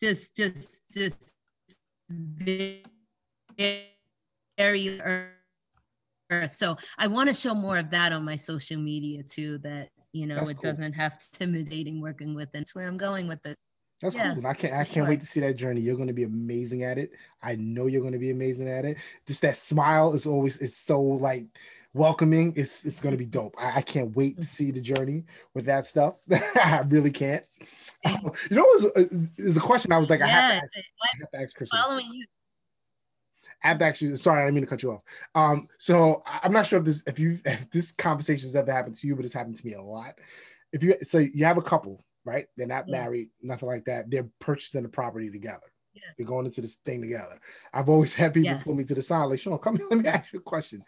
just, 0.00 0.36
just, 0.36 0.82
just 0.92 1.36
very, 2.10 2.82
very 4.58 5.00
so 6.48 6.76
I 6.98 7.06
want 7.06 7.28
to 7.28 7.34
show 7.34 7.54
more 7.54 7.78
of 7.78 7.90
that 7.90 8.12
on 8.12 8.24
my 8.24 8.36
social 8.36 8.78
media 8.78 9.22
too. 9.22 9.58
That 9.58 9.90
you 10.12 10.26
know, 10.26 10.36
That's 10.36 10.50
it 10.50 10.54
cool. 10.54 10.62
doesn't 10.70 10.92
have 10.94 11.16
intimidating 11.32 12.00
working 12.00 12.34
with. 12.34 12.48
And 12.54 12.62
it's 12.62 12.74
where 12.74 12.86
I'm 12.88 12.96
going 12.96 13.28
with 13.28 13.44
it. 13.46 13.56
That's 14.00 14.14
Yeah, 14.14 14.34
cool. 14.34 14.46
I 14.46 14.54
can't 14.54 14.74
I 14.74 14.84
can't 14.84 15.08
wait 15.08 15.20
to 15.20 15.26
see 15.26 15.40
that 15.40 15.56
journey. 15.56 15.80
You're 15.80 15.96
gonna 15.96 16.12
be 16.12 16.24
amazing 16.24 16.82
at 16.82 16.98
it. 16.98 17.12
I 17.42 17.54
know 17.56 17.86
you're 17.86 18.02
gonna 18.02 18.18
be 18.18 18.30
amazing 18.30 18.68
at 18.68 18.84
it. 18.84 18.98
Just 19.26 19.42
that 19.42 19.56
smile 19.56 20.12
is 20.14 20.26
always 20.26 20.58
is 20.58 20.76
so 20.76 21.00
like 21.00 21.46
welcoming. 21.96 22.52
It's 22.56 22.84
it's 22.84 23.00
gonna 23.00 23.16
be 23.16 23.26
dope. 23.26 23.54
I, 23.58 23.78
I 23.78 23.82
can't 23.82 24.14
wait 24.14 24.36
to 24.36 24.44
see 24.44 24.70
the 24.70 24.80
journey 24.80 25.24
with 25.54 25.64
that 25.66 25.86
stuff. 25.86 26.18
I 26.32 26.84
really 26.88 27.10
can't. 27.10 27.44
Um, 28.04 28.32
you 28.50 28.56
know, 28.56 28.62
was, 28.62 28.84
uh, 28.96 29.04
there's 29.36 29.56
a 29.56 29.60
question 29.60 29.92
I 29.92 29.98
was 29.98 30.10
like, 30.10 30.20
I 30.20 30.26
have 30.26 30.50
to 30.50 30.56
yeah, 30.56 30.62
ask, 30.62 30.76
I- 30.76 31.18
have 31.20 31.30
to 31.30 31.40
ask 31.40 31.56
Chris. 31.56 31.70
following 31.70 32.06
you. 32.12 32.26
I've 33.64 33.82
actually 33.82 34.14
sorry, 34.16 34.42
I 34.42 34.44
didn't 34.44 34.56
mean 34.56 34.64
to 34.64 34.70
cut 34.70 34.82
you 34.82 34.92
off. 34.92 35.02
Um, 35.34 35.66
so 35.78 36.22
I'm 36.26 36.52
not 36.52 36.66
sure 36.66 36.78
if 36.78 36.84
this 36.84 37.02
if 37.06 37.18
you 37.18 37.38
if 37.44 37.70
this 37.70 37.92
conversation 37.92 38.46
has 38.46 38.54
ever 38.54 38.70
happened 38.70 38.96
to 38.96 39.06
you, 39.06 39.16
but 39.16 39.24
it's 39.24 39.34
happened 39.34 39.56
to 39.56 39.66
me 39.66 39.74
a 39.74 39.82
lot. 39.82 40.18
If 40.72 40.82
you 40.82 40.96
so 41.02 41.18
you 41.18 41.44
have 41.46 41.56
a 41.56 41.62
couple, 41.62 42.04
right? 42.24 42.46
They're 42.56 42.66
not 42.66 42.86
yeah. 42.86 43.00
married, 43.00 43.30
nothing 43.42 43.68
like 43.68 43.86
that. 43.86 44.10
They're 44.10 44.28
purchasing 44.40 44.82
the 44.82 44.88
property 44.88 45.30
together. 45.30 45.72
Yes. 45.94 46.04
They're 46.18 46.26
going 46.26 46.44
into 46.44 46.60
this 46.60 46.76
thing 46.76 47.00
together. 47.00 47.40
I've 47.72 47.88
always 47.88 48.14
had 48.14 48.34
people 48.34 48.52
yes. 48.52 48.62
pull 48.62 48.74
me 48.74 48.84
to 48.84 48.94
the 48.94 49.00
side, 49.00 49.24
like, 49.24 49.40
Sean, 49.40 49.58
come 49.58 49.76
here, 49.76 49.86
let 49.88 49.98
me 49.98 50.08
ask 50.08 50.30
you 50.32 50.40
a 50.40 50.42
question. 50.42 50.82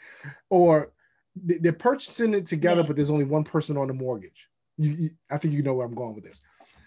Or 0.51 0.93
they're 1.37 1.73
purchasing 1.73 2.35
it 2.35 2.47
together, 2.47 2.83
yeah. 2.83 2.87
but 2.87 2.97
there's 2.97 3.11
only 3.11 3.25
one 3.25 3.45
person 3.45 3.77
on 3.77 3.89
the 3.89 3.95
mortgage. 3.95 4.49
You, 4.77 4.91
you, 4.91 5.11
I 5.31 5.39
think 5.39 5.55
you 5.55 5.63
know 5.63 5.75
where 5.75 5.87
I'm 5.87 5.95
going 5.95 6.15
with 6.15 6.25
this. 6.25 6.41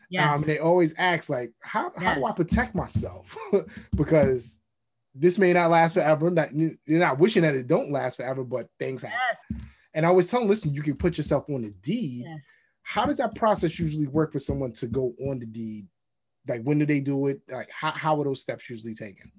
Yes. 0.10 0.36
Um, 0.36 0.42
they 0.42 0.60
always 0.60 0.94
ask, 0.98 1.30
like, 1.30 1.52
how, 1.62 1.92
how 1.98 2.16
do 2.16 2.26
I 2.26 2.34
protect 2.34 2.76
myself? 2.76 3.36
because 3.96 4.60
this 5.16 5.38
may 5.38 5.54
not 5.54 5.72
last 5.72 5.94
forever. 5.94 6.30
Not, 6.30 6.54
you're 6.54 6.78
not 6.86 7.20
wishing 7.20 7.44
that 7.44 7.56
it 7.56 7.68
don't 7.68 7.92
last 7.92 8.18
forever, 8.18 8.44
but 8.44 8.68
things 8.78 9.04
happen. 9.04 9.20
Yes. 9.30 9.62
And 9.94 10.06
I 10.06 10.10
always 10.10 10.30
tell 10.30 10.42
them, 10.42 10.50
listen, 10.50 10.74
you 10.74 10.82
can 10.82 10.96
put 10.96 11.18
yourself 11.18 11.46
on 11.50 11.62
the 11.62 11.72
deed. 11.82 12.26
Yes. 12.26 12.40
How 12.84 13.06
does 13.06 13.18
that 13.18 13.36
process 13.36 13.80
usually 13.80 14.08
work 14.08 14.34
for 14.34 14.40
someone 14.40 14.74
to 14.74 14.88
go 14.88 15.14
on 15.28 15.40
the 15.40 15.46
deed? 15.46 15.88
Like 16.48 16.64
when 16.64 16.80
do 16.80 16.86
they 16.86 17.00
do 17.00 17.28
it? 17.28 17.42
Like 17.50 17.70
how, 17.70 17.92
how 17.92 18.20
are 18.20 18.26
those 18.26 18.42
steps 18.42 18.70
usually 18.70 18.96
taken? 18.96 19.32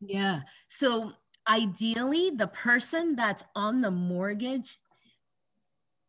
Yeah. 0.00 0.40
So 0.68 1.12
ideally, 1.48 2.30
the 2.30 2.48
person 2.48 3.16
that's 3.16 3.44
on 3.54 3.80
the 3.80 3.90
mortgage 3.90 4.78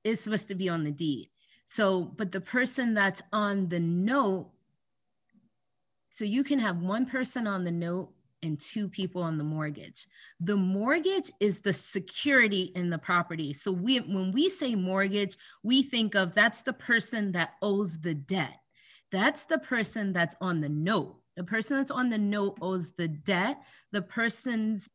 is 0.03 0.19
supposed 0.19 0.47
to 0.47 0.55
be 0.55 0.69
on 0.69 0.83
the 0.83 0.91
deed. 0.91 1.29
So, 1.67 2.03
but 2.03 2.31
the 2.31 2.41
person 2.41 2.93
that's 2.93 3.21
on 3.31 3.69
the 3.69 3.79
note 3.79 4.49
so 6.09 6.25
you 6.25 6.43
can 6.43 6.59
have 6.59 6.81
one 6.81 7.05
person 7.05 7.47
on 7.47 7.63
the 7.63 7.71
note 7.71 8.09
and 8.41 8.59
two 8.59 8.87
people 8.87 9.21
on 9.21 9.37
the 9.37 9.43
mortgage. 9.43 10.07
The 10.39 10.55
mortgage 10.55 11.31
is 11.39 11.59
the 11.59 11.73
security 11.73 12.71
in 12.75 12.89
the 12.89 12.97
property. 12.97 13.53
So 13.53 13.71
we 13.71 13.99
when 13.99 14.31
we 14.31 14.49
say 14.49 14.75
mortgage, 14.75 15.37
we 15.63 15.83
think 15.83 16.15
of 16.15 16.33
that's 16.33 16.61
the 16.61 16.73
person 16.73 17.33
that 17.33 17.53
owes 17.61 17.99
the 17.99 18.13
debt. 18.13 18.59
That's 19.11 19.45
the 19.45 19.59
person 19.59 20.13
that's 20.13 20.35
on 20.41 20.61
the 20.61 20.69
note. 20.69 21.17
The 21.35 21.43
person 21.43 21.77
that's 21.77 21.91
on 21.91 22.09
the 22.09 22.17
note 22.17 22.57
owes 22.61 22.91
the 22.91 23.07
debt. 23.07 23.61
The 23.91 24.01
persons 24.01 24.89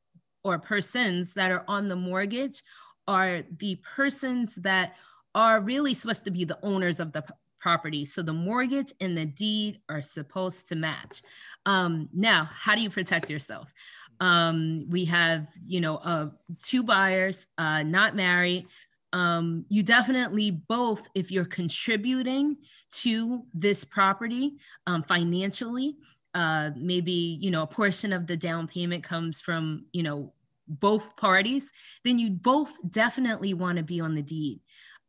or 0.45 0.59
persons 0.59 1.35
that 1.35 1.51
are 1.51 1.65
on 1.67 1.89
the 1.89 1.97
mortgage 1.97 2.63
are 3.09 3.43
the 3.59 3.77
persons 3.97 4.57
that 4.57 4.95
are 5.35 5.61
really 5.61 5.95
supposed 5.95 6.25
to 6.25 6.31
be 6.31 6.45
the 6.45 6.59
owners 6.63 7.01
of 7.01 7.13
the 7.13 7.25
property. 7.61 8.05
So 8.05 8.23
the 8.23 8.33
mortgage 8.33 8.93
and 9.01 9.17
the 9.17 9.25
deed 9.25 9.81
are 9.89 10.03
supposed 10.03 10.69
to 10.69 10.77
match. 10.77 11.23
Um, 11.65 12.09
now, 12.13 12.49
how 12.53 12.75
do 12.75 12.83
you 12.83 12.91
protect 12.91 13.31
yourself? 13.31 13.73
Um, 14.21 14.87
we 14.89 15.07
have, 15.07 15.49
you 15.67 15.81
know, 15.81 15.97
uh, 15.97 16.29
two 16.63 16.83
buyers, 16.83 17.47
uh, 17.59 17.83
not 17.83 18.15
married. 18.15 18.67
Um, 19.15 19.65
you 19.69 19.83
definitely 19.83 20.51
both, 20.51 21.09
if 21.15 21.31
you're 21.31 21.45
contributing 21.45 22.59
to 23.03 23.45
this 23.55 23.85
property 23.85 24.57
um, 24.87 25.03
financially, 25.03 25.97
uh, 26.35 26.71
maybe 26.77 27.39
you 27.41 27.51
know 27.51 27.63
a 27.63 27.67
portion 27.67 28.13
of 28.13 28.27
the 28.27 28.37
down 28.37 28.67
payment 28.67 29.05
comes 29.05 29.41
from 29.41 29.87
you 29.93 30.03
know 30.03 30.33
both 30.67 31.17
parties, 31.17 31.71
then 32.05 32.19
you 32.19 32.31
both 32.31 32.73
definitely 32.91 33.55
want 33.55 33.79
to 33.79 33.85
be 33.85 34.01
on 34.01 34.15
the 34.15 34.23
deed. 34.23 34.61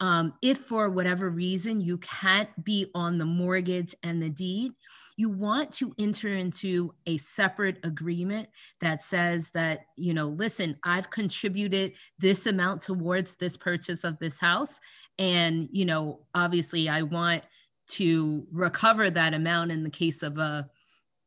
Um, 0.02 0.34
if 0.42 0.58
for 0.58 0.90
whatever 0.90 1.30
reason 1.30 1.80
you 1.80 1.98
can't 2.00 2.50
be 2.64 2.92
on 2.94 3.18
the 3.18 3.26
mortgage 3.26 3.96
and 4.04 4.22
the 4.22 4.30
deed, 4.30 4.74
you 5.18 5.30
want 5.30 5.72
to 5.72 5.96
enter 5.98 6.28
into 6.28 6.94
a 7.06 7.16
separate 7.18 7.78
agreement 7.86 8.50
that 8.82 9.02
says 9.02 9.52
that, 9.52 9.86
you 9.96 10.14
know, 10.14 10.28
listen, 10.28 10.78
I've 10.84 11.10
contributed 11.10 11.94
this 12.20 12.46
amount 12.46 12.82
towards 12.82 13.36
this 13.36 13.56
purchase 13.56 14.04
of 14.04 14.20
this 14.20 14.38
house. 14.38 14.78
And, 15.18 15.70
you 15.72 15.86
know, 15.86 16.26
obviously 16.34 16.90
I 16.90 17.04
want 17.04 17.44
to 17.88 18.46
recover 18.52 19.10
that 19.10 19.34
amount 19.34 19.72
in 19.72 19.84
the 19.84 19.90
case 19.90 20.22
of 20.24 20.38
a 20.38 20.70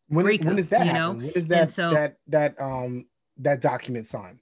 when, 0.09 0.24
when 0.24 0.59
is 0.59 0.68
that 0.70 0.86
you 0.86 0.92
know? 0.92 1.12
When 1.12 1.30
is 1.30 1.46
that, 1.48 1.70
so, 1.70 1.90
that, 1.90 2.16
that, 2.28 2.61
um, 2.61 3.06
that 3.38 3.61
document 3.61 4.06
signed? 4.06 4.40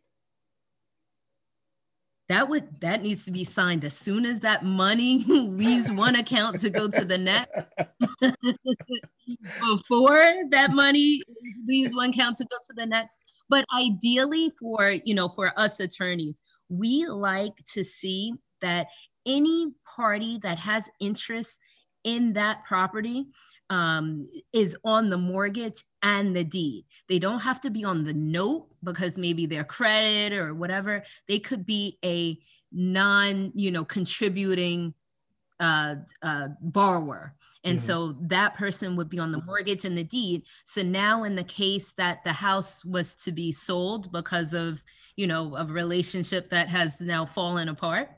that 2.29 2.49
would 2.49 2.81
that 2.81 3.03
needs 3.03 3.25
to 3.25 3.33
be 3.33 3.45
signed 3.45 3.85
as 3.85 3.97
soon 3.97 4.25
as 4.27 4.41
that 4.41 4.65
money 4.65 5.25
leaves 5.29 5.91
one 5.91 6.17
account 6.17 6.61
to 6.61 6.71
go 6.71 6.89
to 6.89 7.05
the 7.05 7.19
next 7.19 7.51
before 9.61 10.31
that 10.51 10.73
money 10.73 11.23
leaves 11.67 11.95
one 11.95 12.11
account 12.11 12.37
to 12.37 12.45
go 12.45 12.57
to 12.67 12.73
the 12.75 12.87
next 12.87 13.19
but 13.49 13.65
ideally 13.75 14.53
for 14.61 14.91
you 15.05 15.15
know 15.15 15.29
for 15.29 15.53
us 15.59 15.81
attorneys 15.81 16.43
we 16.69 17.07
like 17.07 17.55
to 17.67 17.85
see 17.85 18.33
that 18.61 18.89
any 19.25 19.73
party 19.97 20.39
that 20.39 20.59
has 20.59 20.89
interest 21.01 21.59
in 22.05 22.33
that 22.33 22.65
property 22.65 23.27
um, 23.71 24.29
is 24.53 24.77
on 24.85 25.11
the 25.11 25.19
mortgage 25.19 25.85
and 26.03 26.35
the 26.35 26.45
deed. 26.45 26.85
They 27.09 27.19
don't 27.19 27.41
have 27.41 27.61
to 27.63 27.71
be 27.71 27.85
on 27.85 28.05
the 28.05 28.15
note 28.15 28.69
because 28.83 29.19
maybe 29.19 29.47
their 29.47 29.65
credit 29.65 30.33
or 30.33 30.55
whatever. 30.55 31.03
They 31.29 31.39
could 31.39 31.67
be 31.67 31.99
a 32.05 32.39
non, 32.73 33.53
you 33.55 33.71
know, 33.71 33.85
contributing 33.85 34.95
uh, 35.59 35.97
uh, 36.23 36.49
borrower. 36.61 37.35
And 37.65 37.79
mm-hmm. 37.79 37.87
so 37.87 38.17
that 38.29 38.55
person 38.55 38.95
would 38.95 39.09
be 39.09 39.19
on 39.19 39.33
the 39.33 39.43
mortgage 39.43 39.85
and 39.85 39.99
the 39.99 40.05
deed. 40.05 40.45
So 40.65 40.83
now, 40.83 41.25
in 41.25 41.35
the 41.35 41.43
case 41.43 41.93
that 41.93 42.23
the 42.23 42.33
house 42.33 42.85
was 42.85 43.15
to 43.17 43.33
be 43.33 43.51
sold 43.51 44.13
because 44.13 44.55
of, 44.55 44.83
you 45.17 45.27
know, 45.27 45.57
a 45.57 45.65
relationship 45.65 46.51
that 46.51 46.69
has 46.69 47.01
now 47.01 47.27
fallen 47.27 47.69
apart, 47.69 48.11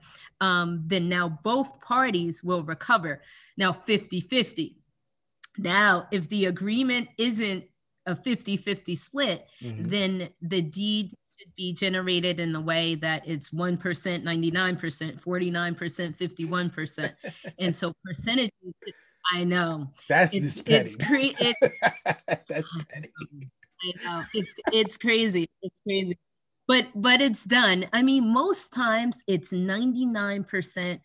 um, 0.43 0.83
then 0.87 1.09
now 1.09 1.39
both 1.43 1.81
parties 1.81 2.43
will 2.45 2.63
recover. 2.63 3.23
Now, 3.57 3.73
50 3.73 4.21
50 4.21 4.77
now, 5.59 6.09
if 6.11 6.29
the 6.29 6.47
agreement 6.47 7.09
isn't 7.19 7.65
a 8.07 8.17
50 8.17 8.57
50 8.57 8.97
split, 8.97 9.47
mm-hmm. 9.63 9.83
then 9.83 10.29
the 10.41 10.63
deed 10.63 11.13
should 11.39 11.55
be 11.57 11.73
generated 11.73 12.41
in 12.41 12.53
the 12.53 12.61
way 12.61 12.95
that 12.97 13.27
it's 13.27 13.51
1%, 13.51 13.79
99%, 13.79 15.23
49%, 15.23 16.17
51%. 16.17 17.13
and 17.59 17.77
so 17.77 17.93
percentages, 18.05 18.53
I 19.33 19.45
know. 19.45 19.91
That's 20.09 20.33
petty. 20.33 21.37
It's 21.41 21.57
it, 21.61 21.73
That's 22.49 22.77
petty. 22.89 23.11
I 23.83 23.93
know. 24.05 24.25
It's, 24.35 24.55
it's 24.73 24.97
crazy. 24.97 25.49
It's 25.63 25.81
crazy. 25.81 26.19
But, 26.67 26.89
but 26.95 27.21
it's 27.21 27.45
done. 27.45 27.87
I 27.93 28.03
mean, 28.03 28.33
most 28.33 28.73
times 28.73 29.23
it's 29.27 29.53
99%, 29.53 31.01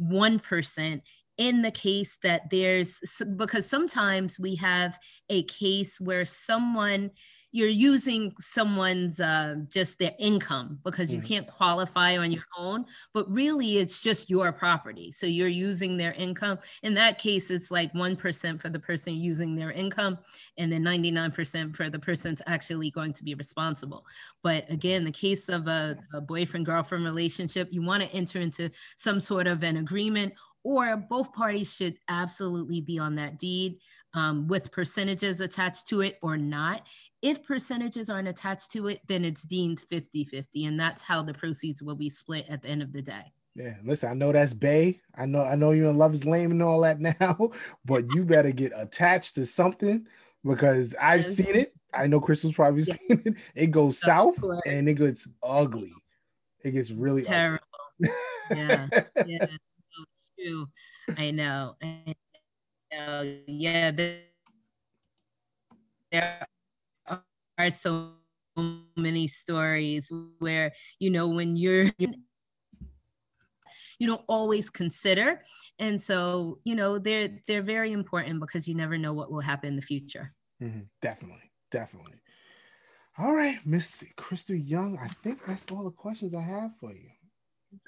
1% 0.00 1.00
in 1.38 1.62
the 1.62 1.70
case 1.70 2.18
that 2.22 2.48
there's 2.50 3.00
because 3.36 3.66
sometimes 3.66 4.38
we 4.38 4.54
have 4.56 4.98
a 5.28 5.42
case 5.44 6.00
where 6.00 6.24
someone 6.24 7.10
you're 7.50 7.68
using 7.68 8.32
someone's 8.40 9.20
uh, 9.20 9.54
just 9.68 10.00
their 10.00 10.12
income 10.18 10.76
because 10.82 11.12
you 11.12 11.18
mm-hmm. 11.18 11.28
can't 11.28 11.46
qualify 11.46 12.16
on 12.16 12.32
your 12.32 12.42
own 12.58 12.84
but 13.12 13.30
really 13.30 13.78
it's 13.78 14.02
just 14.02 14.28
your 14.28 14.50
property. 14.50 15.12
So 15.12 15.26
you're 15.26 15.46
using 15.46 15.96
their 15.96 16.12
income. 16.14 16.58
In 16.82 16.94
that 16.94 17.18
case 17.18 17.52
it's 17.52 17.70
like 17.70 17.92
1% 17.92 18.60
for 18.60 18.70
the 18.70 18.80
person 18.80 19.14
using 19.14 19.54
their 19.54 19.70
income 19.70 20.18
and 20.58 20.70
then 20.70 20.82
99% 20.82 21.76
for 21.76 21.88
the 21.88 21.98
person's 21.98 22.42
actually 22.48 22.90
going 22.90 23.12
to 23.12 23.22
be 23.22 23.34
responsible. 23.36 24.04
But 24.42 24.68
again 24.68 25.04
the 25.04 25.12
case 25.12 25.48
of 25.48 25.68
a, 25.68 25.96
a 26.12 26.20
boyfriend 26.20 26.66
girlfriend 26.66 27.04
relationship 27.04 27.68
you 27.70 27.82
want 27.82 28.02
to 28.02 28.08
enter 28.10 28.40
into 28.40 28.68
some 28.96 29.20
sort 29.20 29.46
of 29.46 29.62
an 29.62 29.76
agreement 29.76 30.34
or 30.64 30.96
both 30.96 31.32
parties 31.32 31.72
should 31.72 31.96
absolutely 32.08 32.80
be 32.80 32.98
on 32.98 33.14
that 33.16 33.38
deed 33.38 33.78
um, 34.14 34.48
with 34.48 34.72
percentages 34.72 35.40
attached 35.40 35.86
to 35.88 36.00
it 36.00 36.18
or 36.22 36.36
not. 36.36 36.86
If 37.22 37.44
percentages 37.44 38.10
aren't 38.10 38.28
attached 38.28 38.72
to 38.72 38.88
it, 38.88 39.00
then 39.06 39.24
it's 39.24 39.42
deemed 39.42 39.80
50 39.80 40.24
50, 40.24 40.64
and 40.64 40.80
that's 40.80 41.02
how 41.02 41.22
the 41.22 41.34
proceeds 41.34 41.82
will 41.82 41.94
be 41.94 42.10
split 42.10 42.46
at 42.48 42.62
the 42.62 42.68
end 42.68 42.82
of 42.82 42.92
the 42.92 43.02
day. 43.02 43.32
Yeah, 43.54 43.74
listen, 43.84 44.10
I 44.10 44.14
know 44.14 44.32
that's 44.32 44.52
Bay. 44.52 45.00
I 45.14 45.26
know 45.26 45.42
I 45.42 45.54
know 45.54 45.70
you 45.70 45.88
in 45.88 45.96
Love 45.96 46.14
is 46.14 46.24
Lame 46.24 46.50
and 46.50 46.62
all 46.62 46.80
that 46.80 47.00
now, 47.20 47.50
but 47.84 48.12
you 48.14 48.24
better 48.24 48.50
get 48.50 48.72
attached 48.74 49.36
to 49.36 49.46
something 49.46 50.06
because 50.44 50.94
I've 51.00 51.22
yes. 51.22 51.36
seen 51.36 51.54
it. 51.54 51.74
I 51.92 52.08
know 52.08 52.20
Crystal's 52.20 52.54
probably 52.54 52.82
yeah. 52.82 52.94
seen 52.94 53.22
it. 53.26 53.34
It 53.54 53.70
goes 53.70 54.00
south 54.00 54.42
and 54.66 54.88
it 54.88 54.94
gets 54.94 55.28
ugly. 55.42 55.92
It 56.64 56.72
gets 56.72 56.90
really 56.90 57.22
terrible. 57.22 57.64
yeah. 58.50 58.88
Yeah 59.24 59.46
I 61.16 61.30
know. 61.30 61.76
I 61.82 62.14
know. 62.92 63.38
Yeah, 63.46 63.90
there, 63.90 64.20
there 66.10 66.46
are 67.58 67.70
so 67.70 68.12
many 68.96 69.26
stories 69.26 70.12
where 70.38 70.72
you 71.00 71.10
know 71.10 71.28
when 71.28 71.56
you're 71.56 71.86
you 73.98 74.06
don't 74.06 74.22
always 74.28 74.70
consider 74.70 75.40
and 75.80 76.00
so 76.00 76.60
you 76.62 76.76
know 76.76 76.96
they're 76.96 77.30
they're 77.48 77.62
very 77.62 77.90
important 77.90 78.38
because 78.38 78.68
you 78.68 78.74
never 78.76 78.96
know 78.96 79.12
what 79.12 79.32
will 79.32 79.40
happen 79.40 79.70
in 79.70 79.76
the 79.76 79.82
future 79.82 80.32
mm-hmm. 80.62 80.82
definitely 81.02 81.50
definitely. 81.74 82.14
All 83.18 83.34
right, 83.34 83.58
Miss 83.64 84.04
Crystal 84.16 84.54
Young. 84.56 84.96
I 84.98 85.08
think 85.08 85.44
that's 85.44 85.66
all 85.70 85.84
the 85.84 85.90
questions 85.90 86.34
I 86.34 86.40
have 86.40 86.70
for 86.78 86.92
you. 86.92 87.10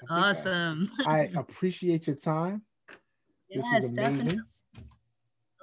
Awesome. 0.09 0.91
I, 1.05 1.19
I, 1.19 1.31
appreciate 1.35 2.07
your 2.07 2.15
time. 2.15 2.61
Yes, 3.49 3.63
this 3.63 3.73
was 3.73 3.83
amazing. 3.85 4.15
Definitely. 4.15 4.41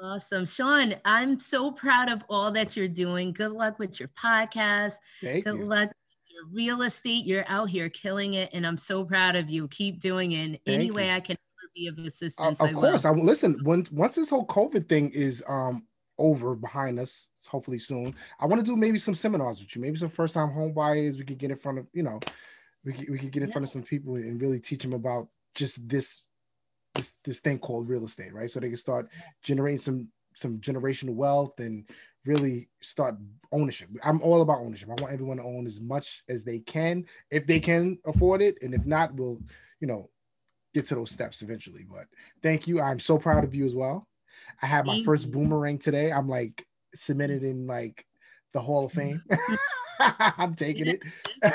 Awesome. 0.03 0.45
Sean, 0.45 0.95
I'm 1.05 1.39
so 1.41 1.71
proud 1.71 2.11
of 2.11 2.25
all 2.29 2.51
that 2.53 2.77
you're 2.77 2.89
doing. 2.89 3.33
Good 3.33 3.53
luck 3.53 3.79
with 3.79 3.99
your 4.01 4.11
podcast. 4.11 4.95
Thank 5.23 5.45
Good 5.45 5.59
you. 5.59 5.65
luck 5.65 5.91
your 6.29 6.47
real 6.53 6.83
estate. 6.83 7.25
You're 7.25 7.45
out 7.49 7.69
here 7.69 7.89
killing 7.89 8.35
it. 8.35 8.51
And 8.53 8.67
I'm 8.67 8.77
so 8.77 9.05
proud 9.05 9.37
of 9.37 9.49
you. 9.49 9.69
Keep 9.69 10.01
doing 10.01 10.33
it 10.33 10.45
in 10.45 10.59
any 10.67 10.91
way 10.91 11.11
I 11.11 11.21
can 11.21 11.37
be 11.75 11.87
of 11.89 11.99
assistance. 11.99 12.61
Uh, 12.61 12.65
of 12.65 12.71
I 12.71 12.73
course. 12.73 13.05
Will. 13.05 13.13
I 13.13 13.15
listen, 13.15 13.59
when 13.63 13.87
once 13.91 14.15
this 14.15 14.31
whole 14.31 14.47
COVID 14.47 14.89
thing 14.89 15.11
is 15.11 15.43
um 15.49 15.87
over 16.19 16.55
behind 16.55 17.01
us, 17.01 17.29
hopefully 17.49 17.79
soon. 17.79 18.15
I 18.39 18.47
want 18.47 18.61
to 18.61 18.65
do 18.65 18.77
maybe 18.77 18.99
some 18.99 19.15
seminars 19.15 19.61
with 19.61 19.75
you, 19.75 19.83
maybe 19.83 19.97
some 19.97 20.09
first 20.09 20.35
time 20.35 20.51
home 20.51 20.73
buyers. 20.73 21.19
We 21.19 21.25
could 21.25 21.39
get 21.39 21.51
in 21.51 21.57
front 21.57 21.79
of, 21.79 21.87
you 21.93 22.03
know, 22.03 22.21
we 22.85 22.93
could, 22.93 23.09
we 23.09 23.19
could 23.19 23.31
get 23.31 23.43
in 23.43 23.49
yeah. 23.49 23.53
front 23.53 23.65
of 23.65 23.71
some 23.71 23.83
people 23.83 24.17
and 24.17 24.41
really 24.41 24.61
teach 24.61 24.83
them 24.83 24.93
about 24.93 25.29
just 25.55 25.89
this 25.89 26.27
this 26.95 27.15
this 27.25 27.41
thing 27.41 27.59
called 27.59 27.89
real 27.89 28.05
estate, 28.05 28.33
right? 28.33 28.51
So 28.51 28.61
they 28.61 28.69
can 28.69 28.77
start 28.77 29.09
generating 29.43 29.79
some 29.79 30.09
some 30.35 30.59
generational 30.59 31.15
wealth 31.15 31.59
and 31.61 31.89
really 32.25 32.69
start 32.83 33.17
ownership. 33.53 33.89
I'm 34.03 34.21
all 34.23 34.43
about 34.43 34.61
ownership. 34.61 34.89
I 34.89 35.01
want 35.01 35.13
everyone 35.13 35.37
to 35.39 35.45
own 35.45 35.67
as 35.67 35.81
much 35.81 36.23
as 36.29 36.45
they 36.45 36.59
can 36.61 37.05
if 37.31 37.47
they 37.47 37.61
can 37.61 37.99
afford 38.05 38.43
it, 38.43 38.59
and 38.63 38.75
if 38.75 38.85
not, 38.85 39.15
we'll 39.15 39.41
you 39.81 39.87
know 39.87 40.11
get 40.73 40.87
to 40.87 40.95
those 40.95 41.11
steps 41.11 41.43
eventually. 41.43 41.85
But 41.89 42.07
thank 42.43 42.67
you. 42.67 42.81
I'm 42.81 43.01
so 43.01 43.19
proud 43.19 43.45
of 43.45 43.55
you 43.55 43.65
as 43.65 43.75
well. 43.75 44.07
I 44.63 44.67
had 44.67 44.87
my 44.87 44.95
thank 44.95 45.07
first 45.07 45.27
you. 45.27 45.33
boomerang 45.33 45.79
today. 45.79 46.13
I'm 46.13 46.29
like 46.29 46.67
submitted 46.95 47.43
in 47.43 47.67
like 47.67 48.05
the 48.53 48.61
Hall 48.61 48.85
of 48.85 48.93
Fame. 48.93 49.23
I'm 50.01 50.55
taking 50.55 50.87
it. 50.87 51.03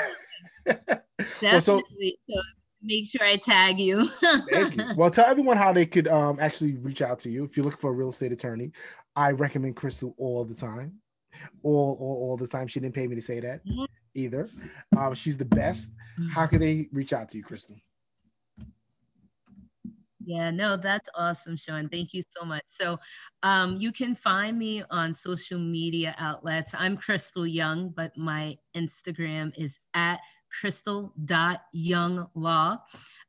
Definitely. 0.66 0.98
well, 1.42 1.60
so, 1.60 1.82
so 2.28 2.42
make 2.82 3.08
sure 3.08 3.26
I 3.26 3.36
tag 3.36 3.78
you. 3.78 4.06
thank 4.50 4.76
you. 4.76 4.84
Well, 4.96 5.10
tell 5.10 5.26
everyone 5.26 5.56
how 5.56 5.72
they 5.72 5.86
could 5.86 6.08
um, 6.08 6.38
actually 6.40 6.76
reach 6.76 7.02
out 7.02 7.18
to 7.20 7.30
you 7.30 7.44
if 7.44 7.56
you're 7.56 7.64
looking 7.64 7.80
for 7.80 7.90
a 7.90 7.94
real 7.94 8.10
estate 8.10 8.32
attorney. 8.32 8.72
I 9.16 9.32
recommend 9.32 9.76
Crystal 9.76 10.14
all 10.18 10.44
the 10.44 10.54
time. 10.54 10.94
All, 11.62 11.96
all, 12.00 12.30
all 12.30 12.36
the 12.36 12.46
time. 12.46 12.66
She 12.66 12.80
didn't 12.80 12.94
pay 12.94 13.06
me 13.06 13.14
to 13.14 13.22
say 13.22 13.40
that 13.40 13.60
either. 14.14 14.48
Um, 14.96 15.14
she's 15.14 15.36
the 15.36 15.44
best. 15.44 15.92
How 16.32 16.46
can 16.46 16.60
they 16.60 16.88
reach 16.92 17.12
out 17.12 17.28
to 17.30 17.38
you, 17.38 17.44
Crystal? 17.44 17.76
Yeah, 20.24 20.50
no, 20.50 20.76
that's 20.76 21.08
awesome, 21.14 21.56
Sean. 21.56 21.88
Thank 21.88 22.12
you 22.12 22.22
so 22.28 22.44
much. 22.44 22.64
So 22.66 22.98
um, 23.42 23.78
you 23.80 23.90
can 23.90 24.14
find 24.14 24.58
me 24.58 24.82
on 24.90 25.14
social 25.14 25.58
media 25.58 26.14
outlets. 26.18 26.74
I'm 26.78 26.96
Crystal 26.96 27.46
Young, 27.46 27.88
but 27.88 28.16
my 28.16 28.56
Instagram 28.76 29.52
is 29.56 29.78
at 29.94 30.20
crystal.younglaw. 30.50 32.78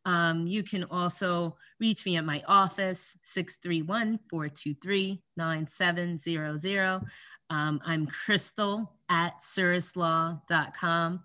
Um, 0.05 0.47
you 0.47 0.63
can 0.63 0.85
also 0.85 1.57
reach 1.79 2.05
me 2.05 2.17
at 2.17 2.25
my 2.25 2.41
office, 2.47 3.15
631 3.21 4.19
423 4.29 5.21
9700. 5.37 7.01
Um, 7.49 7.81
I'm 7.85 8.07
crystal 8.07 8.97
at 9.09 9.39
surislaw.com. 9.41 11.23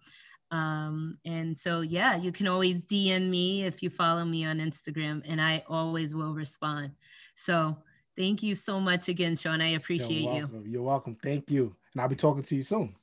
Um, 0.50 1.18
and 1.24 1.56
so, 1.56 1.80
yeah, 1.80 2.16
you 2.16 2.32
can 2.32 2.48
always 2.48 2.84
DM 2.84 3.28
me 3.28 3.64
if 3.64 3.82
you 3.82 3.90
follow 3.90 4.24
me 4.24 4.44
on 4.44 4.58
Instagram, 4.58 5.22
and 5.26 5.40
I 5.40 5.64
always 5.68 6.14
will 6.14 6.34
respond. 6.34 6.92
So, 7.34 7.76
thank 8.16 8.42
you 8.42 8.54
so 8.54 8.78
much 8.78 9.08
again, 9.08 9.36
Sean. 9.36 9.60
I 9.60 9.70
appreciate 9.70 10.22
You're 10.22 10.34
you. 10.34 10.62
You're 10.64 10.82
welcome. 10.82 11.16
Thank 11.16 11.50
you. 11.50 11.74
And 11.92 12.00
I'll 12.00 12.08
be 12.08 12.14
talking 12.14 12.44
to 12.44 12.54
you 12.54 12.62
soon. 12.62 12.94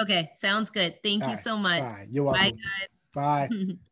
Okay, 0.00 0.30
sounds 0.34 0.70
good. 0.70 1.02
Thank 1.02 1.22
All 1.22 1.28
you 1.28 1.34
right. 1.34 1.44
so 1.44 1.56
much. 1.56 1.80
Bye. 1.82 2.06
You're 2.10 2.24
welcome. 2.24 2.42
Bye, 2.42 2.50
guys. 2.50 3.48
Bye. 3.48 3.76